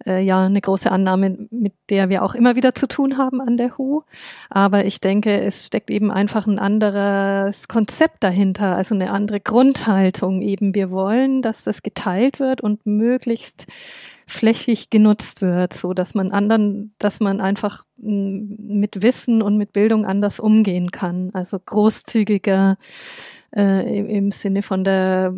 äh, 0.06 0.22
ja 0.22 0.46
eine 0.46 0.62
große 0.62 0.92
Annahme, 0.92 1.48
mit 1.52 1.74
der 1.90 2.10
wir 2.10 2.24
auch 2.24 2.36
immer 2.36 2.56
wieder 2.56 2.76
zu 2.76 2.88
tun 2.88 3.18
haben 3.18 3.42
an 3.42 3.58
der 3.58 3.78
HU. 3.78 4.02
Aber 4.50 4.86
ich 4.86 5.02
denke, 5.02 5.42
es 5.42 5.66
steckt 5.66 5.90
eben 5.90 6.12
einfach 6.12 6.48
ein 6.48 6.60
anderes 6.60 7.68
Konzept 7.68 8.24
dahinter, 8.24 8.76
also 8.76 8.96
eine 8.96 9.12
andere 9.12 9.40
Grundhaltung 9.40 10.42
eben. 10.42 10.76
Wir 10.76 10.92
wollen, 10.92 11.42
dass 11.42 11.64
das 11.64 11.82
geteilt 11.82 12.40
wird 12.40 12.62
und 12.62 12.86
möglichst 12.86 13.68
flächig 14.28 14.90
genutzt 14.90 15.42
wird, 15.42 15.74
so 15.74 15.94
dass 15.94 16.14
man 16.14 16.32
anderen, 16.32 16.94
dass 17.00 17.22
man 17.22 17.40
einfach 17.40 17.86
mit 17.96 19.02
Wissen 19.02 19.42
und 19.42 19.58
mit 19.58 19.72
Bildung 19.72 20.06
anders 20.06 20.40
umgehen 20.40 20.92
kann. 20.92 21.32
Also 21.34 21.58
großzügiger 21.58 22.78
äh, 23.56 24.18
im 24.18 24.32
Sinne 24.32 24.62
von 24.64 24.84
der 24.84 25.34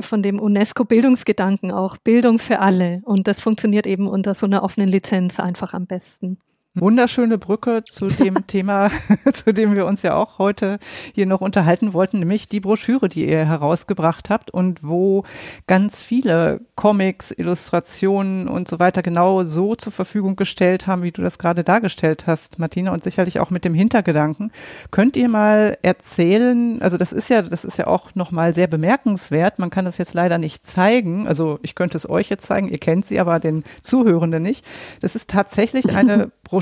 von 0.00 0.22
dem 0.22 0.38
UNESCO-Bildungsgedanken 0.38 1.72
auch 1.72 1.96
Bildung 1.96 2.38
für 2.38 2.60
alle. 2.60 3.00
Und 3.04 3.26
das 3.26 3.40
funktioniert 3.40 3.86
eben 3.86 4.06
unter 4.06 4.34
so 4.34 4.46
einer 4.46 4.62
offenen 4.62 4.88
Lizenz 4.88 5.40
einfach 5.40 5.74
am 5.74 5.86
besten. 5.86 6.38
Wunderschöne 6.74 7.36
Brücke 7.36 7.84
zu 7.84 8.06
dem 8.06 8.34
Thema, 8.46 8.90
zu 9.34 9.52
dem 9.52 9.76
wir 9.76 9.84
uns 9.84 10.00
ja 10.00 10.14
auch 10.14 10.38
heute 10.38 10.78
hier 11.14 11.26
noch 11.26 11.42
unterhalten 11.42 11.92
wollten, 11.92 12.18
nämlich 12.18 12.48
die 12.48 12.60
Broschüre, 12.60 13.08
die 13.08 13.28
ihr 13.28 13.44
herausgebracht 13.44 14.30
habt 14.30 14.50
und 14.50 14.82
wo 14.82 15.24
ganz 15.66 16.02
viele 16.02 16.62
Comics, 16.74 17.30
Illustrationen 17.30 18.48
und 18.48 18.68
so 18.68 18.78
weiter 18.78 19.02
genau 19.02 19.44
so 19.44 19.74
zur 19.74 19.92
Verfügung 19.92 20.34
gestellt 20.34 20.86
haben, 20.86 21.02
wie 21.02 21.12
du 21.12 21.20
das 21.20 21.38
gerade 21.38 21.62
dargestellt 21.62 22.26
hast, 22.26 22.58
Martina, 22.58 22.90
und 22.92 23.04
sicherlich 23.04 23.38
auch 23.38 23.50
mit 23.50 23.66
dem 23.66 23.74
Hintergedanken. 23.74 24.50
Könnt 24.90 25.18
ihr 25.18 25.28
mal 25.28 25.76
erzählen, 25.82 26.80
also 26.80 26.96
das 26.96 27.12
ist 27.12 27.28
ja, 27.28 27.42
das 27.42 27.66
ist 27.66 27.76
ja 27.76 27.86
auch 27.86 28.14
nochmal 28.14 28.54
sehr 28.54 28.66
bemerkenswert. 28.66 29.58
Man 29.58 29.68
kann 29.68 29.84
das 29.84 29.98
jetzt 29.98 30.14
leider 30.14 30.38
nicht 30.38 30.66
zeigen. 30.66 31.28
Also 31.28 31.58
ich 31.60 31.74
könnte 31.74 31.98
es 31.98 32.08
euch 32.08 32.30
jetzt 32.30 32.46
zeigen, 32.46 32.68
ihr 32.68 32.78
kennt 32.78 33.06
sie, 33.06 33.20
aber 33.20 33.40
den 33.40 33.62
Zuhörenden 33.82 34.42
nicht. 34.42 34.64
Das 35.02 35.14
ist 35.14 35.28
tatsächlich 35.28 35.94
eine 35.94 36.32
Broschüre, 36.44 36.61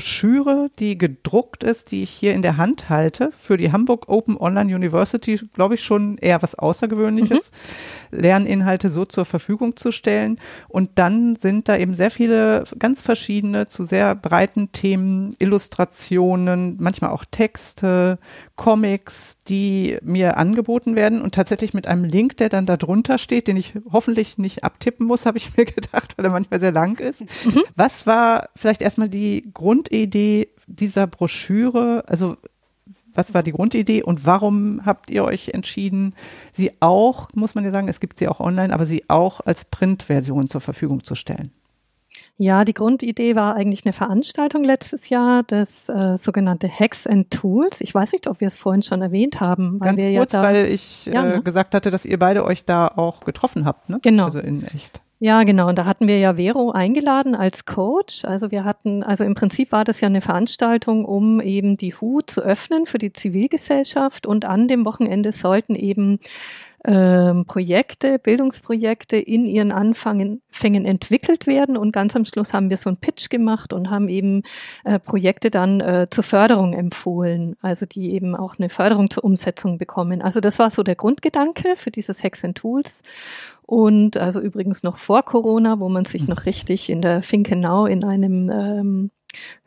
die 0.79 0.97
gedruckt 0.97 1.63
ist, 1.63 1.91
die 1.91 2.03
ich 2.03 2.09
hier 2.09 2.33
in 2.33 2.41
der 2.41 2.57
Hand 2.57 2.89
halte, 2.89 3.31
für 3.39 3.57
die 3.57 3.71
Hamburg 3.71 4.09
Open 4.09 4.37
Online 4.37 4.73
University, 4.75 5.39
glaube 5.53 5.75
ich, 5.75 5.83
schon 5.83 6.17
eher 6.17 6.41
was 6.41 6.55
Außergewöhnliches, 6.55 7.51
mhm. 8.11 8.19
Lerninhalte 8.19 8.89
so 8.89 9.05
zur 9.05 9.25
Verfügung 9.25 9.77
zu 9.77 9.91
stellen. 9.91 10.39
Und 10.67 10.91
dann 10.95 11.35
sind 11.35 11.69
da 11.69 11.77
eben 11.77 11.95
sehr 11.95 12.11
viele 12.11 12.63
ganz 12.77 13.01
verschiedene, 13.01 13.67
zu 13.67 13.83
sehr 13.83 14.15
breiten 14.15 14.71
Themen, 14.71 15.35
Illustrationen, 15.39 16.77
manchmal 16.79 17.11
auch 17.11 17.25
Texte, 17.29 18.19
Comics, 18.61 19.37
die 19.47 19.97
mir 20.03 20.37
angeboten 20.37 20.95
werden 20.95 21.19
und 21.23 21.33
tatsächlich 21.33 21.73
mit 21.73 21.87
einem 21.87 22.03
Link, 22.03 22.37
der 22.37 22.47
dann 22.47 22.67
da 22.67 22.77
drunter 22.77 23.17
steht, 23.17 23.47
den 23.47 23.57
ich 23.57 23.73
hoffentlich 23.91 24.37
nicht 24.37 24.63
abtippen 24.63 25.07
muss, 25.07 25.25
habe 25.25 25.39
ich 25.39 25.57
mir 25.57 25.65
gedacht, 25.65 26.15
weil 26.15 26.25
er 26.25 26.31
manchmal 26.31 26.59
sehr 26.59 26.71
lang 26.71 26.99
ist. 26.99 27.21
Mhm. 27.21 27.63
Was 27.75 28.05
war 28.05 28.49
vielleicht 28.55 28.83
erstmal 28.83 29.09
die 29.09 29.49
Grundidee 29.51 30.49
dieser 30.67 31.07
Broschüre? 31.07 32.03
Also 32.05 32.37
was 33.15 33.33
war 33.33 33.41
die 33.41 33.51
Grundidee 33.51 34.03
und 34.03 34.27
warum 34.27 34.85
habt 34.85 35.09
ihr 35.09 35.23
euch 35.23 35.49
entschieden, 35.49 36.13
sie 36.51 36.71
auch, 36.81 37.29
muss 37.33 37.55
man 37.55 37.63
ja 37.63 37.71
sagen, 37.71 37.87
es 37.87 37.99
gibt 37.99 38.19
sie 38.19 38.27
auch 38.27 38.39
online, 38.39 38.75
aber 38.75 38.85
sie 38.85 39.09
auch 39.09 39.41
als 39.41 39.65
Printversion 39.65 40.49
zur 40.49 40.61
Verfügung 40.61 41.03
zu 41.03 41.15
stellen? 41.15 41.51
Ja, 42.41 42.65
die 42.65 42.73
Grundidee 42.73 43.35
war 43.35 43.55
eigentlich 43.55 43.85
eine 43.85 43.93
Veranstaltung 43.93 44.63
letztes 44.63 45.09
Jahr, 45.09 45.43
das 45.43 45.87
äh, 45.89 46.17
sogenannte 46.17 46.67
Hacks 46.67 47.05
and 47.05 47.29
Tools. 47.29 47.81
Ich 47.81 47.93
weiß 47.93 48.13
nicht, 48.13 48.25
ob 48.25 48.39
wir 48.39 48.47
es 48.47 48.57
vorhin 48.57 48.81
schon 48.81 49.03
erwähnt 49.03 49.39
haben. 49.39 49.79
Weil 49.79 49.89
Ganz 49.89 50.01
wir 50.01 50.17
kurz, 50.17 50.33
ja 50.33 50.41
da, 50.41 50.47
weil 50.47 50.65
ich 50.65 51.05
ja, 51.05 51.35
äh, 51.35 51.41
gesagt 51.41 51.75
hatte, 51.75 51.91
dass 51.91 52.03
ihr 52.03 52.17
beide 52.17 52.43
euch 52.43 52.65
da 52.65 52.87
auch 52.87 53.19
getroffen 53.19 53.65
habt, 53.65 53.89
ne? 53.89 53.99
Genau. 54.01 54.23
Also 54.23 54.39
in 54.39 54.63
echt. 54.63 55.01
Ja, 55.19 55.43
genau. 55.43 55.69
Und 55.69 55.77
da 55.77 55.85
hatten 55.85 56.07
wir 56.07 56.17
ja 56.17 56.33
Vero 56.33 56.71
eingeladen 56.71 57.35
als 57.35 57.65
Coach. 57.65 58.25
Also 58.25 58.49
wir 58.49 58.63
hatten, 58.63 59.03
also 59.03 59.23
im 59.23 59.35
Prinzip 59.35 59.71
war 59.71 59.83
das 59.83 60.01
ja 60.01 60.07
eine 60.07 60.21
Veranstaltung, 60.21 61.05
um 61.05 61.41
eben 61.41 61.77
die 61.77 61.93
HU 61.93 62.21
zu 62.21 62.41
öffnen 62.41 62.87
für 62.87 62.97
die 62.97 63.13
Zivilgesellschaft. 63.13 64.25
Und 64.25 64.45
an 64.45 64.67
dem 64.67 64.83
Wochenende 64.83 65.31
sollten 65.31 65.75
eben 65.75 66.19
ähm, 66.83 67.45
Projekte, 67.45 68.17
Bildungsprojekte 68.17 69.17
in 69.17 69.45
ihren 69.45 69.71
Anfängen 69.71 70.41
entwickelt 70.85 71.45
werden. 71.45 71.77
Und 71.77 71.91
ganz 71.91 72.15
am 72.15 72.25
Schluss 72.25 72.53
haben 72.53 72.69
wir 72.69 72.77
so 72.77 72.89
einen 72.89 72.97
Pitch 72.97 73.29
gemacht 73.29 73.71
und 73.71 73.89
haben 73.89 74.09
eben 74.09 74.43
äh, 74.83 74.99
Projekte 74.99 75.51
dann 75.51 75.79
äh, 75.79 76.07
zur 76.09 76.23
Förderung 76.23 76.73
empfohlen, 76.73 77.55
also 77.61 77.85
die 77.85 78.13
eben 78.13 78.35
auch 78.35 78.57
eine 78.57 78.69
Förderung 78.69 79.09
zur 79.09 79.23
Umsetzung 79.23 79.77
bekommen. 79.77 80.21
Also 80.21 80.39
das 80.39 80.57
war 80.57 80.71
so 80.71 80.81
der 80.81 80.95
Grundgedanke 80.95 81.75
für 81.75 81.91
dieses 81.91 82.23
Hacks 82.23 82.43
and 82.43 82.57
Tools. 82.57 83.03
Und 83.63 84.17
also 84.17 84.41
übrigens 84.41 84.83
noch 84.83 84.97
vor 84.97 85.23
Corona, 85.23 85.79
wo 85.79 85.87
man 85.87 86.05
sich 86.05 86.27
noch 86.27 86.45
richtig 86.45 86.89
in 86.89 87.01
der 87.01 87.21
Finkenau 87.21 87.85
in 87.85 88.03
einem 88.03 88.49
ähm, 88.49 89.11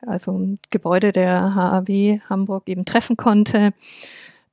also 0.07 0.33
ein 0.33 0.59
Gebäude 0.71 1.13
der 1.13 1.55
HAW 1.55 2.21
Hamburg 2.29 2.65
eben 2.69 2.85
treffen 2.85 3.17
konnte. 3.17 3.73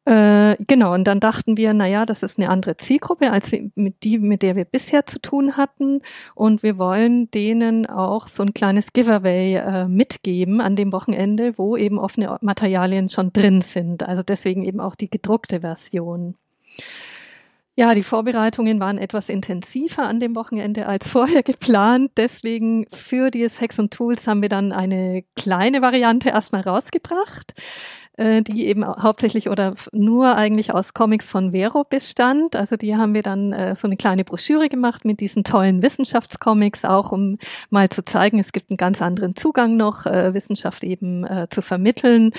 Äh, 0.04 0.56
genau, 0.66 0.95
und 0.95 1.04
dann 1.04 1.20
dachten 1.20 1.58
wir, 1.58 1.74
naja, 1.74 2.08
das 2.08 2.24
ist 2.24 2.39
eine 2.39 2.49
andere 2.49 2.76
Zielgruppe 2.76 3.32
als 3.32 3.52
mit 3.76 4.04
die, 4.04 4.18
mit 4.18 4.41
der 4.41 4.56
wir 4.56 4.66
bisher 4.66 5.06
zu 5.06 5.20
tun 5.22 5.58
hatten. 5.58 6.02
Und 6.34 6.64
wir 6.64 6.80
wollen 6.80 7.30
denen 7.30 7.86
auch 7.86 8.28
so 8.28 8.41
ein 8.41 8.54
kleines 8.54 8.93
Giveaway 8.93 9.56
äh, 9.56 9.88
mitgeben 9.88 10.60
an 10.60 10.76
dem 10.76 10.91
Wochenende, 10.91 11.58
wo 11.58 11.78
eben 11.78 11.99
offene 11.99 12.36
Materialien 12.41 13.10
schon 13.10 13.32
drin 13.32 13.62
sind. 13.62 14.02
Also 14.02 14.24
deswegen 14.24 14.64
eben 14.64 14.80
auch 14.80 14.95
die 14.95 15.10
gedruckte 15.10 15.62
Version. 15.62 16.36
Ja, 17.76 17.95
die 17.95 18.04
Vorbereitungen 18.04 18.80
waren 18.80 18.97
etwas 18.97 19.30
intensiver 19.30 20.08
an 20.08 20.20
dem 20.20 20.36
Wochenende 20.36 20.88
als 20.88 21.08
vorher 21.10 21.43
geplant. 21.43 22.12
Deswegen 22.18 22.88
für 22.91 23.30
die 23.30 23.47
Sex 23.49 23.78
und 23.78 23.93
Tools 23.93 24.28
haben 24.28 24.41
wir 24.41 24.49
dann 24.49 24.72
eine 24.72 25.24
kleine 25.36 25.82
Variante 25.82 26.30
erstmal 26.30 26.62
rausgebracht. 26.62 27.54
Äh, 28.18 28.41
die 28.41 28.66
eben 28.68 28.86
hauptsächlich 28.86 29.49
oder 29.49 29.74
nur 29.91 30.36
eigentlich 30.36 30.74
aus 30.74 30.93
Comics 30.93 31.30
von 31.30 31.51
Vero 31.51 31.84
bestand. 31.84 32.55
Also 32.55 32.76
die 32.76 32.95
haben 32.95 33.14
wir 33.14 33.24
dann 33.24 33.53
äh, 33.53 33.76
so 33.76 33.88
eine 33.88 33.97
kleine 33.97 34.24
Broschüre 34.24 34.70
gemacht 34.70 35.05
mit 35.05 35.20
diesen 35.20 35.43
tollen 35.43 35.82
Wissenschaftscomics, 35.82 36.86
auch 36.86 37.12
um 37.12 37.38
mal 37.70 37.89
zu 37.89 38.03
zeigen, 38.03 38.39
es 38.39 38.51
gibt 38.51 38.70
einen 38.70 38.78
ganz 38.78 39.01
anderen 39.01 39.36
Zugang 39.36 39.78
noch, 39.78 40.05
äh, 40.05 40.34
Wissenschaft 40.34 40.84
eben 40.84 41.26
äh, 41.26 41.47
zu 41.49 41.62
vermitteln 41.62 42.32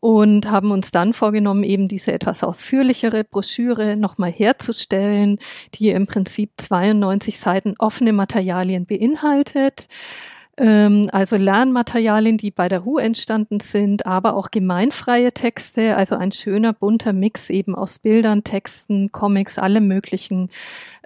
und 0.00 0.50
haben 0.50 0.70
uns 0.70 0.90
dann 0.90 1.12
vorgenommen, 1.14 1.64
eben 1.64 1.88
diese 1.88 2.12
etwas 2.12 2.44
ausführlichere 2.44 3.24
Broschüre 3.24 3.96
nochmal 3.96 4.30
herzustellen, 4.30 5.38
die 5.74 5.90
im 5.90 6.06
Prinzip 6.06 6.50
92 6.58 7.38
Seiten 7.38 7.74
offene 7.78 8.12
Materialien 8.12 8.86
beinhaltet. 8.86 9.88
Ähm, 10.56 11.08
also 11.12 11.36
Lernmaterialien, 11.36 12.38
die 12.38 12.50
bei 12.50 12.68
der 12.68 12.84
HU 12.84 12.98
entstanden 12.98 13.58
sind, 13.60 14.06
aber 14.06 14.36
auch 14.36 14.50
gemeinfreie 14.50 15.32
Texte, 15.32 15.96
also 15.96 16.14
ein 16.14 16.30
schöner 16.30 16.72
bunter 16.72 17.12
Mix 17.12 17.50
eben 17.50 17.74
aus 17.74 17.98
Bildern, 17.98 18.44
Texten, 18.44 19.10
Comics, 19.10 19.58
allem 19.58 19.88
möglichen, 19.88 20.50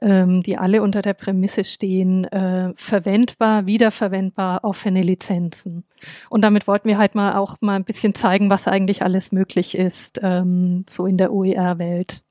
ähm, 0.02 0.42
die 0.42 0.58
alle 0.58 0.82
unter 0.82 1.00
der 1.00 1.14
Prämisse 1.14 1.64
stehen, 1.64 2.24
äh, 2.24 2.72
verwendbar, 2.76 3.64
wiederverwendbar, 3.64 4.64
offene 4.64 5.00
Lizenzen. 5.00 5.84
Und 6.28 6.44
damit 6.44 6.66
wollten 6.66 6.88
wir 6.88 6.98
halt 6.98 7.14
mal 7.14 7.36
auch 7.36 7.56
mal 7.60 7.76
ein 7.76 7.84
bisschen 7.84 8.14
zeigen, 8.14 8.50
was 8.50 8.68
eigentlich 8.68 9.02
alles 9.02 9.32
möglich 9.32 9.76
ist, 9.76 10.20
ähm, 10.22 10.84
so 10.88 11.06
in 11.06 11.16
der 11.16 11.32
OER-Welt. 11.32 12.22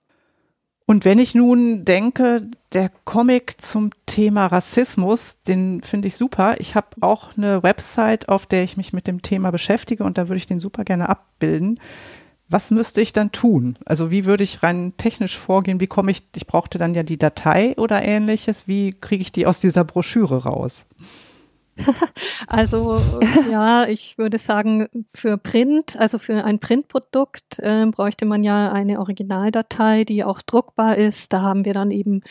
Und 0.90 1.04
wenn 1.04 1.20
ich 1.20 1.36
nun 1.36 1.84
denke, 1.84 2.50
der 2.72 2.90
Comic 3.04 3.60
zum 3.60 3.90
Thema 4.06 4.46
Rassismus, 4.48 5.44
den 5.44 5.84
finde 5.84 6.08
ich 6.08 6.16
super. 6.16 6.56
Ich 6.60 6.76
habe 6.76 6.88
auch 7.02 7.36
eine 7.36 7.62
Website, 7.62 8.30
auf 8.30 8.46
der 8.46 8.64
ich 8.64 8.78
mich 8.78 8.94
mit 8.94 9.06
dem 9.06 9.22
Thema 9.22 9.52
beschäftige 9.52 10.06
und 10.06 10.18
da 10.18 10.30
würde 10.30 10.38
ich 10.38 10.46
den 10.46 10.62
super 10.62 10.86
gerne 10.86 11.10
abbilden. 11.10 11.82
Was 12.48 12.72
müsste 12.72 13.02
ich 13.02 13.12
dann 13.12 13.34
tun? 13.34 13.78
Also 13.86 14.12
wie 14.12 14.24
würde 14.24 14.46
ich 14.46 14.64
rein 14.64 14.94
technisch 14.96 15.38
vorgehen? 15.38 15.82
Wie 15.82 15.88
komme 15.88 16.10
ich, 16.10 16.24
ich 16.34 16.48
brauchte 16.48 16.78
dann 16.78 16.94
ja 16.94 17.04
die 17.04 17.20
Datei 17.20 17.76
oder 17.76 18.02
ähnliches. 18.02 18.66
Wie 18.70 18.92
kriege 18.92 19.22
ich 19.22 19.34
die 19.34 19.46
aus 19.46 19.60
dieser 19.60 19.84
Broschüre 19.84 20.44
raus? 20.44 20.86
Also 22.48 23.00
ja, 23.52 23.88
ich 23.88 24.18
würde 24.18 24.38
sagen, 24.38 24.88
für 25.14 25.38
Print, 25.38 25.98
also 25.98 26.18
für 26.18 26.46
ein 26.46 26.60
Printprodukt 26.60 27.60
äh, 27.60 27.86
bräuchte 27.88 28.26
man 28.26 28.44
ja 28.44 28.72
eine 28.72 29.00
Originaldatei, 29.00 30.04
die 30.04 30.24
auch 30.24 30.42
druckbar 30.42 30.98
ist. 30.98 31.34
Da 31.34 31.42
haben 31.42 31.66
wir 31.66 31.74
dann 31.74 31.92
eben 31.92 32.22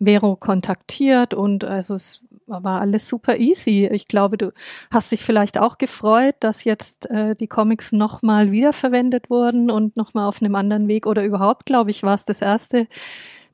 Vero 0.00 0.36
kontaktiert 0.36 1.34
und 1.34 1.64
also 1.64 1.94
es 1.94 2.22
war 2.46 2.80
alles 2.80 3.08
super 3.08 3.38
easy. 3.38 3.88
Ich 3.90 4.08
glaube, 4.08 4.38
du 4.38 4.52
hast 4.90 5.12
dich 5.12 5.24
vielleicht 5.24 5.58
auch 5.58 5.78
gefreut, 5.78 6.36
dass 6.40 6.64
jetzt 6.64 7.10
äh, 7.10 7.34
die 7.34 7.48
Comics 7.48 7.92
nochmal 7.92 8.52
wiederverwendet 8.52 9.30
wurden 9.30 9.70
und 9.70 9.96
nochmal 9.96 10.28
auf 10.28 10.40
einem 10.40 10.54
anderen 10.54 10.88
Weg 10.88 11.06
oder 11.06 11.24
überhaupt, 11.24 11.66
glaube 11.66 11.90
ich, 11.90 12.02
war 12.02 12.14
es 12.14 12.24
das 12.24 12.40
erste 12.40 12.86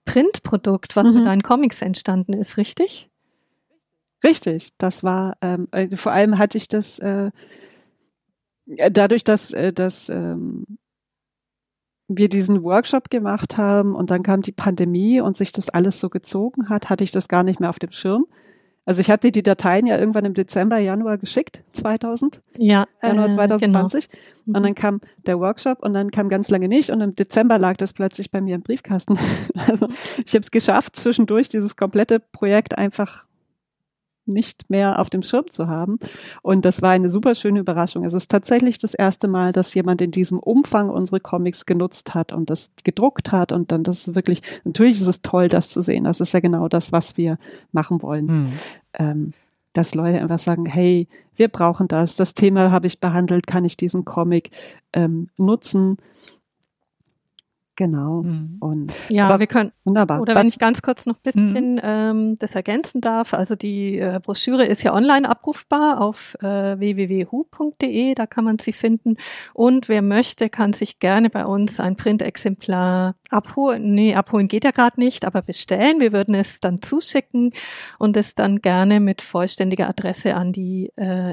Printprodukt, 0.04 0.96
was 0.96 1.06
mhm. 1.06 1.14
mit 1.14 1.26
deinen 1.26 1.42
Comics 1.42 1.80
entstanden 1.80 2.32
ist, 2.34 2.56
richtig? 2.56 3.11
Richtig, 4.24 4.68
das 4.78 5.02
war, 5.02 5.36
ähm, 5.40 5.68
äh, 5.72 5.96
vor 5.96 6.12
allem 6.12 6.38
hatte 6.38 6.58
ich 6.58 6.68
das 6.68 6.98
äh, 6.98 7.30
dadurch, 8.66 9.24
dass, 9.24 9.52
äh, 9.52 9.72
dass 9.72 10.08
ähm, 10.08 10.64
wir 12.08 12.28
diesen 12.28 12.62
Workshop 12.62 13.10
gemacht 13.10 13.56
haben 13.56 13.94
und 13.94 14.10
dann 14.10 14.22
kam 14.22 14.42
die 14.42 14.52
Pandemie 14.52 15.20
und 15.20 15.36
sich 15.36 15.52
das 15.52 15.70
alles 15.70 15.98
so 15.98 16.10
gezogen 16.10 16.68
hat, 16.68 16.90
hatte 16.90 17.04
ich 17.04 17.10
das 17.10 17.28
gar 17.28 17.42
nicht 17.42 17.60
mehr 17.60 17.70
auf 17.70 17.78
dem 17.78 17.92
Schirm. 17.92 18.26
Also 18.84 19.00
ich 19.00 19.10
hatte 19.10 19.30
die 19.30 19.44
Dateien 19.44 19.86
ja 19.86 19.96
irgendwann 19.96 20.24
im 20.24 20.34
Dezember, 20.34 20.78
Januar 20.78 21.16
geschickt, 21.16 21.62
2000. 21.72 22.42
Ja, 22.58 22.86
Januar 23.00 23.30
2020. 23.30 24.08
Genau. 24.08 24.22
Und 24.46 24.60
mhm. 24.60 24.64
dann 24.64 24.74
kam 24.74 25.00
der 25.24 25.38
Workshop 25.38 25.80
und 25.84 25.94
dann 25.94 26.10
kam 26.10 26.28
ganz 26.28 26.48
lange 26.48 26.66
nicht 26.66 26.90
und 26.90 27.00
im 27.00 27.14
Dezember 27.14 27.58
lag 27.58 27.76
das 27.76 27.92
plötzlich 27.92 28.32
bei 28.32 28.40
mir 28.40 28.56
im 28.56 28.62
Briefkasten. 28.62 29.18
Also 29.54 29.86
ich 30.26 30.34
habe 30.34 30.42
es 30.42 30.50
geschafft, 30.50 30.96
zwischendurch 30.96 31.48
dieses 31.48 31.76
komplette 31.76 32.18
Projekt 32.18 32.76
einfach 32.76 33.26
nicht 34.26 34.70
mehr 34.70 34.98
auf 34.98 35.10
dem 35.10 35.22
Schirm 35.22 35.50
zu 35.50 35.68
haben. 35.68 35.98
Und 36.42 36.64
das 36.64 36.82
war 36.82 36.90
eine 36.90 37.10
super 37.10 37.34
schöne 37.34 37.60
Überraschung. 37.60 38.04
Es 38.04 38.12
ist 38.12 38.30
tatsächlich 38.30 38.78
das 38.78 38.94
erste 38.94 39.28
Mal, 39.28 39.52
dass 39.52 39.74
jemand 39.74 40.00
in 40.00 40.10
diesem 40.10 40.38
Umfang 40.38 40.90
unsere 40.90 41.20
Comics 41.20 41.66
genutzt 41.66 42.14
hat 42.14 42.32
und 42.32 42.50
das 42.50 42.70
gedruckt 42.84 43.32
hat. 43.32 43.52
Und 43.52 43.72
dann 43.72 43.84
das 43.84 44.08
ist 44.08 44.14
wirklich, 44.14 44.42
natürlich 44.64 45.00
ist 45.00 45.08
es 45.08 45.22
toll, 45.22 45.48
das 45.48 45.70
zu 45.70 45.82
sehen. 45.82 46.04
Das 46.04 46.20
ist 46.20 46.32
ja 46.32 46.40
genau 46.40 46.68
das, 46.68 46.92
was 46.92 47.16
wir 47.16 47.38
machen 47.72 48.02
wollen. 48.02 48.26
Mhm. 48.26 48.52
Ähm, 48.94 49.32
dass 49.72 49.94
Leute 49.94 50.20
einfach 50.20 50.38
sagen, 50.38 50.66
hey, 50.66 51.08
wir 51.36 51.48
brauchen 51.48 51.88
das, 51.88 52.14
das 52.16 52.34
Thema 52.34 52.70
habe 52.70 52.86
ich 52.86 53.00
behandelt, 53.00 53.46
kann 53.46 53.64
ich 53.64 53.76
diesen 53.76 54.04
Comic 54.04 54.50
ähm, 54.92 55.28
nutzen? 55.38 55.96
Genau. 57.76 58.22
Mhm. 58.22 58.56
Und 58.60 58.92
ja, 59.08 59.26
aber 59.26 59.40
wir 59.40 59.46
können 59.46 59.72
wunderbar. 59.84 60.20
Oder 60.20 60.34
wenn 60.34 60.48
ich 60.48 60.58
ganz 60.58 60.82
kurz 60.82 61.06
noch 61.06 61.16
ein 61.16 61.22
bisschen 61.22 61.74
mhm. 61.74 61.80
ähm, 61.82 62.38
das 62.38 62.54
ergänzen 62.54 63.00
darf, 63.00 63.32
also 63.32 63.56
die 63.56 63.98
äh, 63.98 64.20
Broschüre 64.22 64.66
ist 64.66 64.82
ja 64.82 64.92
online 64.92 65.26
abrufbar 65.26 66.02
auf 66.02 66.36
äh, 66.42 66.78
www.hu.de, 66.78 68.14
da 68.14 68.26
kann 68.26 68.44
man 68.44 68.58
sie 68.58 68.74
finden. 68.74 69.16
Und 69.54 69.88
wer 69.88 70.02
möchte, 70.02 70.50
kann 70.50 70.74
sich 70.74 70.98
gerne 70.98 71.30
bei 71.30 71.46
uns 71.46 71.80
ein 71.80 71.96
Printexemplar 71.96 73.14
abholen. 73.30 73.94
Nee, 73.94 74.14
abholen 74.14 74.48
geht 74.48 74.64
ja 74.64 74.70
gerade 74.70 75.00
nicht, 75.00 75.24
aber 75.24 75.40
bestellen. 75.40 75.98
Wir 75.98 76.12
würden 76.12 76.34
es 76.34 76.60
dann 76.60 76.82
zuschicken 76.82 77.54
und 77.98 78.18
es 78.18 78.34
dann 78.34 78.60
gerne 78.60 79.00
mit 79.00 79.22
vollständiger 79.22 79.88
Adresse 79.88 80.34
an 80.34 80.52
die 80.52 80.92
äh, 80.96 81.32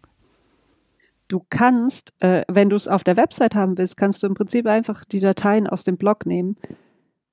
Du 1.28 1.42
kannst, 1.50 2.14
äh, 2.20 2.44
wenn 2.48 2.70
du 2.70 2.76
es 2.76 2.88
auf 2.88 3.04
der 3.04 3.16
Website 3.16 3.54
haben 3.54 3.76
willst, 3.76 3.98
kannst 3.98 4.22
du 4.22 4.26
im 4.26 4.34
Prinzip 4.34 4.66
einfach 4.66 5.04
die 5.04 5.20
Dateien 5.20 5.66
aus 5.66 5.84
dem 5.84 5.98
Blog 5.98 6.24
nehmen, 6.24 6.56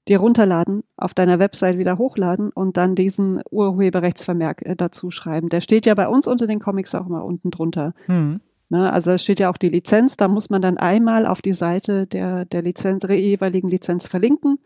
dir 0.07 0.20
runterladen, 0.20 0.84
auf 0.97 1.13
deiner 1.13 1.39
Website 1.39 1.78
wieder 1.78 1.97
hochladen 1.97 2.51
und 2.51 2.78
dann 2.78 2.95
diesen 2.95 3.41
Urheberrechtsvermerk 3.49 4.61
äh, 4.65 4.76
dazu 4.76 5.09
schreiben. 5.09 5.49
Der 5.49 5.61
steht 5.61 5.86
ja 5.86 5.95
bei 5.95 6.07
uns 6.07 6.28
unter 6.28 6.45
den 6.45 6.59
Comics 6.59 6.93
auch 6.93 7.07
mal 7.07 7.22
unten 7.22 7.49
drunter. 7.49 7.93
Mhm. 8.07 8.41
Ne, 8.70 8.91
also 8.91 9.11
da 9.11 9.18
steht 9.18 9.39
ja 9.39 9.49
auch 9.49 9.57
die 9.57 9.70
Lizenz, 9.70 10.18
da 10.18 10.28
muss 10.28 10.49
man 10.49 10.61
dann 10.61 10.78
einmal 10.78 11.26
auf 11.26 11.41
die 11.41 11.53
Seite 11.53 12.05
der, 12.05 12.43
der 12.43 12.61
Lizenz, 12.61 13.07
der 13.07 13.18
jeweiligen 13.18 13.70
Lizenz 13.70 14.07
verlinken 14.07 14.59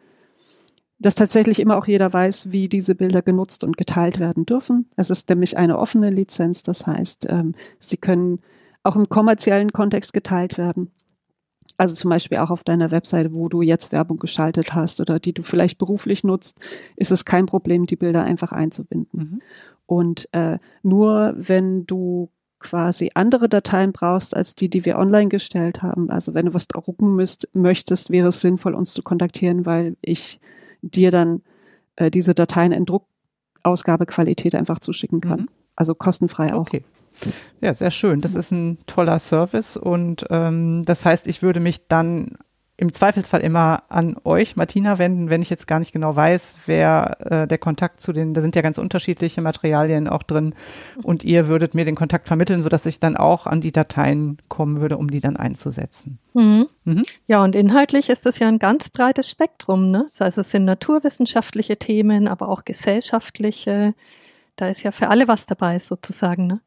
dass 1.02 1.16
tatsächlich 1.16 1.60
immer 1.60 1.78
auch 1.78 1.88
jeder 1.88 2.14
weiß, 2.14 2.52
wie 2.52 2.70
diese 2.70 2.96
Bilder 2.96 3.22
genutzt 3.22 3.64
und 3.64 3.76
geteilt 3.76 4.20
werden 4.20 4.46
dürfen. 4.46 4.90
Es 4.96 5.10
ist 5.10 5.28
nämlich 5.30 5.58
eine 5.58 5.80
offene 5.80 6.12
Lizenz, 6.12 6.64
das 6.64 6.86
heißt, 6.86 7.28
ähm, 7.30 7.56
sie 7.80 7.98
können 7.98 8.40
auch 8.84 8.96
im 8.96 9.10
kommerziellen 9.10 9.72
Kontext 9.72 10.14
geteilt 10.14 10.58
werden. 10.58 10.92
Also 11.78 11.96
zum 11.96 12.10
Beispiel 12.10 12.38
auch 12.38 12.52
auf 12.52 12.64
deiner 12.64 12.92
Webseite, 12.92 13.34
wo 13.34 13.50
du 13.50 13.64
jetzt 13.64 13.92
Werbung 13.92 14.20
geschaltet 14.20 14.76
hast 14.76 15.00
oder 15.00 15.20
die 15.20 15.34
du 15.34 15.42
vielleicht 15.42 15.80
beruflich 15.80 16.24
nutzt, 16.24 16.60
ist 16.96 17.12
es 17.12 17.26
kein 17.26 17.48
Problem, 17.48 17.88
die 17.88 17.96
Bilder 17.96 18.24
einfach 18.24 18.52
einzubinden. 18.52 19.20
Mhm. 19.20 19.42
Und 19.88 20.30
äh, 20.32 20.60
nur 20.84 21.34
wenn 21.36 21.88
du 21.88 22.30
quasi 22.60 23.10
andere 23.16 23.50
Dateien 23.50 23.92
brauchst 23.92 24.36
als 24.36 24.54
die, 24.54 24.70
die 24.70 24.86
wir 24.86 25.00
online 25.00 25.30
gestellt 25.30 25.82
haben. 25.82 26.12
Also 26.12 26.36
wenn 26.36 26.46
du 26.46 26.54
was 26.54 26.68
drucken 26.68 27.16
müsst, 27.16 27.50
möchtest, 27.54 28.12
wäre 28.12 28.28
es 28.28 28.40
sinnvoll, 28.40 28.76
uns 28.76 28.94
zu 28.94 29.02
kontaktieren, 29.02 29.66
weil 29.66 29.98
ich 30.02 30.40
dir 30.82 31.12
dann 31.12 31.42
äh, 31.96 32.12
diese 32.12 32.34
Dateien 32.34 32.72
in 32.72 32.86
Druckausgabequalität 32.86 34.56
einfach 34.56 34.80
zuschicken 34.80 35.22
kann. 35.22 35.42
Mhm. 35.42 35.50
Also 35.76 35.96
kostenfrei 35.96 36.54
auch. 36.54 36.62
Okay. 36.62 36.84
Ja, 37.60 37.74
sehr 37.74 37.92
schön. 37.92 38.22
Das 38.22 38.36
ist 38.36 38.52
ein 38.52 38.80
toller 38.86 39.20
Service 39.20 39.78
und 39.78 40.26
ähm, 40.30 40.84
das 40.86 41.06
heißt, 41.06 41.28
ich 41.28 41.42
würde 41.42 41.60
mich 41.60 41.88
dann 41.88 42.38
im 42.82 42.92
Zweifelsfall 42.92 43.42
immer 43.42 43.84
an 43.90 44.16
euch, 44.24 44.56
Martina, 44.56 44.98
wenden, 44.98 45.30
wenn 45.30 45.44
ich 45.44 45.52
jetzt 45.52 45.68
gar 45.68 45.78
nicht 45.78 45.92
genau 45.92 46.16
weiß, 46.16 46.56
wer 46.66 47.16
äh, 47.20 47.48
der 47.48 47.60
Kontakt 47.60 48.02
zu 48.02 48.12
den, 48.12 48.34
da 48.34 48.42
sind 48.42 48.56
ja 48.56 48.64
ganz 48.64 48.80
unterschiedliche 48.80 49.40
Materialien 49.40 50.08
auch 50.08 50.24
drin 50.24 50.56
und 51.04 51.24
ihr 51.24 51.48
würdet 51.48 51.76
mir 51.76 51.86
den 51.86 51.94
Kontakt 51.94 52.26
vermitteln, 52.26 52.64
sodass 52.64 52.88
ich 52.88 53.00
dann 53.00 53.16
auch 53.16 53.46
an 53.46 53.62
die 53.62 53.72
Dateien 53.72 54.40
kommen 54.48 54.82
würde, 54.82 54.98
um 54.98 55.12
die 55.12 55.20
dann 55.20 55.38
einzusetzen. 55.38 56.18
Mhm. 56.34 56.70
Mhm. 56.84 57.04
Ja, 57.28 57.44
und 57.44 57.56
inhaltlich 57.56 58.10
ist 58.10 58.26
das 58.26 58.40
ja 58.40 58.48
ein 58.48 58.58
ganz 58.58 58.90
breites 58.90 59.30
Spektrum. 59.30 59.92
Ne? 59.92 60.08
Das 60.10 60.22
heißt, 60.22 60.38
es 60.40 60.50
sind 60.50 60.66
naturwissenschaftliche 60.66 61.78
Themen, 61.78 62.28
aber 62.28 62.50
auch 62.50 62.66
gesellschaftliche. 62.66 63.94
Da 64.56 64.70
ist 64.70 64.82
ja 64.82 64.92
für 64.92 65.10
alle 65.10 65.28
was 65.28 65.46
dabei 65.46 65.78
sozusagen. 65.78 66.48
Ne? 66.48 66.62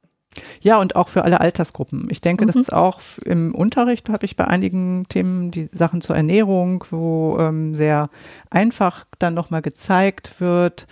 Ja, 0.61 0.79
und 0.79 0.97
auch 0.97 1.09
für 1.09 1.25
alle 1.25 1.41
Altersgruppen. 1.41 2.09
Ich 2.11 2.21
denke, 2.21 2.45
mhm. 2.45 2.47
das 2.47 2.57
ist 2.57 2.73
auch 2.73 3.01
im 3.25 3.55
Unterricht, 3.55 4.09
habe 4.09 4.25
ich 4.25 4.37
bei 4.37 4.47
einigen 4.47 5.07
Themen 5.09 5.51
die 5.51 5.67
Sachen 5.67 6.01
zur 6.01 6.17
Ernährung, 6.17 6.85
wo 6.91 7.39
ähm, 7.39 7.75
sehr 7.75 8.11
einfach 8.51 9.07
dann 9.19 9.35
nochmal 9.35 9.63
gezeigt 9.63 10.41
wird, 10.41 10.87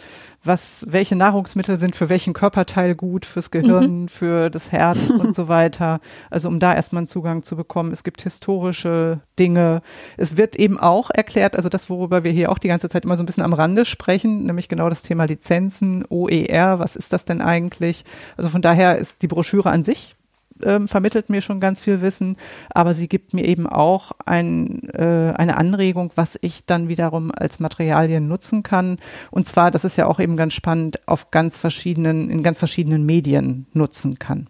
was, 0.44 0.84
welche 0.88 1.14
Nahrungsmittel 1.16 1.78
sind 1.78 1.94
für 1.94 2.08
welchen 2.08 2.32
Körperteil 2.32 2.94
gut, 2.94 3.26
fürs 3.26 3.50
Gehirn, 3.50 4.02
mhm. 4.02 4.08
für 4.08 4.50
das 4.50 4.72
Herz 4.72 4.98
und 5.18 5.34
so 5.34 5.48
weiter. 5.48 6.00
Also 6.30 6.48
um 6.48 6.58
da 6.58 6.74
erstmal 6.74 7.00
einen 7.00 7.06
Zugang 7.06 7.42
zu 7.42 7.56
bekommen. 7.56 7.92
Es 7.92 8.02
gibt 8.02 8.22
historische 8.22 9.20
Dinge. 9.38 9.82
Es 10.16 10.36
wird 10.36 10.56
eben 10.56 10.78
auch 10.78 11.10
erklärt, 11.10 11.56
also 11.56 11.68
das, 11.68 11.88
worüber 11.90 12.24
wir 12.24 12.32
hier 12.32 12.50
auch 12.50 12.58
die 12.58 12.68
ganze 12.68 12.88
Zeit 12.88 13.04
immer 13.04 13.16
so 13.16 13.22
ein 13.22 13.26
bisschen 13.26 13.44
am 13.44 13.52
Rande 13.52 13.84
sprechen, 13.84 14.44
nämlich 14.44 14.68
genau 14.68 14.88
das 14.88 15.02
Thema 15.02 15.24
Lizenzen, 15.24 16.04
OER, 16.08 16.78
was 16.78 16.96
ist 16.96 17.12
das 17.12 17.24
denn 17.24 17.40
eigentlich? 17.40 18.04
Also 18.36 18.50
von 18.50 18.62
daher 18.62 18.98
ist 18.98 19.22
die 19.22 19.28
Broschüre 19.28 19.70
an 19.70 19.84
sich 19.84 20.16
ähm, 20.64 20.88
vermittelt 20.88 21.30
mir 21.30 21.42
schon 21.42 21.60
ganz 21.60 21.80
viel 21.80 22.00
Wissen, 22.00 22.36
aber 22.70 22.94
sie 22.94 23.08
gibt 23.08 23.34
mir 23.34 23.44
eben 23.44 23.66
auch 23.66 24.12
ein, 24.26 24.88
äh, 24.90 25.32
eine 25.36 25.56
Anregung, 25.56 26.12
was 26.14 26.38
ich 26.40 26.66
dann 26.66 26.88
wiederum 26.88 27.32
als 27.34 27.60
Materialien 27.60 28.28
nutzen 28.28 28.62
kann. 28.62 28.98
Und 29.30 29.46
zwar, 29.46 29.70
das 29.70 29.84
ist 29.84 29.96
ja 29.96 30.06
auch 30.06 30.20
eben 30.20 30.36
ganz 30.36 30.54
spannend, 30.54 31.06
auf 31.08 31.30
ganz 31.30 31.56
verschiedenen, 31.56 32.30
in 32.30 32.42
ganz 32.42 32.58
verschiedenen 32.58 33.04
Medien 33.04 33.66
nutzen 33.72 34.18
kann. 34.18 34.48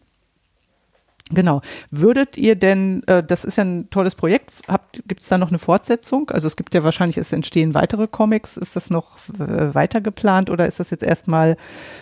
Genau. 1.30 1.62
Würdet 1.90 2.36
ihr 2.36 2.56
denn, 2.56 3.02
äh, 3.06 3.22
das 3.22 3.44
ist 3.44 3.56
ja 3.56 3.64
ein 3.64 3.88
tolles 3.90 4.14
Projekt, 4.14 4.50
gibt 5.06 5.22
es 5.22 5.28
da 5.28 5.38
noch 5.38 5.48
eine 5.48 5.58
Fortsetzung? 5.58 6.30
Also 6.30 6.46
es 6.46 6.56
gibt 6.56 6.74
ja 6.74 6.84
wahrscheinlich, 6.84 7.16
es 7.16 7.32
entstehen 7.32 7.74
weitere 7.74 8.06
Comics. 8.06 8.56
Ist 8.56 8.76
das 8.76 8.90
noch 8.90 9.16
äh, 9.38 9.74
weiter 9.74 10.00
geplant 10.00 10.50
oder 10.50 10.66
ist 10.66 10.80
das 10.80 10.90
jetzt 10.90 11.04
erstmal 11.04 11.56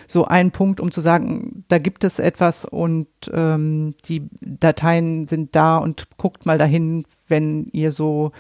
so 0.09 0.25
ein 0.25 0.51
Punkt, 0.51 0.81
um 0.81 0.91
zu 0.91 1.01
sagen, 1.01 1.65
da 1.69 1.79
gibt 1.79 2.03
es 2.05 2.19
etwas 2.19 2.65
und 2.65 3.09
ähm, 3.33 3.95
die 4.07 4.29
Dateien 4.41 5.27
sind 5.27 5.55
da 5.55 5.77
und 5.79 6.09
guckt 6.17 6.47
mal 6.47 6.59
dahin, 6.59 7.05
wenn 7.29 7.67
ihr 7.73 7.93
so 7.93 8.33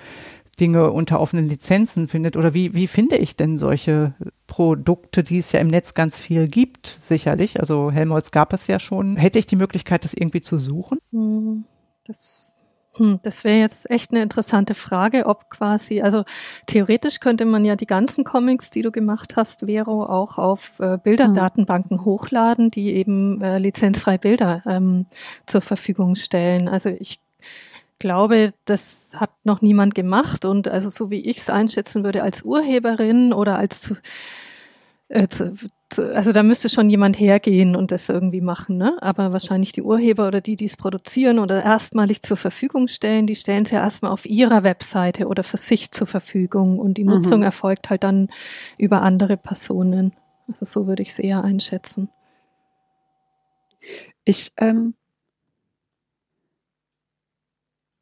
Dinge 0.59 0.91
unter 0.91 1.21
offenen 1.21 1.49
Lizenzen 1.49 2.09
findet? 2.09 2.37
Oder 2.37 2.55
wie, 2.55 2.75
wie 2.75 2.87
finde 2.87 3.17
ich 3.17 3.37
denn 3.37 3.59
solche 3.59 4.15
Produkte, 4.51 5.23
die 5.23 5.39
es 5.39 5.53
ja 5.53 5.61
im 5.61 5.69
Netz 5.69 5.95
ganz 5.95 6.19
viel 6.19 6.49
gibt, 6.49 6.89
sicherlich? 6.99 7.61
Also 7.61 7.93
Helmholtz 7.93 8.33
gab 8.33 8.53
es 8.53 8.67
ja 8.67 8.81
schon. 8.81 9.17
Hätte 9.17 9.39
ich 9.39 9.47
die 9.47 9.55
Möglichkeit, 9.55 10.05
das 10.05 10.13
irgendwie 10.13 10.41
zu 10.41 10.59
suchen? 10.59 10.99
Hm, 11.13 11.65
das 12.05 12.49
hm, 12.97 13.21
das 13.23 13.45
wäre 13.45 13.59
jetzt 13.59 13.89
echt 13.89 14.11
eine 14.11 14.23
interessante 14.23 14.75
Frage, 14.75 15.27
ob 15.27 15.49
quasi, 15.51 16.03
also 16.03 16.25
theoretisch 16.67 17.21
könnte 17.21 17.45
man 17.45 17.65
ja 17.65 17.77
die 17.77 17.87
ganzen 17.87 18.25
Comics, 18.25 18.73
die 18.73 18.83
du 18.83 18.91
gemacht 18.91 19.37
hast, 19.37 19.67
Vero, 19.67 20.05
auch 20.05 20.37
auf 20.37 20.81
äh, 20.81 20.99
Bilderdatenbanken 21.01 21.99
hm. 21.99 22.05
hochladen, 22.05 22.73
die 22.73 22.93
eben 22.97 23.41
äh, 23.41 23.59
lizenzfrei 23.59 24.19
Bilder 24.19 24.65
ähm, 24.67 25.07
zur 25.47 25.61
Verfügung 25.61 26.17
stellen. 26.17 26.69
Also 26.69 26.89
ich 26.89 27.21
glaube, 28.01 28.53
das 28.65 29.11
hat 29.15 29.31
noch 29.45 29.63
niemand 29.63 29.95
gemacht 29.95 30.45
und 30.45 30.67
also 30.67 30.91
so 30.91 31.11
wie 31.11 31.21
ich 31.21 31.39
es 31.39 31.51
einschätzen 31.51 32.03
würde 32.03 32.25
als 32.25 32.43
Urheberin 32.43 33.33
oder 33.33 33.57
als 33.57 33.95
äh, 35.09 35.29
also 35.97 36.33
da 36.33 36.43
müsste 36.45 36.69
schon 36.69 36.89
jemand 36.89 37.19
hergehen 37.19 37.75
und 37.75 37.91
das 37.91 38.09
irgendwie 38.09 38.41
machen, 38.41 38.77
ne? 38.77 38.97
Aber 39.01 39.33
wahrscheinlich 39.33 39.73
die 39.73 39.83
Urheber 39.83 40.29
oder 40.29 40.41
die, 40.41 40.55
die 40.55 40.67
es 40.67 40.77
produzieren 40.77 41.41
oder 41.41 41.65
erstmalig 41.65 42.23
zur 42.23 42.37
Verfügung 42.37 42.87
stellen, 42.87 43.27
die 43.27 43.35
stellen 43.35 43.65
es 43.65 43.73
ja 43.73 43.81
erstmal 43.81 44.13
auf 44.13 44.25
ihrer 44.25 44.63
Webseite 44.63 45.27
oder 45.27 45.43
für 45.43 45.57
sich 45.57 45.91
zur 45.91 46.07
Verfügung 46.07 46.79
und 46.79 46.95
die 46.95 47.05
Nutzung 47.05 47.39
mhm. 47.39 47.45
erfolgt 47.45 47.91
halt 47.91 48.05
dann 48.05 48.29
über 48.79 49.03
andere 49.03 49.37
Personen. 49.37 50.13
Also 50.49 50.65
so 50.65 50.87
würde 50.87 51.03
ich 51.03 51.11
es 51.11 51.19
eher 51.19 51.43
einschätzen. 51.43 52.09
Ich 54.25 54.53
ähm, 54.59 54.95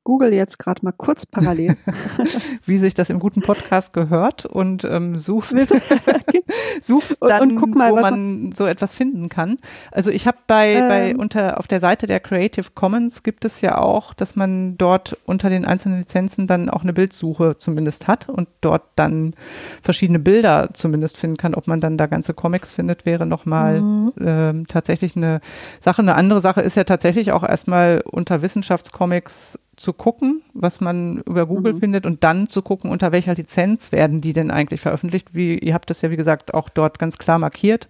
google 0.08 0.32
jetzt 0.32 0.58
gerade 0.58 0.82
mal 0.82 0.92
kurz 0.92 1.26
parallel. 1.26 1.76
Wie 2.64 2.78
sich 2.78 2.94
das 2.94 3.10
im 3.10 3.18
guten 3.18 3.42
Podcast 3.42 3.92
gehört 3.92 4.46
und 4.46 4.82
ähm, 4.84 5.18
suchst, 5.18 5.54
suchst 6.80 7.18
dann, 7.20 7.42
und, 7.42 7.50
und 7.50 7.56
guck 7.58 7.74
mal, 7.74 7.92
wo 7.92 8.00
man 8.00 8.50
so 8.52 8.64
etwas 8.64 8.94
finden 8.94 9.28
kann. 9.28 9.58
Also 9.92 10.10
ich 10.10 10.26
habe 10.26 10.38
bei, 10.46 10.72
ähm, 10.72 10.88
bei 10.88 11.14
unter 11.14 11.58
auf 11.58 11.66
der 11.66 11.80
Seite 11.80 12.06
der 12.06 12.20
Creative 12.20 12.68
Commons 12.74 13.22
gibt 13.22 13.44
es 13.44 13.60
ja 13.60 13.76
auch, 13.76 14.14
dass 14.14 14.34
man 14.34 14.78
dort 14.78 15.18
unter 15.26 15.50
den 15.50 15.66
einzelnen 15.66 15.98
Lizenzen 15.98 16.46
dann 16.46 16.70
auch 16.70 16.84
eine 16.84 16.94
Bildsuche 16.94 17.58
zumindest 17.58 18.08
hat 18.08 18.30
und 18.30 18.48
dort 18.62 18.84
dann 18.96 19.34
verschiedene 19.82 20.20
Bilder 20.20 20.70
zumindest 20.72 21.18
finden 21.18 21.36
kann. 21.36 21.54
Ob 21.54 21.66
man 21.66 21.82
dann 21.82 21.98
da 21.98 22.06
ganze 22.06 22.32
Comics 22.32 22.72
findet, 22.72 23.04
wäre 23.04 23.26
nochmal 23.26 23.82
mhm. 23.82 24.12
ähm, 24.18 24.66
tatsächlich 24.68 25.16
eine 25.16 25.42
Sache. 25.82 26.00
Eine 26.00 26.14
andere 26.14 26.40
Sache 26.40 26.62
ist 26.62 26.78
ja 26.78 26.84
tatsächlich 26.84 27.32
auch 27.32 27.42
erstmal 27.42 28.02
unter 28.06 28.40
Wissenschaftscomics 28.40 29.58
zu 29.78 29.92
gucken, 29.92 30.42
was 30.54 30.80
man 30.80 31.18
über 31.22 31.46
Google 31.46 31.72
mhm. 31.74 31.78
findet 31.78 32.06
und 32.06 32.24
dann 32.24 32.48
zu 32.48 32.62
gucken, 32.62 32.90
unter 32.90 33.12
welcher 33.12 33.34
Lizenz 33.34 33.92
werden 33.92 34.20
die 34.20 34.32
denn 34.32 34.50
eigentlich 34.50 34.80
veröffentlicht. 34.80 35.34
Wie, 35.34 35.58
ihr 35.58 35.72
habt 35.72 35.88
das 35.88 36.02
ja, 36.02 36.10
wie 36.10 36.16
gesagt, 36.16 36.52
auch 36.52 36.68
dort 36.68 36.98
ganz 36.98 37.16
klar 37.16 37.38
markiert, 37.38 37.88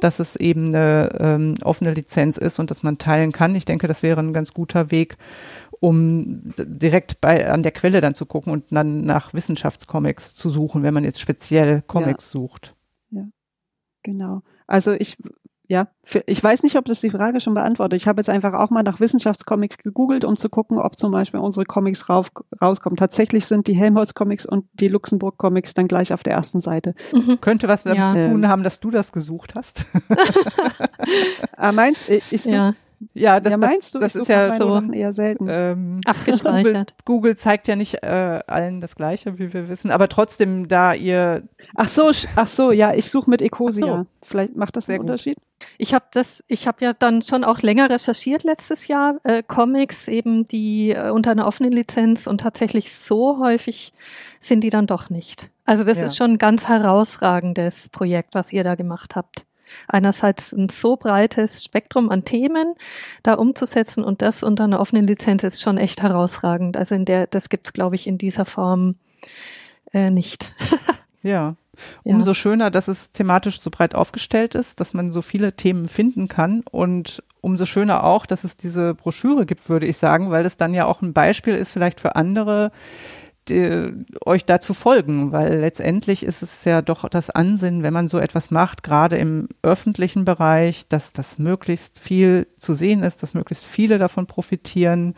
dass 0.00 0.18
es 0.18 0.36
eben 0.36 0.68
eine 0.68 1.10
ähm, 1.20 1.54
offene 1.62 1.92
Lizenz 1.92 2.36
ist 2.38 2.58
und 2.58 2.70
dass 2.70 2.82
man 2.82 2.98
teilen 2.98 3.32
kann. 3.32 3.54
Ich 3.54 3.64
denke, 3.64 3.86
das 3.86 4.02
wäre 4.02 4.20
ein 4.20 4.32
ganz 4.32 4.52
guter 4.52 4.90
Weg, 4.90 5.16
um 5.80 6.52
direkt 6.58 7.20
bei, 7.20 7.48
an 7.50 7.62
der 7.62 7.72
Quelle 7.72 8.00
dann 8.00 8.14
zu 8.14 8.26
gucken 8.26 8.52
und 8.52 8.64
dann 8.72 9.02
nach 9.02 9.32
Wissenschaftscomics 9.32 10.34
zu 10.34 10.50
suchen, 10.50 10.82
wenn 10.82 10.94
man 10.94 11.04
jetzt 11.04 11.20
speziell 11.20 11.82
Comics 11.86 12.32
ja. 12.32 12.40
sucht. 12.40 12.74
Ja, 13.10 13.22
genau. 14.02 14.42
Also 14.66 14.92
ich 14.92 15.16
ja, 15.70 15.88
ich 16.24 16.42
weiß 16.42 16.62
nicht, 16.62 16.76
ob 16.76 16.86
das 16.86 17.02
die 17.02 17.10
Frage 17.10 17.40
schon 17.40 17.52
beantwortet. 17.52 18.00
Ich 18.00 18.08
habe 18.08 18.20
jetzt 18.20 18.30
einfach 18.30 18.54
auch 18.54 18.70
mal 18.70 18.82
nach 18.82 19.00
Wissenschaftscomics 19.00 19.76
gegoogelt, 19.76 20.24
um 20.24 20.34
zu 20.34 20.48
gucken, 20.48 20.78
ob 20.78 20.98
zum 20.98 21.12
Beispiel 21.12 21.40
unsere 21.40 21.66
Comics 21.66 22.08
rauf, 22.08 22.30
rauskommen. 22.60 22.96
Tatsächlich 22.96 23.46
sind 23.46 23.66
die 23.66 23.74
Helmholtz-Comics 23.74 24.46
und 24.46 24.64
die 24.72 24.88
Luxemburg-Comics 24.88 25.74
dann 25.74 25.86
gleich 25.86 26.14
auf 26.14 26.22
der 26.22 26.32
ersten 26.32 26.60
Seite. 26.60 26.94
Mhm. 27.12 27.42
Könnte 27.42 27.68
was 27.68 27.82
damit 27.84 27.98
ja. 27.98 28.14
zu 28.14 28.30
tun 28.30 28.48
haben, 28.48 28.62
dass 28.62 28.80
du 28.80 28.90
das 28.90 29.12
gesucht 29.12 29.54
hast? 29.54 29.84
ah, 31.56 31.72
meinst 31.72 32.08
du? 32.08 32.18
Ja. 32.44 32.74
Ja, 33.14 33.38
das, 33.38 33.52
ja, 33.52 33.56
meinst 33.56 33.94
du? 33.94 33.98
Das, 33.98 34.14
das 34.14 34.22
ist 34.22 34.28
ja 34.28 34.56
so 34.56 34.80
eher 34.92 35.12
selten. 35.12 35.46
Ähm, 35.48 36.00
Google, 36.42 36.86
Google 37.04 37.36
zeigt 37.36 37.68
ja 37.68 37.76
nicht 37.76 38.02
äh, 38.02 38.40
allen 38.46 38.80
das 38.80 38.96
Gleiche, 38.96 39.38
wie 39.38 39.52
wir 39.52 39.68
wissen, 39.68 39.90
aber 39.90 40.08
trotzdem, 40.08 40.68
da 40.68 40.94
ihr. 40.94 41.44
Ach 41.76 41.88
so, 41.88 42.10
ach 42.34 42.46
so, 42.46 42.72
ja, 42.72 42.94
ich 42.94 43.10
suche 43.10 43.30
mit 43.30 43.40
Ecosia. 43.40 43.98
So. 43.98 44.06
Vielleicht 44.26 44.56
macht 44.56 44.76
das 44.76 44.88
einen 44.88 45.00
Unterschied. 45.00 45.36
Ich 45.76 45.94
habe 45.94 46.06
das, 46.12 46.44
ich 46.48 46.66
habe 46.66 46.84
ja 46.84 46.92
dann 46.92 47.22
schon 47.22 47.44
auch 47.44 47.60
länger 47.62 47.90
recherchiert 47.90 48.44
letztes 48.44 48.88
Jahr 48.88 49.16
äh, 49.24 49.42
Comics 49.42 50.08
eben 50.08 50.46
die 50.46 50.90
äh, 50.90 51.10
unter 51.10 51.32
einer 51.32 51.46
offenen 51.46 51.72
Lizenz 51.72 52.26
und 52.26 52.40
tatsächlich 52.40 52.92
so 52.92 53.38
häufig 53.38 53.92
sind 54.40 54.62
die 54.62 54.70
dann 54.70 54.86
doch 54.86 55.10
nicht. 55.10 55.50
Also 55.64 55.84
das 55.84 55.98
ja. 55.98 56.06
ist 56.06 56.16
schon 56.16 56.32
ein 56.32 56.38
ganz 56.38 56.68
herausragendes 56.68 57.90
Projekt, 57.90 58.34
was 58.34 58.52
ihr 58.52 58.64
da 58.64 58.74
gemacht 58.74 59.16
habt 59.16 59.47
einerseits 59.86 60.52
ein 60.52 60.68
so 60.68 60.96
breites 60.96 61.64
Spektrum 61.64 62.10
an 62.10 62.24
Themen 62.24 62.74
da 63.22 63.34
umzusetzen 63.34 64.04
und 64.04 64.22
das 64.22 64.42
unter 64.42 64.64
einer 64.64 64.80
offenen 64.80 65.06
Lizenz 65.06 65.42
ist 65.44 65.60
schon 65.60 65.78
echt 65.78 66.02
herausragend. 66.02 66.76
Also 66.76 66.94
in 66.94 67.04
der, 67.04 67.26
das 67.26 67.48
gibt's 67.48 67.72
glaube 67.72 67.96
ich 67.96 68.06
in 68.06 68.18
dieser 68.18 68.44
Form 68.44 68.96
äh, 69.92 70.10
nicht. 70.10 70.54
ja. 71.22 71.54
Umso 72.02 72.30
ja. 72.30 72.34
schöner, 72.34 72.70
dass 72.72 72.88
es 72.88 73.12
thematisch 73.12 73.60
so 73.60 73.70
breit 73.70 73.94
aufgestellt 73.94 74.56
ist, 74.56 74.80
dass 74.80 74.94
man 74.94 75.12
so 75.12 75.22
viele 75.22 75.52
Themen 75.54 75.88
finden 75.88 76.26
kann 76.26 76.64
und 76.70 77.22
umso 77.40 77.66
schöner 77.66 78.04
auch, 78.04 78.26
dass 78.26 78.44
es 78.44 78.56
diese 78.56 78.94
Broschüre 78.94 79.46
gibt, 79.46 79.68
würde 79.68 79.86
ich 79.86 79.96
sagen, 79.96 80.30
weil 80.30 80.44
es 80.44 80.56
dann 80.56 80.74
ja 80.74 80.86
auch 80.86 81.02
ein 81.02 81.12
Beispiel 81.12 81.54
ist 81.54 81.72
vielleicht 81.72 82.00
für 82.00 82.16
andere, 82.16 82.72
äh, 83.50 83.92
euch 84.24 84.44
dazu 84.44 84.74
folgen, 84.74 85.32
weil 85.32 85.58
letztendlich 85.58 86.24
ist 86.24 86.42
es 86.42 86.64
ja 86.64 86.82
doch 86.82 87.08
das 87.08 87.30
Ansinnen, 87.30 87.82
wenn 87.82 87.92
man 87.92 88.08
so 88.08 88.18
etwas 88.18 88.50
macht, 88.50 88.82
gerade 88.82 89.16
im 89.16 89.48
öffentlichen 89.62 90.24
Bereich, 90.24 90.88
dass 90.88 91.12
das 91.12 91.38
möglichst 91.38 91.98
viel 91.98 92.46
zu 92.58 92.74
sehen 92.74 93.02
ist, 93.02 93.22
dass 93.22 93.34
möglichst 93.34 93.64
viele 93.64 93.98
davon 93.98 94.26
profitieren, 94.26 95.14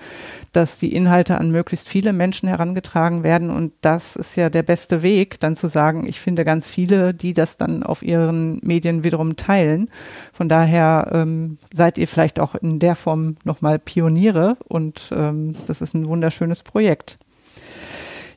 dass 0.53 0.78
die 0.78 0.95
Inhalte 0.95 1.39
an 1.39 1.51
möglichst 1.51 1.89
viele 1.89 2.12
Menschen 2.12 2.49
herangetragen 2.49 3.22
werden 3.22 3.51
und 3.51 3.72
das 3.81 4.16
ist 4.16 4.37
ja 4.37 4.51
der 4.51 4.62
beste 4.62 5.03
Weg, 5.03 5.41
dann 5.41 5.57
zu 5.57 5.66
sagen, 5.66 6.07
ich 6.07 6.20
finde 6.20 6.45
ganz 6.45 6.68
viele, 6.68 7.14
die 7.14 7.35
das 7.35 7.57
dann 7.57 7.83
auf 7.83 8.03
ihren 8.03 8.61
Medien 8.62 9.05
wiederum 9.05 9.37
teilen. 9.37 9.91
Von 10.33 10.49
daher 10.49 11.11
ähm, 11.12 11.59
seid 11.72 11.99
ihr 11.99 12.09
vielleicht 12.09 12.41
auch 12.41 12.55
in 12.55 12.78
der 12.78 12.97
Form 12.97 13.37
nochmal 13.45 13.78
Pioniere 13.78 14.57
und 14.68 15.11
ähm, 15.14 15.55
das 15.66 15.81
ist 15.81 15.95
ein 15.95 16.09
wunderschönes 16.09 16.62
Projekt. 16.62 17.18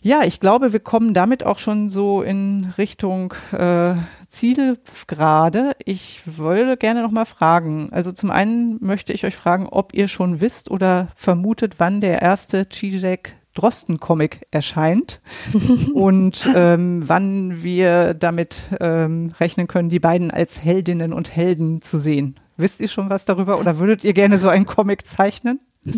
Ja, 0.06 0.24
ich 0.26 0.42
glaube, 0.42 0.74
wir 0.74 0.82
kommen 0.82 1.14
damit 1.14 1.46
auch 1.46 1.60
schon 1.60 1.90
so 1.90 2.22
in 2.22 2.74
Richtung 2.78 3.34
äh, 3.54 3.96
Zielgerade. 4.28 5.72
Ich 5.86 6.24
würde 6.38 6.76
gerne 6.76 7.02
noch 7.02 7.12
mal 7.12 7.24
fragen. 7.24 7.88
Also 7.94 8.12
zum 8.12 8.30
einen 8.30 8.80
möchte 8.82 9.14
ich 9.14 9.26
euch 9.26 9.36
fragen, 9.38 9.66
ob 9.66 9.94
ihr 9.94 10.10
schon 10.10 10.42
wisst 10.42 10.70
oder 10.70 11.08
vermutet, 11.16 11.76
wann 11.78 12.02
der 12.02 12.22
erste 12.22 12.68
Zizek 12.68 13.38
Drosten-Comic 13.56 14.48
erscheint 14.52 15.22
und 15.94 16.50
ähm, 16.54 17.08
wann 17.08 17.64
wir 17.64 18.14
damit 18.14 18.64
ähm, 18.82 19.30
rechnen 19.40 19.68
können, 19.68 19.88
die 19.88 20.00
beiden 20.00 20.32
als 20.32 20.62
Heldinnen 20.62 21.14
und 21.14 21.34
Helden 21.34 21.82
zu 21.82 21.98
sehen. 21.98 22.40
Wisst 22.58 22.82
ihr 22.82 22.90
schon 22.90 23.10
was 23.10 23.24
darüber 23.24 23.58
oder 23.58 23.80
würdet 23.80 24.04
ihr 24.04 24.14
gerne 24.14 24.38
so 24.38 24.50
einen 24.50 24.66
Comic 24.66 25.08
zeichnen? 25.08 25.62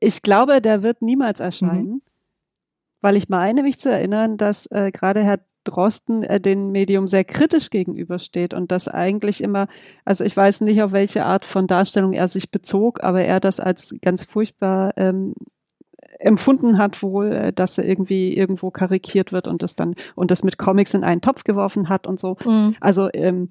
Ich 0.00 0.22
glaube, 0.22 0.60
der 0.60 0.82
wird 0.82 1.00
niemals 1.00 1.38
erscheinen, 1.38 1.86
mhm. 1.86 2.02
Weil 3.06 3.14
ich 3.14 3.28
meine 3.28 3.62
mich 3.62 3.78
zu 3.78 3.88
erinnern, 3.88 4.36
dass 4.36 4.66
äh, 4.72 4.90
gerade 4.90 5.22
Herr 5.22 5.38
Drosten 5.62 6.24
äh, 6.24 6.40
dem 6.40 6.72
Medium 6.72 7.06
sehr 7.06 7.22
kritisch 7.22 7.70
gegenübersteht 7.70 8.52
und 8.52 8.72
das 8.72 8.88
eigentlich 8.88 9.44
immer, 9.44 9.68
also 10.04 10.24
ich 10.24 10.36
weiß 10.36 10.62
nicht, 10.62 10.82
auf 10.82 10.90
welche 10.90 11.24
Art 11.24 11.44
von 11.44 11.68
Darstellung 11.68 12.14
er 12.14 12.26
sich 12.26 12.50
bezog, 12.50 13.04
aber 13.04 13.22
er 13.22 13.38
das 13.38 13.60
als 13.60 13.94
ganz 14.02 14.24
furchtbar 14.24 14.92
ähm, 14.96 15.34
empfunden 16.18 16.78
hat 16.78 17.00
wohl, 17.00 17.30
äh, 17.30 17.52
dass 17.52 17.78
er 17.78 17.84
irgendwie 17.84 18.36
irgendwo 18.36 18.72
karikiert 18.72 19.30
wird 19.30 19.46
und 19.46 19.62
das 19.62 19.76
dann 19.76 19.94
und 20.16 20.32
das 20.32 20.42
mit 20.42 20.58
Comics 20.58 20.92
in 20.92 21.04
einen 21.04 21.20
Topf 21.20 21.44
geworfen 21.44 21.88
hat 21.88 22.08
und 22.08 22.18
so. 22.18 22.36
Mhm. 22.44 22.74
Also 22.80 23.08
ähm, 23.14 23.50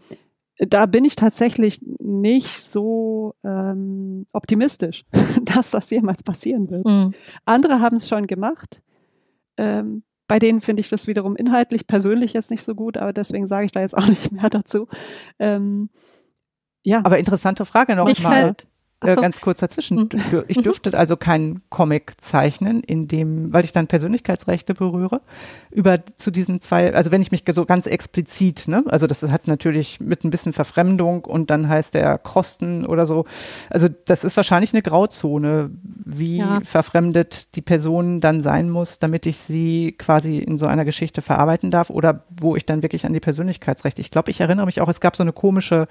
da 0.57 0.85
bin 0.85 1.05
ich 1.05 1.15
tatsächlich 1.15 1.79
nicht 1.99 2.61
so 2.61 3.35
ähm, 3.45 4.25
optimistisch, 4.33 5.05
dass 5.43 5.71
das 5.71 5.89
jemals 5.91 6.23
passieren 6.23 6.69
wird. 6.69 6.85
Mhm. 6.85 7.13
Andere 7.45 7.79
haben 7.79 7.95
es 7.95 8.09
schon 8.09 8.27
gemacht. 8.27 8.81
Ähm, 9.57 10.03
bei 10.27 10.39
denen 10.39 10.61
finde 10.61 10.81
ich 10.81 10.89
das 10.89 11.07
wiederum 11.07 11.35
inhaltlich 11.35 11.87
persönlich 11.87 12.33
jetzt 12.33 12.49
nicht 12.51 12.63
so 12.63 12.73
gut, 12.73 12.97
aber 12.97 13.13
deswegen 13.13 13.47
sage 13.47 13.65
ich 13.65 13.71
da 13.71 13.81
jetzt 13.81 13.95
auch 13.95 14.07
nicht 14.07 14.31
mehr 14.31 14.49
dazu. 14.49 14.87
Ähm, 15.39 15.89
ja. 16.83 17.01
Aber 17.03 17.17
interessante 17.17 17.65
Frage 17.65 17.95
noch 17.95 18.07
Äh, 19.07 19.15
ganz 19.15 19.41
kurz 19.41 19.59
dazwischen. 19.59 20.09
Mhm. 20.11 20.43
Ich 20.47 20.57
dürfte 20.57 20.97
also 20.97 21.17
keinen 21.17 21.61
Comic 21.69 22.13
zeichnen, 22.19 22.81
in 22.81 23.07
dem, 23.07 23.53
weil 23.53 23.65
ich 23.65 23.71
dann 23.71 23.87
Persönlichkeitsrechte 23.87 24.73
berühre, 24.73 25.21
über 25.71 25.97
zu 26.15 26.31
diesen 26.31 26.59
zwei, 26.61 26.93
also 26.93 27.11
wenn 27.11 27.21
ich 27.21 27.31
mich 27.31 27.43
so 27.47 27.65
ganz 27.65 27.85
explizit, 27.85 28.67
ne, 28.67 28.83
also 28.87 29.07
das 29.07 29.23
hat 29.23 29.47
natürlich 29.47 29.99
mit 29.99 30.23
ein 30.23 30.29
bisschen 30.29 30.53
Verfremdung 30.53 31.25
und 31.25 31.49
dann 31.49 31.69
heißt 31.69 31.93
der 31.93 32.17
Kosten 32.17 32.85
oder 32.85 33.05
so. 33.05 33.25
Also 33.69 33.87
das 33.89 34.23
ist 34.23 34.37
wahrscheinlich 34.37 34.73
eine 34.73 34.81
Grauzone, 34.81 35.71
wie 35.83 36.37
ja. 36.37 36.61
verfremdet 36.61 37.55
die 37.55 37.61
Person 37.61 38.21
dann 38.21 38.41
sein 38.41 38.69
muss, 38.69 38.99
damit 38.99 39.25
ich 39.25 39.37
sie 39.37 39.93
quasi 39.97 40.39
in 40.39 40.57
so 40.57 40.65
einer 40.67 40.85
Geschichte 40.85 41.21
verarbeiten 41.21 41.71
darf 41.71 41.89
oder 41.89 42.23
wo 42.29 42.55
ich 42.55 42.65
dann 42.65 42.83
wirklich 42.83 43.05
an 43.05 43.13
die 43.13 43.19
Persönlichkeitsrechte. 43.19 44.01
Ich 44.01 44.11
glaube, 44.11 44.31
ich 44.31 44.41
erinnere 44.41 44.65
mich 44.65 44.81
auch, 44.81 44.87
es 44.87 44.99
gab 44.99 45.15
so 45.15 45.23
eine 45.23 45.33
komische 45.33 45.87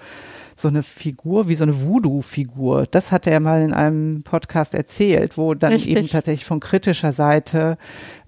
so 0.54 0.68
eine 0.68 0.82
Figur, 0.82 1.48
wie 1.48 1.54
so 1.54 1.64
eine 1.64 1.82
Voodoo-Figur. 1.82 2.84
Das 2.90 3.12
hat 3.12 3.26
er 3.26 3.40
mal 3.40 3.62
in 3.62 3.72
einem 3.72 4.22
Podcast 4.22 4.74
erzählt, 4.74 5.36
wo 5.36 5.54
dann 5.54 5.72
Richtig. 5.72 5.96
eben 5.96 6.08
tatsächlich 6.08 6.44
von 6.44 6.60
kritischer 6.60 7.12
Seite 7.12 7.76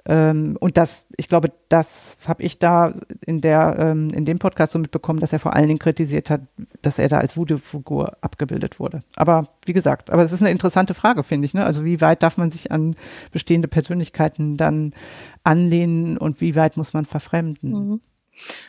ähm, 0.09 0.57
und 0.61 0.77
das, 0.77 1.09
ich 1.17 1.29
glaube, 1.29 1.53
das 1.69 2.17
habe 2.27 2.43
ich 2.45 2.61
da 2.61 2.95
in 3.25 3.41
der 3.41 3.77
ähm, 3.79 4.11
in 4.11 4.25
dem 4.25 4.39
Podcast 4.39 4.73
so 4.73 4.79
mitbekommen, 4.79 5.19
dass 5.19 5.33
er 5.33 5.41
vor 5.41 5.55
allen 5.55 5.67
Dingen 5.67 5.81
kritisiert 5.81 6.31
hat, 6.31 6.43
dass 6.81 7.01
er 7.01 7.09
da 7.09 7.19
als 7.19 7.37
Voodoo-Figur 7.37 8.17
abgebildet 8.21 8.79
wurde. 8.79 9.03
Aber 9.17 9.49
wie 9.65 9.73
gesagt, 9.73 10.11
aber 10.11 10.23
es 10.23 10.31
ist 10.31 10.43
eine 10.43 10.53
interessante 10.53 10.95
Frage, 10.95 11.25
finde 11.25 11.47
ich. 11.47 11.55
Ne? 11.55 11.65
Also 11.65 11.85
wie 11.85 12.01
weit 12.01 12.23
darf 12.23 12.37
man 12.37 12.53
sich 12.53 12.71
an 12.71 12.95
bestehende 13.33 13.67
Persönlichkeiten 13.67 14.57
dann 14.57 14.95
anlehnen 15.43 16.19
und 16.19 16.41
wie 16.41 16.55
weit 16.55 16.77
muss 16.77 16.93
man 16.93 17.05
verfremden? 17.05 17.71
Mhm. 17.71 18.01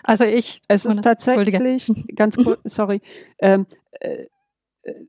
Also 0.03 0.25
ich, 0.25 0.61
es 0.67 0.85
ist 0.85 1.01
tatsächlich, 1.01 1.91
ganz 2.15 2.37
kurz, 2.37 2.59
sorry, 2.65 3.01
ähm, 3.39 3.65
äh, 3.99 4.25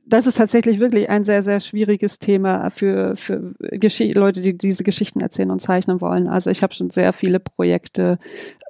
das 0.07 0.27
ist 0.27 0.39
tatsächlich 0.39 0.81
wirklich 0.81 1.09
ein 1.09 1.25
sehr, 1.25 1.43
sehr 1.43 1.61
schwieriges 1.61 2.19
Thema 2.19 2.71
für, 2.71 3.15
für 3.17 3.55
Gesch 3.61 4.01
Leute, 4.15 4.41
die 4.41 4.57
diese 4.57 4.83
Geschichten 4.83 5.21
erzählen 5.21 5.51
und 5.51 5.61
zeichnen 5.61 6.01
wollen. 6.01 6.27
Also 6.27 6.51
ich 6.51 6.63
habe 6.63 6.75
schon 6.75 6.91
sehr 6.91 7.13
viele 7.13 7.39
Projekte 7.39 8.19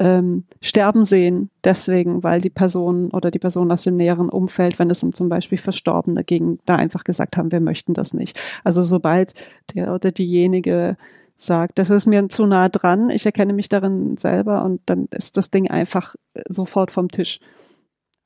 ähm, 0.00 0.44
sterben 0.60 1.04
sehen, 1.04 1.50
deswegen, 1.64 2.22
weil 2.22 2.40
die 2.40 2.50
Personen 2.50 3.10
oder 3.10 3.30
die 3.30 3.38
Personen 3.38 3.72
aus 3.72 3.82
dem 3.82 3.96
näheren 3.96 4.28
Umfeld, 4.28 4.78
wenn 4.78 4.90
es 4.90 5.02
um 5.02 5.12
zum 5.12 5.28
Beispiel 5.28 5.58
Verstorbene 5.58 6.24
ging, 6.24 6.58
da 6.66 6.76
einfach 6.76 7.04
gesagt 7.04 7.36
haben, 7.36 7.52
wir 7.52 7.60
möchten 7.60 7.94
das 7.94 8.12
nicht. 8.12 8.38
Also 8.64 8.82
sobald 8.82 9.34
der 9.74 9.94
oder 9.94 10.12
diejenige 10.12 10.96
sagt, 11.38 11.78
das 11.78 11.88
ist 11.88 12.06
mir 12.06 12.28
zu 12.28 12.46
nah 12.46 12.68
dran, 12.68 13.10
ich 13.10 13.24
erkenne 13.24 13.52
mich 13.52 13.68
darin 13.68 14.16
selber 14.16 14.64
und 14.64 14.82
dann 14.86 15.06
ist 15.12 15.36
das 15.36 15.50
Ding 15.50 15.70
einfach 15.70 16.14
äh, 16.34 16.42
sofort 16.48 16.90
vom 16.90 17.08
Tisch. 17.08 17.38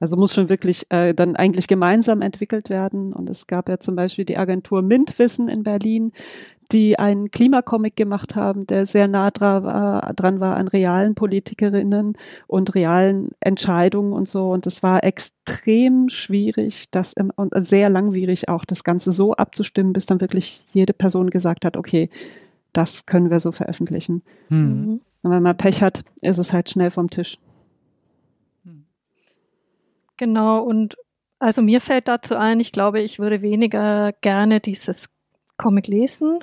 Also 0.00 0.16
muss 0.16 0.34
schon 0.34 0.50
wirklich 0.50 0.90
äh, 0.90 1.14
dann 1.14 1.36
eigentlich 1.36 1.68
gemeinsam 1.68 2.22
entwickelt 2.22 2.70
werden. 2.70 3.12
Und 3.12 3.30
es 3.30 3.46
gab 3.46 3.68
ja 3.68 3.78
zum 3.78 3.94
Beispiel 3.94 4.24
die 4.24 4.36
Agentur 4.36 4.82
Mintwissen 4.82 5.46
in 5.46 5.62
Berlin, 5.62 6.10
die 6.72 6.98
einen 6.98 7.30
Klimacomic 7.30 7.94
gemacht 7.94 8.34
haben, 8.34 8.66
der 8.66 8.84
sehr 8.84 9.06
nah 9.06 9.30
dran 9.30 9.62
war, 9.62 10.12
dran 10.14 10.40
war 10.40 10.56
an 10.56 10.66
realen 10.66 11.14
Politikerinnen 11.14 12.16
und 12.48 12.74
realen 12.74 13.30
Entscheidungen 13.38 14.12
und 14.12 14.28
so. 14.28 14.50
Und 14.50 14.66
es 14.66 14.82
war 14.82 15.04
extrem 15.04 16.08
schwierig, 16.08 16.90
das 16.90 17.12
im, 17.12 17.30
und 17.36 17.52
sehr 17.64 17.88
langwierig 17.88 18.48
auch, 18.48 18.64
das 18.64 18.82
Ganze 18.82 19.12
so 19.12 19.34
abzustimmen, 19.34 19.92
bis 19.92 20.06
dann 20.06 20.20
wirklich 20.20 20.64
jede 20.72 20.94
Person 20.94 21.30
gesagt 21.30 21.64
hat, 21.64 21.76
okay, 21.76 22.10
das 22.72 23.06
können 23.06 23.30
wir 23.30 23.40
so 23.40 23.52
veröffentlichen. 23.52 24.22
Mhm. 24.48 25.00
Und 25.22 25.30
wenn 25.30 25.42
man 25.42 25.56
Pech 25.56 25.82
hat, 25.82 26.04
ist 26.20 26.38
es 26.38 26.52
halt 26.52 26.70
schnell 26.70 26.90
vom 26.90 27.10
Tisch. 27.10 27.38
Genau, 30.16 30.62
und 30.62 30.96
also 31.38 31.62
mir 31.62 31.80
fällt 31.80 32.06
dazu 32.06 32.36
ein, 32.36 32.60
ich 32.60 32.70
glaube, 32.70 33.00
ich 33.00 33.18
würde 33.18 33.42
weniger 33.42 34.12
gerne 34.20 34.60
dieses 34.60 35.08
Comic 35.56 35.88
lesen, 35.88 36.38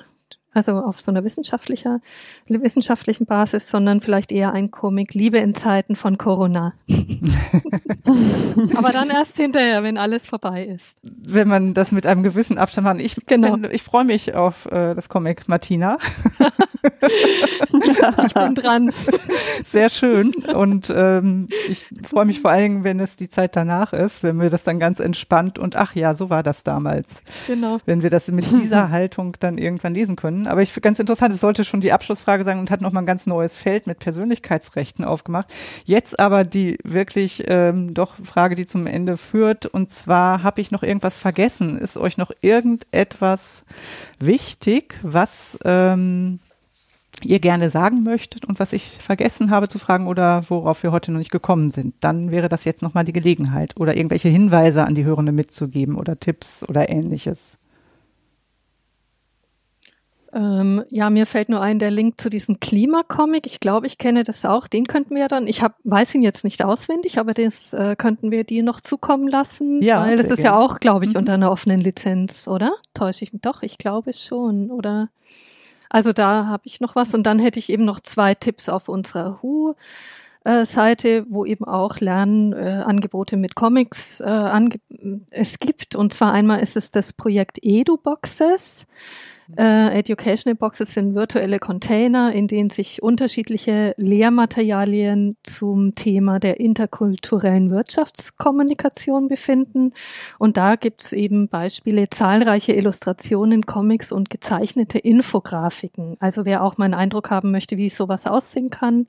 also 0.52 0.72
auf 0.72 1.00
so 1.00 1.10
einer 1.10 1.24
wissenschaftlicher, 1.24 2.00
wissenschaftlichen 2.48 3.26
Basis, 3.26 3.68
sondern 3.70 4.00
vielleicht 4.00 4.32
eher 4.32 4.52
ein 4.52 4.70
Comic 4.70 5.14
Liebe 5.14 5.38
in 5.38 5.54
Zeiten 5.54 5.96
von 5.96 6.18
Corona. 6.18 6.74
Aber 8.76 8.90
dann 8.92 9.10
erst 9.10 9.36
hinterher, 9.36 9.82
wenn 9.82 9.98
alles 9.98 10.26
vorbei 10.26 10.64
ist. 10.64 10.98
Wenn 11.02 11.48
man 11.48 11.74
das 11.74 11.92
mit 11.92 12.06
einem 12.06 12.22
gewissen 12.22 12.58
Abstand 12.58 12.84
macht. 12.86 12.98
Ich, 13.00 13.16
genau. 13.26 13.56
ich 13.70 13.82
freue 13.82 14.04
mich 14.04 14.34
auf 14.34 14.66
äh, 14.66 14.94
das 14.94 15.08
Comic 15.08 15.48
Martina. 15.48 15.98
ich 17.02 18.34
bin 18.34 18.54
dran. 18.54 18.92
Sehr 19.64 19.88
schön. 19.88 20.34
Und 20.54 20.92
ähm, 20.94 21.48
ich 21.68 21.86
freue 22.02 22.24
mich 22.24 22.40
vor 22.40 22.50
allen 22.50 22.62
Dingen, 22.62 22.84
wenn 22.84 23.00
es 23.00 23.16
die 23.16 23.28
Zeit 23.28 23.56
danach 23.56 23.92
ist, 23.92 24.22
wenn 24.22 24.40
wir 24.40 24.50
das 24.50 24.64
dann 24.64 24.78
ganz 24.78 25.00
entspannt 25.00 25.58
und 25.58 25.76
ach 25.76 25.94
ja, 25.94 26.14
so 26.14 26.30
war 26.30 26.42
das 26.42 26.62
damals. 26.62 27.08
Genau. 27.46 27.78
Wenn 27.86 28.02
wir 28.02 28.10
das 28.10 28.28
mit 28.28 28.50
dieser 28.50 28.90
Haltung 28.90 29.36
dann 29.40 29.58
irgendwann 29.58 29.94
lesen 29.94 30.16
können. 30.16 30.46
Aber 30.46 30.62
ich 30.62 30.72
finde 30.72 30.86
ganz 30.86 30.98
interessant, 30.98 31.32
es 31.34 31.40
sollte 31.40 31.64
schon 31.64 31.80
die 31.80 31.92
Abschlussfrage 31.92 32.44
sein 32.44 32.58
und 32.58 32.70
hat 32.70 32.80
nochmal 32.80 33.02
ein 33.02 33.06
ganz 33.06 33.26
neues 33.26 33.56
Feld 33.56 33.86
mit 33.86 33.98
Persönlichkeitsrechten 33.98 35.04
aufgemacht. 35.04 35.52
Jetzt 35.84 36.18
aber 36.18 36.44
die 36.44 36.78
wirklich 36.84 37.44
ähm, 37.48 37.94
doch 37.94 38.14
Frage, 38.22 38.56
die 38.56 38.66
zum 38.66 38.86
Ende 38.86 39.16
führt. 39.16 39.66
Und 39.66 39.90
zwar 39.90 40.42
habe 40.42 40.60
ich 40.60 40.70
noch 40.70 40.82
irgendwas 40.82 41.18
vergessen. 41.18 41.78
Ist 41.78 41.96
euch 41.96 42.16
noch 42.16 42.30
irgendetwas 42.40 43.64
wichtig, 44.18 44.98
was 45.02 45.58
ähm, 45.64 46.40
ihr 47.24 47.40
gerne 47.40 47.70
sagen 47.70 48.02
möchtet 48.02 48.44
und 48.44 48.58
was 48.58 48.72
ich 48.72 48.84
vergessen 48.84 49.50
habe 49.50 49.68
zu 49.68 49.78
fragen 49.78 50.06
oder 50.06 50.42
worauf 50.48 50.82
wir 50.82 50.92
heute 50.92 51.12
noch 51.12 51.18
nicht 51.18 51.30
gekommen 51.30 51.70
sind, 51.70 51.94
dann 52.00 52.30
wäre 52.30 52.48
das 52.48 52.64
jetzt 52.64 52.82
nochmal 52.82 53.04
die 53.04 53.12
Gelegenheit 53.12 53.76
oder 53.76 53.96
irgendwelche 53.96 54.28
Hinweise 54.28 54.84
an 54.84 54.94
die 54.94 55.04
Hörende 55.04 55.32
mitzugeben 55.32 55.96
oder 55.96 56.18
Tipps 56.18 56.68
oder 56.68 56.88
ähnliches. 56.88 57.58
Ähm, 60.32 60.84
ja, 60.90 61.10
mir 61.10 61.26
fällt 61.26 61.48
nur 61.48 61.60
ein 61.60 61.80
der 61.80 61.90
Link 61.90 62.20
zu 62.20 62.30
diesem 62.30 62.60
Klimacomic. 62.60 63.46
Ich 63.46 63.58
glaube, 63.58 63.86
ich 63.86 63.98
kenne 63.98 64.22
das 64.22 64.44
auch. 64.44 64.68
Den 64.68 64.86
könnten 64.86 65.16
wir 65.16 65.26
dann, 65.26 65.48
ich 65.48 65.60
hab, 65.62 65.76
weiß 65.82 66.14
ihn 66.14 66.22
jetzt 66.22 66.44
nicht 66.44 66.64
auswendig, 66.64 67.18
aber 67.18 67.34
das 67.34 67.72
äh, 67.72 67.96
könnten 67.96 68.30
wir 68.30 68.44
dir 68.44 68.62
noch 68.62 68.80
zukommen 68.80 69.26
lassen. 69.26 69.82
Ja. 69.82 70.02
Weil 70.02 70.16
das 70.16 70.26
ist 70.26 70.36
gerne. 70.36 70.50
ja 70.50 70.58
auch, 70.58 70.78
glaube 70.78 71.04
ich, 71.04 71.12
mhm. 71.12 71.18
unter 71.18 71.34
einer 71.34 71.50
offenen 71.50 71.80
Lizenz, 71.80 72.46
oder? 72.46 72.72
Täusche 72.94 73.24
ich 73.24 73.32
mich 73.32 73.42
doch? 73.42 73.62
Ich 73.62 73.78
glaube 73.78 74.12
schon, 74.12 74.70
oder? 74.70 75.08
Also 75.90 76.14
da 76.14 76.46
habe 76.46 76.62
ich 76.64 76.80
noch 76.80 76.96
was 76.96 77.12
und 77.14 77.24
dann 77.24 77.38
hätte 77.38 77.58
ich 77.58 77.68
eben 77.68 77.84
noch 77.84 78.00
zwei 78.00 78.34
Tipps 78.34 78.68
auf 78.70 78.88
unserer 78.88 79.42
Hu. 79.42 79.74
Seite, 80.42 81.26
wo 81.28 81.44
eben 81.44 81.66
auch 81.66 82.00
Lernangebote 82.00 83.36
mit 83.36 83.54
Comics 83.54 84.20
äh, 84.20 84.68
es 85.30 85.58
gibt. 85.58 85.94
Und 85.94 86.14
zwar 86.14 86.32
einmal 86.32 86.60
ist 86.60 86.78
es 86.78 86.90
das 86.90 87.12
Projekt 87.12 87.58
EduBoxes. 87.60 88.86
Äh, 89.56 89.98
Educational 89.98 90.54
Boxes 90.54 90.94
sind 90.94 91.14
virtuelle 91.14 91.58
Container, 91.58 92.32
in 92.32 92.46
denen 92.46 92.70
sich 92.70 93.02
unterschiedliche 93.02 93.94
Lehrmaterialien 93.96 95.36
zum 95.42 95.94
Thema 95.94 96.38
der 96.38 96.60
interkulturellen 96.60 97.70
Wirtschaftskommunikation 97.70 99.28
befinden. 99.28 99.92
Und 100.38 100.56
da 100.56 100.76
gibt's 100.76 101.12
eben 101.12 101.48
Beispiele, 101.48 102.08
zahlreiche 102.10 102.72
Illustrationen, 102.72 103.66
Comics 103.66 104.12
und 104.12 104.30
gezeichnete 104.30 104.98
Infografiken. 104.98 106.16
Also 106.20 106.44
wer 106.44 106.62
auch 106.62 106.78
mal 106.78 106.86
einen 106.86 106.94
Eindruck 106.94 107.30
haben 107.30 107.50
möchte, 107.50 107.76
wie 107.76 107.88
sowas 107.88 108.26
aussehen 108.26 108.70
kann, 108.70 109.06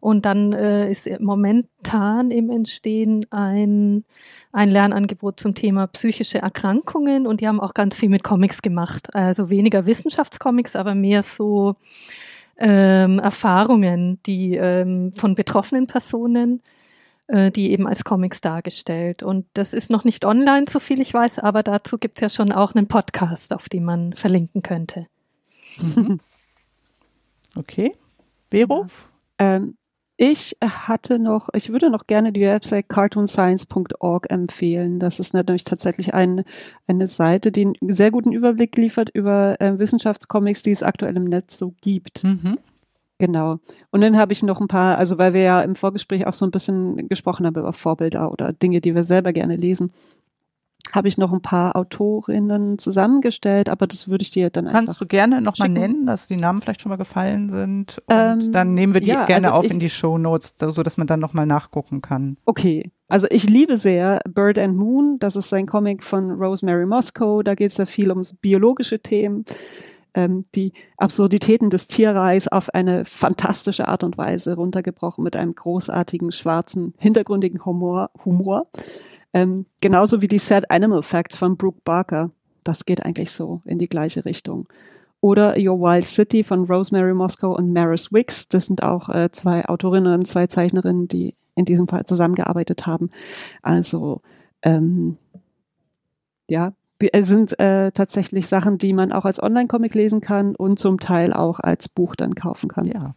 und 0.00 0.24
dann 0.24 0.52
äh, 0.52 0.90
ist 0.90 1.08
momentan 1.20 2.30
im 2.30 2.50
Entstehen 2.50 3.26
ein, 3.30 4.04
ein 4.52 4.68
Lernangebot 4.70 5.40
zum 5.40 5.54
Thema 5.54 5.86
psychische 5.88 6.38
Erkrankungen 6.38 7.26
und 7.26 7.40
die 7.40 7.48
haben 7.48 7.60
auch 7.60 7.74
ganz 7.74 7.96
viel 7.96 8.08
mit 8.08 8.22
Comics 8.22 8.62
gemacht. 8.62 9.14
Also 9.14 9.50
weniger 9.50 9.86
Wissenschaftscomics, 9.86 10.76
aber 10.76 10.94
mehr 10.94 11.22
so 11.22 11.76
ähm, 12.58 13.18
Erfahrungen, 13.18 14.18
die 14.26 14.56
ähm, 14.56 15.12
von 15.16 15.34
betroffenen 15.34 15.86
Personen, 15.86 16.62
äh, 17.28 17.50
die 17.50 17.72
eben 17.72 17.86
als 17.86 18.04
Comics 18.04 18.40
dargestellt. 18.40 19.22
Und 19.22 19.46
das 19.54 19.72
ist 19.72 19.90
noch 19.90 20.04
nicht 20.04 20.24
online, 20.24 20.66
so 20.68 20.80
viel 20.80 21.00
ich 21.00 21.14
weiß, 21.14 21.38
aber 21.38 21.62
dazu 21.62 21.98
gibt 21.98 22.18
es 22.18 22.22
ja 22.22 22.28
schon 22.28 22.52
auch 22.52 22.74
einen 22.74 22.88
Podcast, 22.88 23.52
auf 23.52 23.68
den 23.68 23.84
man 23.84 24.12
verlinken 24.12 24.62
könnte. 24.62 25.06
Okay. 27.56 27.92
Vero? 28.50 28.86
Ähm, 29.40 29.74
ich 30.22 30.54
hatte 30.62 31.18
noch, 31.18 31.48
ich 31.54 31.70
würde 31.70 31.88
noch 31.88 32.06
gerne 32.06 32.30
die 32.30 32.42
Website 32.42 32.90
cartoonscience.org 32.90 34.30
empfehlen. 34.30 35.00
Das 35.00 35.18
ist 35.18 35.32
natürlich 35.32 35.64
tatsächlich 35.64 36.12
ein, 36.12 36.44
eine 36.86 37.06
Seite, 37.06 37.50
die 37.50 37.64
einen 37.64 37.92
sehr 37.92 38.10
guten 38.10 38.30
Überblick 38.30 38.76
liefert 38.76 39.08
über 39.14 39.58
äh, 39.62 39.78
Wissenschaftscomics, 39.78 40.62
die 40.62 40.72
es 40.72 40.82
aktuell 40.82 41.16
im 41.16 41.24
Netz 41.24 41.56
so 41.56 41.72
gibt. 41.80 42.22
Mhm. 42.22 42.58
Genau. 43.16 43.60
Und 43.90 44.02
dann 44.02 44.18
habe 44.18 44.34
ich 44.34 44.42
noch 44.42 44.60
ein 44.60 44.68
paar, 44.68 44.98
also 44.98 45.16
weil 45.16 45.32
wir 45.32 45.42
ja 45.42 45.62
im 45.62 45.74
Vorgespräch 45.74 46.26
auch 46.26 46.34
so 46.34 46.44
ein 46.44 46.50
bisschen 46.50 47.08
gesprochen 47.08 47.46
haben 47.46 47.56
über 47.56 47.72
Vorbilder 47.72 48.30
oder 48.30 48.52
Dinge, 48.52 48.82
die 48.82 48.94
wir 48.94 49.04
selber 49.04 49.32
gerne 49.32 49.56
lesen, 49.56 49.90
habe 50.92 51.08
ich 51.08 51.18
noch 51.18 51.32
ein 51.32 51.42
paar 51.42 51.76
Autorinnen 51.76 52.78
zusammengestellt, 52.78 53.68
aber 53.68 53.86
das 53.86 54.08
würde 54.08 54.22
ich 54.22 54.30
dir 54.30 54.50
dann 54.50 54.66
einfach. 54.66 54.84
Kannst 54.86 55.00
du 55.00 55.06
gerne 55.06 55.40
nochmal 55.40 55.68
nennen, 55.68 56.06
dass 56.06 56.26
die 56.26 56.36
Namen 56.36 56.60
vielleicht 56.60 56.80
schon 56.80 56.90
mal 56.90 56.96
gefallen 56.96 57.50
sind 57.50 57.98
und 58.06 58.14
ähm, 58.16 58.52
dann 58.52 58.74
nehmen 58.74 58.94
wir 58.94 59.00
die 59.00 59.08
ja, 59.08 59.24
gerne 59.26 59.48
also 59.48 59.58
auf 59.58 59.64
ich, 59.64 59.70
in 59.70 59.80
die 59.80 59.90
Show 59.90 60.18
Notes, 60.18 60.54
so 60.58 60.82
dass 60.82 60.96
man 60.96 61.06
dann 61.06 61.20
nochmal 61.20 61.46
nachgucken 61.46 62.02
kann. 62.02 62.36
Okay. 62.44 62.90
Also 63.08 63.26
ich 63.28 63.48
liebe 63.48 63.76
sehr 63.76 64.20
Bird 64.28 64.56
and 64.56 64.76
Moon, 64.76 65.18
das 65.18 65.34
ist 65.34 65.52
ein 65.52 65.66
Comic 65.66 66.04
von 66.04 66.30
Rosemary 66.30 66.86
Moscow, 66.86 67.42
da 67.42 67.56
geht 67.56 67.72
es 67.72 67.76
ja 67.76 67.84
viel 67.86 68.12
um 68.12 68.22
biologische 68.40 69.00
Themen, 69.00 69.44
ähm, 70.14 70.44
die 70.54 70.72
Absurditäten 70.96 71.70
des 71.70 71.86
Tierreichs 71.86 72.48
auf 72.48 72.72
eine 72.74 73.04
fantastische 73.04 73.88
Art 73.88 74.04
und 74.04 74.18
Weise 74.18 74.54
runtergebrochen 74.54 75.24
mit 75.24 75.36
einem 75.36 75.54
großartigen, 75.54 76.32
schwarzen, 76.32 76.94
hintergründigen 76.98 77.64
Humor. 77.64 78.10
Humor. 78.24 78.68
Ähm, 79.32 79.66
genauso 79.80 80.20
wie 80.22 80.28
die 80.28 80.38
Sad 80.38 80.70
Animal 80.70 81.02
Facts 81.02 81.36
von 81.36 81.56
Brooke 81.56 81.80
Barker. 81.84 82.30
Das 82.64 82.84
geht 82.84 83.04
eigentlich 83.04 83.30
so 83.30 83.62
in 83.64 83.78
die 83.78 83.88
gleiche 83.88 84.24
Richtung. 84.24 84.68
Oder 85.20 85.56
Your 85.58 85.80
Wild 85.80 86.06
City 86.06 86.42
von 86.42 86.64
Rosemary 86.64 87.14
Moscow 87.14 87.56
und 87.56 87.72
Maris 87.72 88.12
Wicks. 88.12 88.48
Das 88.48 88.66
sind 88.66 88.82
auch 88.82 89.08
äh, 89.08 89.30
zwei 89.30 89.64
Autorinnen, 89.66 90.24
zwei 90.24 90.46
Zeichnerinnen, 90.46 91.08
die 91.08 91.34
in 91.54 91.64
diesem 91.64 91.88
Fall 91.88 92.04
zusammengearbeitet 92.04 92.86
haben. 92.86 93.10
Also 93.62 94.22
ähm, 94.62 95.18
ja, 96.48 96.72
es 97.12 97.28
sind 97.28 97.58
äh, 97.58 97.92
tatsächlich 97.92 98.46
Sachen, 98.48 98.78
die 98.78 98.92
man 98.92 99.12
auch 99.12 99.24
als 99.24 99.42
Online-Comic 99.42 99.94
lesen 99.94 100.20
kann 100.20 100.54
und 100.54 100.78
zum 100.78 100.98
Teil 100.98 101.32
auch 101.32 101.60
als 101.60 101.88
Buch 101.88 102.14
dann 102.14 102.34
kaufen 102.34 102.68
kann. 102.68 102.86
Ja, 102.86 103.14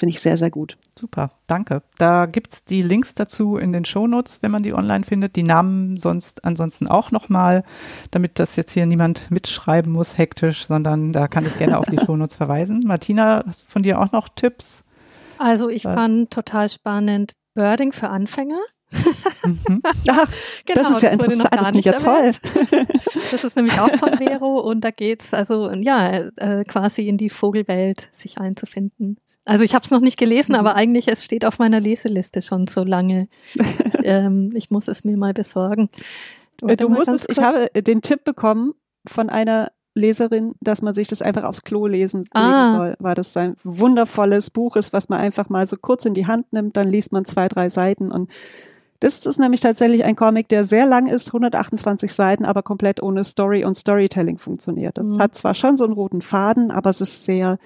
Finde 0.00 0.14
ich 0.14 0.22
sehr, 0.22 0.38
sehr 0.38 0.50
gut. 0.50 0.78
Super, 0.98 1.30
danke. 1.46 1.82
Da 1.98 2.24
gibt 2.24 2.54
es 2.54 2.64
die 2.64 2.80
Links 2.80 3.12
dazu 3.12 3.58
in 3.58 3.74
den 3.74 3.84
Shownotes, 3.84 4.38
wenn 4.40 4.50
man 4.50 4.62
die 4.62 4.72
online 4.72 5.04
findet. 5.04 5.36
Die 5.36 5.42
Namen 5.42 5.98
sonst 5.98 6.42
ansonsten 6.42 6.86
auch 6.86 7.10
nochmal, 7.10 7.64
damit 8.10 8.38
das 8.38 8.56
jetzt 8.56 8.72
hier 8.72 8.86
niemand 8.86 9.30
mitschreiben 9.30 9.92
muss, 9.92 10.16
hektisch, 10.16 10.64
sondern 10.64 11.12
da 11.12 11.28
kann 11.28 11.44
ich 11.44 11.58
gerne 11.58 11.76
auf 11.76 11.84
die 11.84 11.98
Shownotes 12.06 12.34
verweisen. 12.34 12.80
Martina, 12.86 13.44
von 13.66 13.82
dir 13.82 14.00
auch 14.00 14.10
noch 14.10 14.30
Tipps? 14.30 14.84
Also 15.36 15.68
ich 15.68 15.84
Was? 15.84 15.94
fand 15.94 16.30
total 16.30 16.70
spannend 16.70 17.32
Birding 17.52 17.92
für 17.92 18.08
Anfänger. 18.08 18.60
Mhm. 19.44 19.82
Ach, 20.08 20.32
genau, 20.64 20.82
das 20.82 20.96
ist 20.96 21.02
ja 21.02 21.14
das 21.14 21.28
interessant, 21.28 21.54
das 21.54 21.66
finde 21.66 21.78
ich 21.78 21.84
ja 21.84 21.92
toll. 21.92 22.32
das 23.30 23.44
ist 23.44 23.54
nämlich 23.54 23.78
auch 23.78 23.94
von 23.96 24.16
Vero 24.16 24.60
und 24.60 24.80
da 24.80 24.92
geht's 24.92 25.34
also 25.34 25.70
ja 25.72 26.30
äh, 26.36 26.64
quasi 26.64 27.06
in 27.06 27.18
die 27.18 27.28
Vogelwelt 27.28 28.08
sich 28.12 28.38
einzufinden. 28.38 29.18
Also 29.50 29.64
ich 29.64 29.74
habe 29.74 29.84
es 29.84 29.90
noch 29.90 30.00
nicht 30.00 30.16
gelesen, 30.16 30.54
aber 30.54 30.70
mhm. 30.70 30.76
eigentlich 30.76 31.08
es 31.08 31.24
steht 31.24 31.44
auf 31.44 31.58
meiner 31.58 31.80
Leseliste 31.80 32.40
schon 32.40 32.68
so 32.68 32.84
lange. 32.84 33.26
ähm, 34.04 34.52
ich 34.54 34.70
muss 34.70 34.86
es 34.86 35.04
mir 35.04 35.16
mal 35.16 35.34
besorgen. 35.34 35.90
Warte 36.62 36.76
du 36.76 36.88
musst 36.88 37.08
es, 37.08 37.26
ich 37.28 37.40
habe 37.40 37.68
den 37.74 38.00
Tipp 38.00 38.22
bekommen 38.22 38.74
von 39.08 39.28
einer 39.28 39.72
Leserin, 39.96 40.54
dass 40.60 40.82
man 40.82 40.94
sich 40.94 41.08
das 41.08 41.20
einfach 41.20 41.42
aufs 41.42 41.64
Klo 41.64 41.88
lesen 41.88 42.28
ah. 42.30 42.76
soll, 42.76 42.96
weil 43.00 43.16
das 43.16 43.36
ein 43.36 43.56
wundervolles 43.64 44.50
Buch 44.50 44.76
ist, 44.76 44.92
was 44.92 45.08
man 45.08 45.18
einfach 45.18 45.48
mal 45.48 45.66
so 45.66 45.76
kurz 45.76 46.04
in 46.04 46.14
die 46.14 46.28
Hand 46.28 46.52
nimmt, 46.52 46.76
dann 46.76 46.86
liest 46.86 47.10
man 47.10 47.24
zwei, 47.24 47.48
drei 47.48 47.70
Seiten 47.70 48.12
und 48.12 48.30
das 49.00 49.26
ist 49.26 49.38
nämlich 49.38 49.60
tatsächlich 49.62 50.04
ein 50.04 50.14
Comic, 50.14 50.48
der 50.48 50.62
sehr 50.62 50.86
lang 50.86 51.08
ist, 51.08 51.28
128 51.28 52.12
Seiten, 52.12 52.44
aber 52.44 52.62
komplett 52.62 53.02
ohne 53.02 53.24
Story 53.24 53.64
und 53.64 53.74
Storytelling 53.74 54.38
funktioniert. 54.38 54.98
Das 54.98 55.08
mhm. 55.08 55.18
hat 55.18 55.34
zwar 55.34 55.54
schon 55.54 55.76
so 55.78 55.84
einen 55.84 55.94
roten 55.94 56.20
Faden, 56.20 56.70
aber 56.70 56.90
es 56.90 57.00
ist 57.00 57.24
sehr 57.24 57.58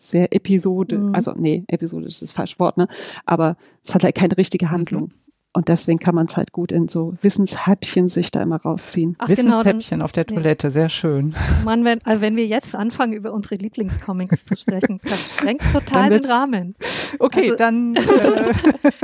sehr 0.00 0.34
Episode, 0.34 0.98
mhm. 0.98 1.14
also 1.14 1.32
nee, 1.36 1.64
Episode 1.68 2.08
ist 2.08 2.22
das 2.22 2.30
falsche 2.30 2.58
Wort, 2.58 2.76
ne? 2.76 2.88
Aber 3.26 3.56
es 3.84 3.94
hat 3.94 4.02
halt 4.02 4.14
keine 4.14 4.36
richtige 4.36 4.70
Handlung. 4.70 5.02
Mhm. 5.02 5.20
Und 5.52 5.66
deswegen 5.66 5.98
kann 5.98 6.14
man 6.14 6.26
es 6.26 6.36
halt 6.36 6.52
gut 6.52 6.70
in 6.70 6.86
so 6.86 7.14
Wissenshäppchen 7.22 8.08
sich 8.08 8.30
da 8.30 8.40
immer 8.40 8.60
rausziehen. 8.60 9.16
Ach, 9.18 9.28
Wissenshäppchen 9.28 9.96
genau, 9.96 10.04
auf 10.04 10.12
der 10.12 10.24
Toilette, 10.24 10.68
ja. 10.68 10.70
sehr 10.70 10.88
schön. 10.88 11.34
Mann, 11.64 11.84
wenn, 11.84 11.98
also 12.04 12.22
wenn 12.22 12.36
wir 12.36 12.46
jetzt 12.46 12.76
anfangen, 12.76 13.14
über 13.14 13.32
unsere 13.32 13.56
Lieblingscomics 13.56 14.44
zu 14.44 14.54
sprechen, 14.54 15.00
das 15.04 15.30
sprengt 15.30 15.62
total 15.72 16.10
den 16.10 16.24
Rahmen. 16.24 16.76
Okay, 17.18 17.50
also, 17.50 17.56
dann. 17.56 17.96
Äh. 18.20 18.52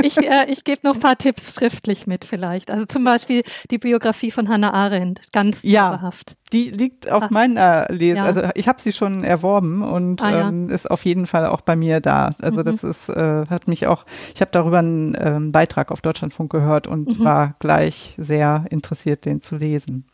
ich 0.02 0.18
äh, 0.18 0.50
ich 0.50 0.64
gebe 0.64 0.80
noch 0.84 0.94
ein 0.94 1.00
paar 1.00 1.16
Tipps 1.16 1.54
schriftlich 1.54 2.06
mit 2.06 2.24
vielleicht. 2.24 2.70
Also 2.70 2.84
zum 2.84 3.04
Beispiel 3.04 3.42
die 3.70 3.78
Biografie 3.78 4.30
von 4.30 4.48
Hannah 4.48 4.72
Arendt, 4.72 5.20
ganz 5.32 5.58
ja. 5.62 5.90
Zauberhaft 5.90 6.36
die 6.52 6.70
liegt 6.70 7.10
auf 7.10 7.24
ah. 7.24 7.28
meiner 7.30 7.86
Lese. 7.88 8.18
Ja. 8.18 8.24
Also 8.24 8.42
ich 8.54 8.68
habe 8.68 8.80
sie 8.80 8.92
schon 8.92 9.24
erworben 9.24 9.82
und 9.82 10.22
ah, 10.22 10.30
ja. 10.30 10.48
ähm, 10.48 10.70
ist 10.70 10.90
auf 10.90 11.04
jeden 11.04 11.26
Fall 11.26 11.46
auch 11.46 11.60
bei 11.60 11.76
mir 11.76 12.00
da. 12.00 12.34
Also 12.40 12.60
mhm. 12.60 12.64
das 12.64 12.84
ist, 12.84 13.08
äh, 13.08 13.46
hat 13.48 13.68
mich 13.68 13.86
auch, 13.86 14.04
ich 14.34 14.40
habe 14.40 14.50
darüber 14.52 14.78
einen 14.78 15.16
ähm, 15.18 15.52
Beitrag 15.52 15.90
auf 15.90 16.02
Deutschlandfunk 16.02 16.50
gehört 16.50 16.86
und 16.86 17.18
mhm. 17.18 17.24
war 17.24 17.54
gleich 17.58 18.14
sehr 18.16 18.64
interessiert, 18.70 19.24
den 19.24 19.40
zu 19.40 19.56
lesen. 19.56 20.04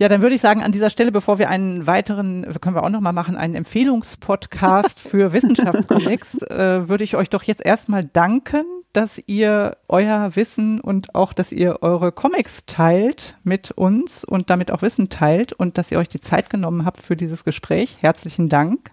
Ja, 0.00 0.08
dann 0.08 0.22
würde 0.22 0.34
ich 0.34 0.40
sagen, 0.40 0.62
an 0.62 0.72
dieser 0.72 0.88
Stelle, 0.88 1.12
bevor 1.12 1.38
wir 1.38 1.50
einen 1.50 1.86
weiteren, 1.86 2.46
können 2.62 2.74
wir 2.74 2.84
auch 2.84 2.88
nochmal 2.88 3.12
machen, 3.12 3.36
einen 3.36 3.54
Empfehlungspodcast 3.54 4.98
für 5.10 5.34
Wissenschaftscomics, 5.34 6.40
äh, 6.40 6.88
würde 6.88 7.04
ich 7.04 7.16
euch 7.16 7.28
doch 7.28 7.42
jetzt 7.42 7.62
erstmal 7.62 8.06
danken, 8.06 8.64
dass 8.94 9.20
ihr 9.26 9.76
euer 9.88 10.34
Wissen 10.36 10.80
und 10.80 11.14
auch, 11.14 11.34
dass 11.34 11.52
ihr 11.52 11.82
eure 11.82 12.12
Comics 12.12 12.64
teilt 12.64 13.36
mit 13.44 13.72
uns 13.72 14.24
und 14.24 14.48
damit 14.48 14.70
auch 14.70 14.80
Wissen 14.80 15.10
teilt 15.10 15.52
und 15.52 15.76
dass 15.76 15.92
ihr 15.92 15.98
euch 15.98 16.08
die 16.08 16.20
Zeit 16.20 16.48
genommen 16.48 16.86
habt 16.86 17.02
für 17.02 17.14
dieses 17.14 17.44
Gespräch. 17.44 17.98
Herzlichen 18.00 18.48
Dank. 18.48 18.92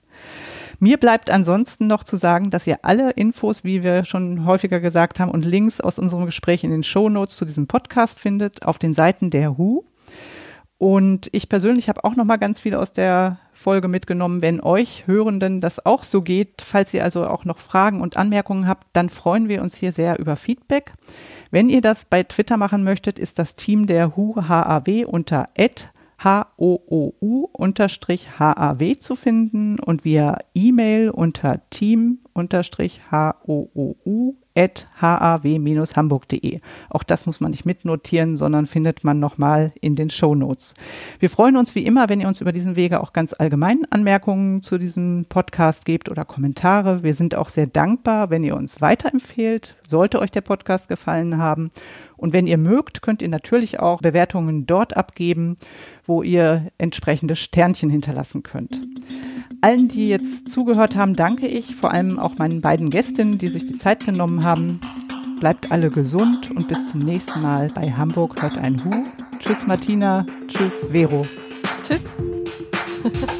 Mir 0.79 0.97
bleibt 0.97 1.29
ansonsten 1.29 1.87
noch 1.87 2.03
zu 2.03 2.17
sagen, 2.17 2.49
dass 2.49 2.67
ihr 2.67 2.79
alle 2.81 3.11
Infos, 3.11 3.63
wie 3.63 3.81
wir 3.81 4.03
schon 4.03 4.45
häufiger 4.45 4.81
gesagt 4.81 5.21
haben, 5.21 5.31
und 5.31 5.45
Links 5.45 5.79
aus 5.79 5.99
unserem 5.99 6.25
Gespräch 6.25 6.65
in 6.65 6.71
den 6.71 6.83
Show 6.83 7.07
Notes 7.07 7.37
zu 7.37 7.45
diesem 7.45 7.67
Podcast 7.67 8.19
findet 8.19 8.65
auf 8.65 8.77
den 8.77 8.93
Seiten 8.93 9.29
der 9.29 9.57
WHO. 9.57 9.85
Und 10.79 11.29
ich 11.31 11.49
persönlich 11.49 11.89
habe 11.89 12.03
auch 12.03 12.15
noch 12.15 12.25
mal 12.25 12.37
ganz 12.37 12.59
viel 12.59 12.75
aus 12.75 12.91
der 12.91 13.39
Folge 13.51 13.87
mitgenommen. 13.87 14.43
Wenn 14.43 14.61
euch 14.61 15.07
Hörenden 15.07 15.59
das 15.59 15.83
auch 15.85 16.03
so 16.03 16.21
geht, 16.21 16.61
falls 16.61 16.93
ihr 16.93 17.03
also 17.03 17.25
auch 17.25 17.45
noch 17.45 17.57
Fragen 17.57 17.99
und 17.99 18.15
Anmerkungen 18.15 18.67
habt, 18.67 18.85
dann 18.93 19.09
freuen 19.09 19.49
wir 19.49 19.63
uns 19.63 19.75
hier 19.75 19.91
sehr 19.91 20.19
über 20.19 20.35
Feedback. 20.35 20.93
Wenn 21.49 21.69
ihr 21.69 21.81
das 21.81 22.05
bei 22.05 22.21
Twitter 22.21 22.57
machen 22.57 22.83
möchtet, 22.83 23.17
ist 23.17 23.39
das 23.39 23.55
Team 23.55 23.87
der 23.87 24.15
HU 24.15 24.35
HAW 24.47 25.05
unter 25.05 25.47
H-O-O-U 26.19 27.47
unterstrich 27.53 28.39
HAW 28.39 28.99
zu 28.99 29.15
finden 29.15 29.79
und 29.79 30.05
via 30.05 30.37
E-Mail 30.53 31.09
unter 31.09 31.61
Team 31.69 32.19
unterstrich 32.33 33.01
H-O-O-U 33.11 34.35
haw-hamburg.de. 34.57 36.59
Auch 36.89 37.03
das 37.03 37.25
muss 37.25 37.39
man 37.39 37.51
nicht 37.51 37.65
mitnotieren, 37.65 38.37
sondern 38.37 38.65
findet 38.65 39.03
man 39.03 39.19
nochmal 39.19 39.71
in 39.81 39.95
den 39.95 40.09
Show 40.09 40.35
Notes. 40.35 40.73
Wir 41.19 41.29
freuen 41.29 41.57
uns 41.57 41.75
wie 41.75 41.85
immer, 41.85 42.09
wenn 42.09 42.19
ihr 42.19 42.27
uns 42.27 42.41
über 42.41 42.51
diesen 42.51 42.75
Wege 42.75 43.01
auch 43.01 43.13
ganz 43.13 43.33
allgemein 43.37 43.85
Anmerkungen 43.89 44.61
zu 44.61 44.77
diesem 44.77 45.25
Podcast 45.29 45.85
gebt 45.85 46.09
oder 46.09 46.25
Kommentare. 46.25 47.03
Wir 47.03 47.13
sind 47.13 47.35
auch 47.35 47.49
sehr 47.49 47.67
dankbar, 47.67 48.29
wenn 48.29 48.43
ihr 48.43 48.55
uns 48.55 48.81
weiterempfehlt. 48.81 49.75
Sollte 49.87 50.19
euch 50.19 50.31
der 50.31 50.41
Podcast 50.41 50.89
gefallen 50.89 51.37
haben. 51.37 51.71
Und 52.15 52.33
wenn 52.33 52.47
ihr 52.47 52.57
mögt, 52.57 53.01
könnt 53.01 53.21
ihr 53.21 53.29
natürlich 53.29 53.79
auch 53.79 54.01
Bewertungen 54.01 54.65
dort 54.65 54.97
abgeben, 54.97 55.57
wo 56.05 56.23
ihr 56.23 56.71
entsprechende 56.77 57.35
Sternchen 57.35 57.89
hinterlassen 57.89 58.43
könnt. 58.43 58.81
Allen, 59.61 59.87
die 59.87 60.09
jetzt 60.09 60.49
zugehört 60.49 60.95
haben, 60.95 61.15
danke 61.15 61.47
ich, 61.47 61.75
vor 61.75 61.91
allem 61.91 62.19
auch 62.19 62.37
meinen 62.37 62.61
beiden 62.61 62.89
Gästinnen, 62.89 63.37
die 63.37 63.47
sich 63.47 63.65
die 63.65 63.77
Zeit 63.77 64.05
genommen 64.05 64.43
haben. 64.43 64.79
Bleibt 65.39 65.71
alle 65.71 65.89
gesund 65.89 66.51
und 66.51 66.67
bis 66.67 66.89
zum 66.89 67.01
nächsten 67.01 67.41
Mal 67.41 67.69
bei 67.73 67.91
Hamburg 67.91 68.41
hört 68.41 68.57
ein 68.57 68.83
Hu. 68.83 68.91
Tschüss 69.39 69.67
Martina, 69.67 70.25
tschüss 70.47 70.87
Vero. 70.91 71.25
Tschüss. 71.87 72.01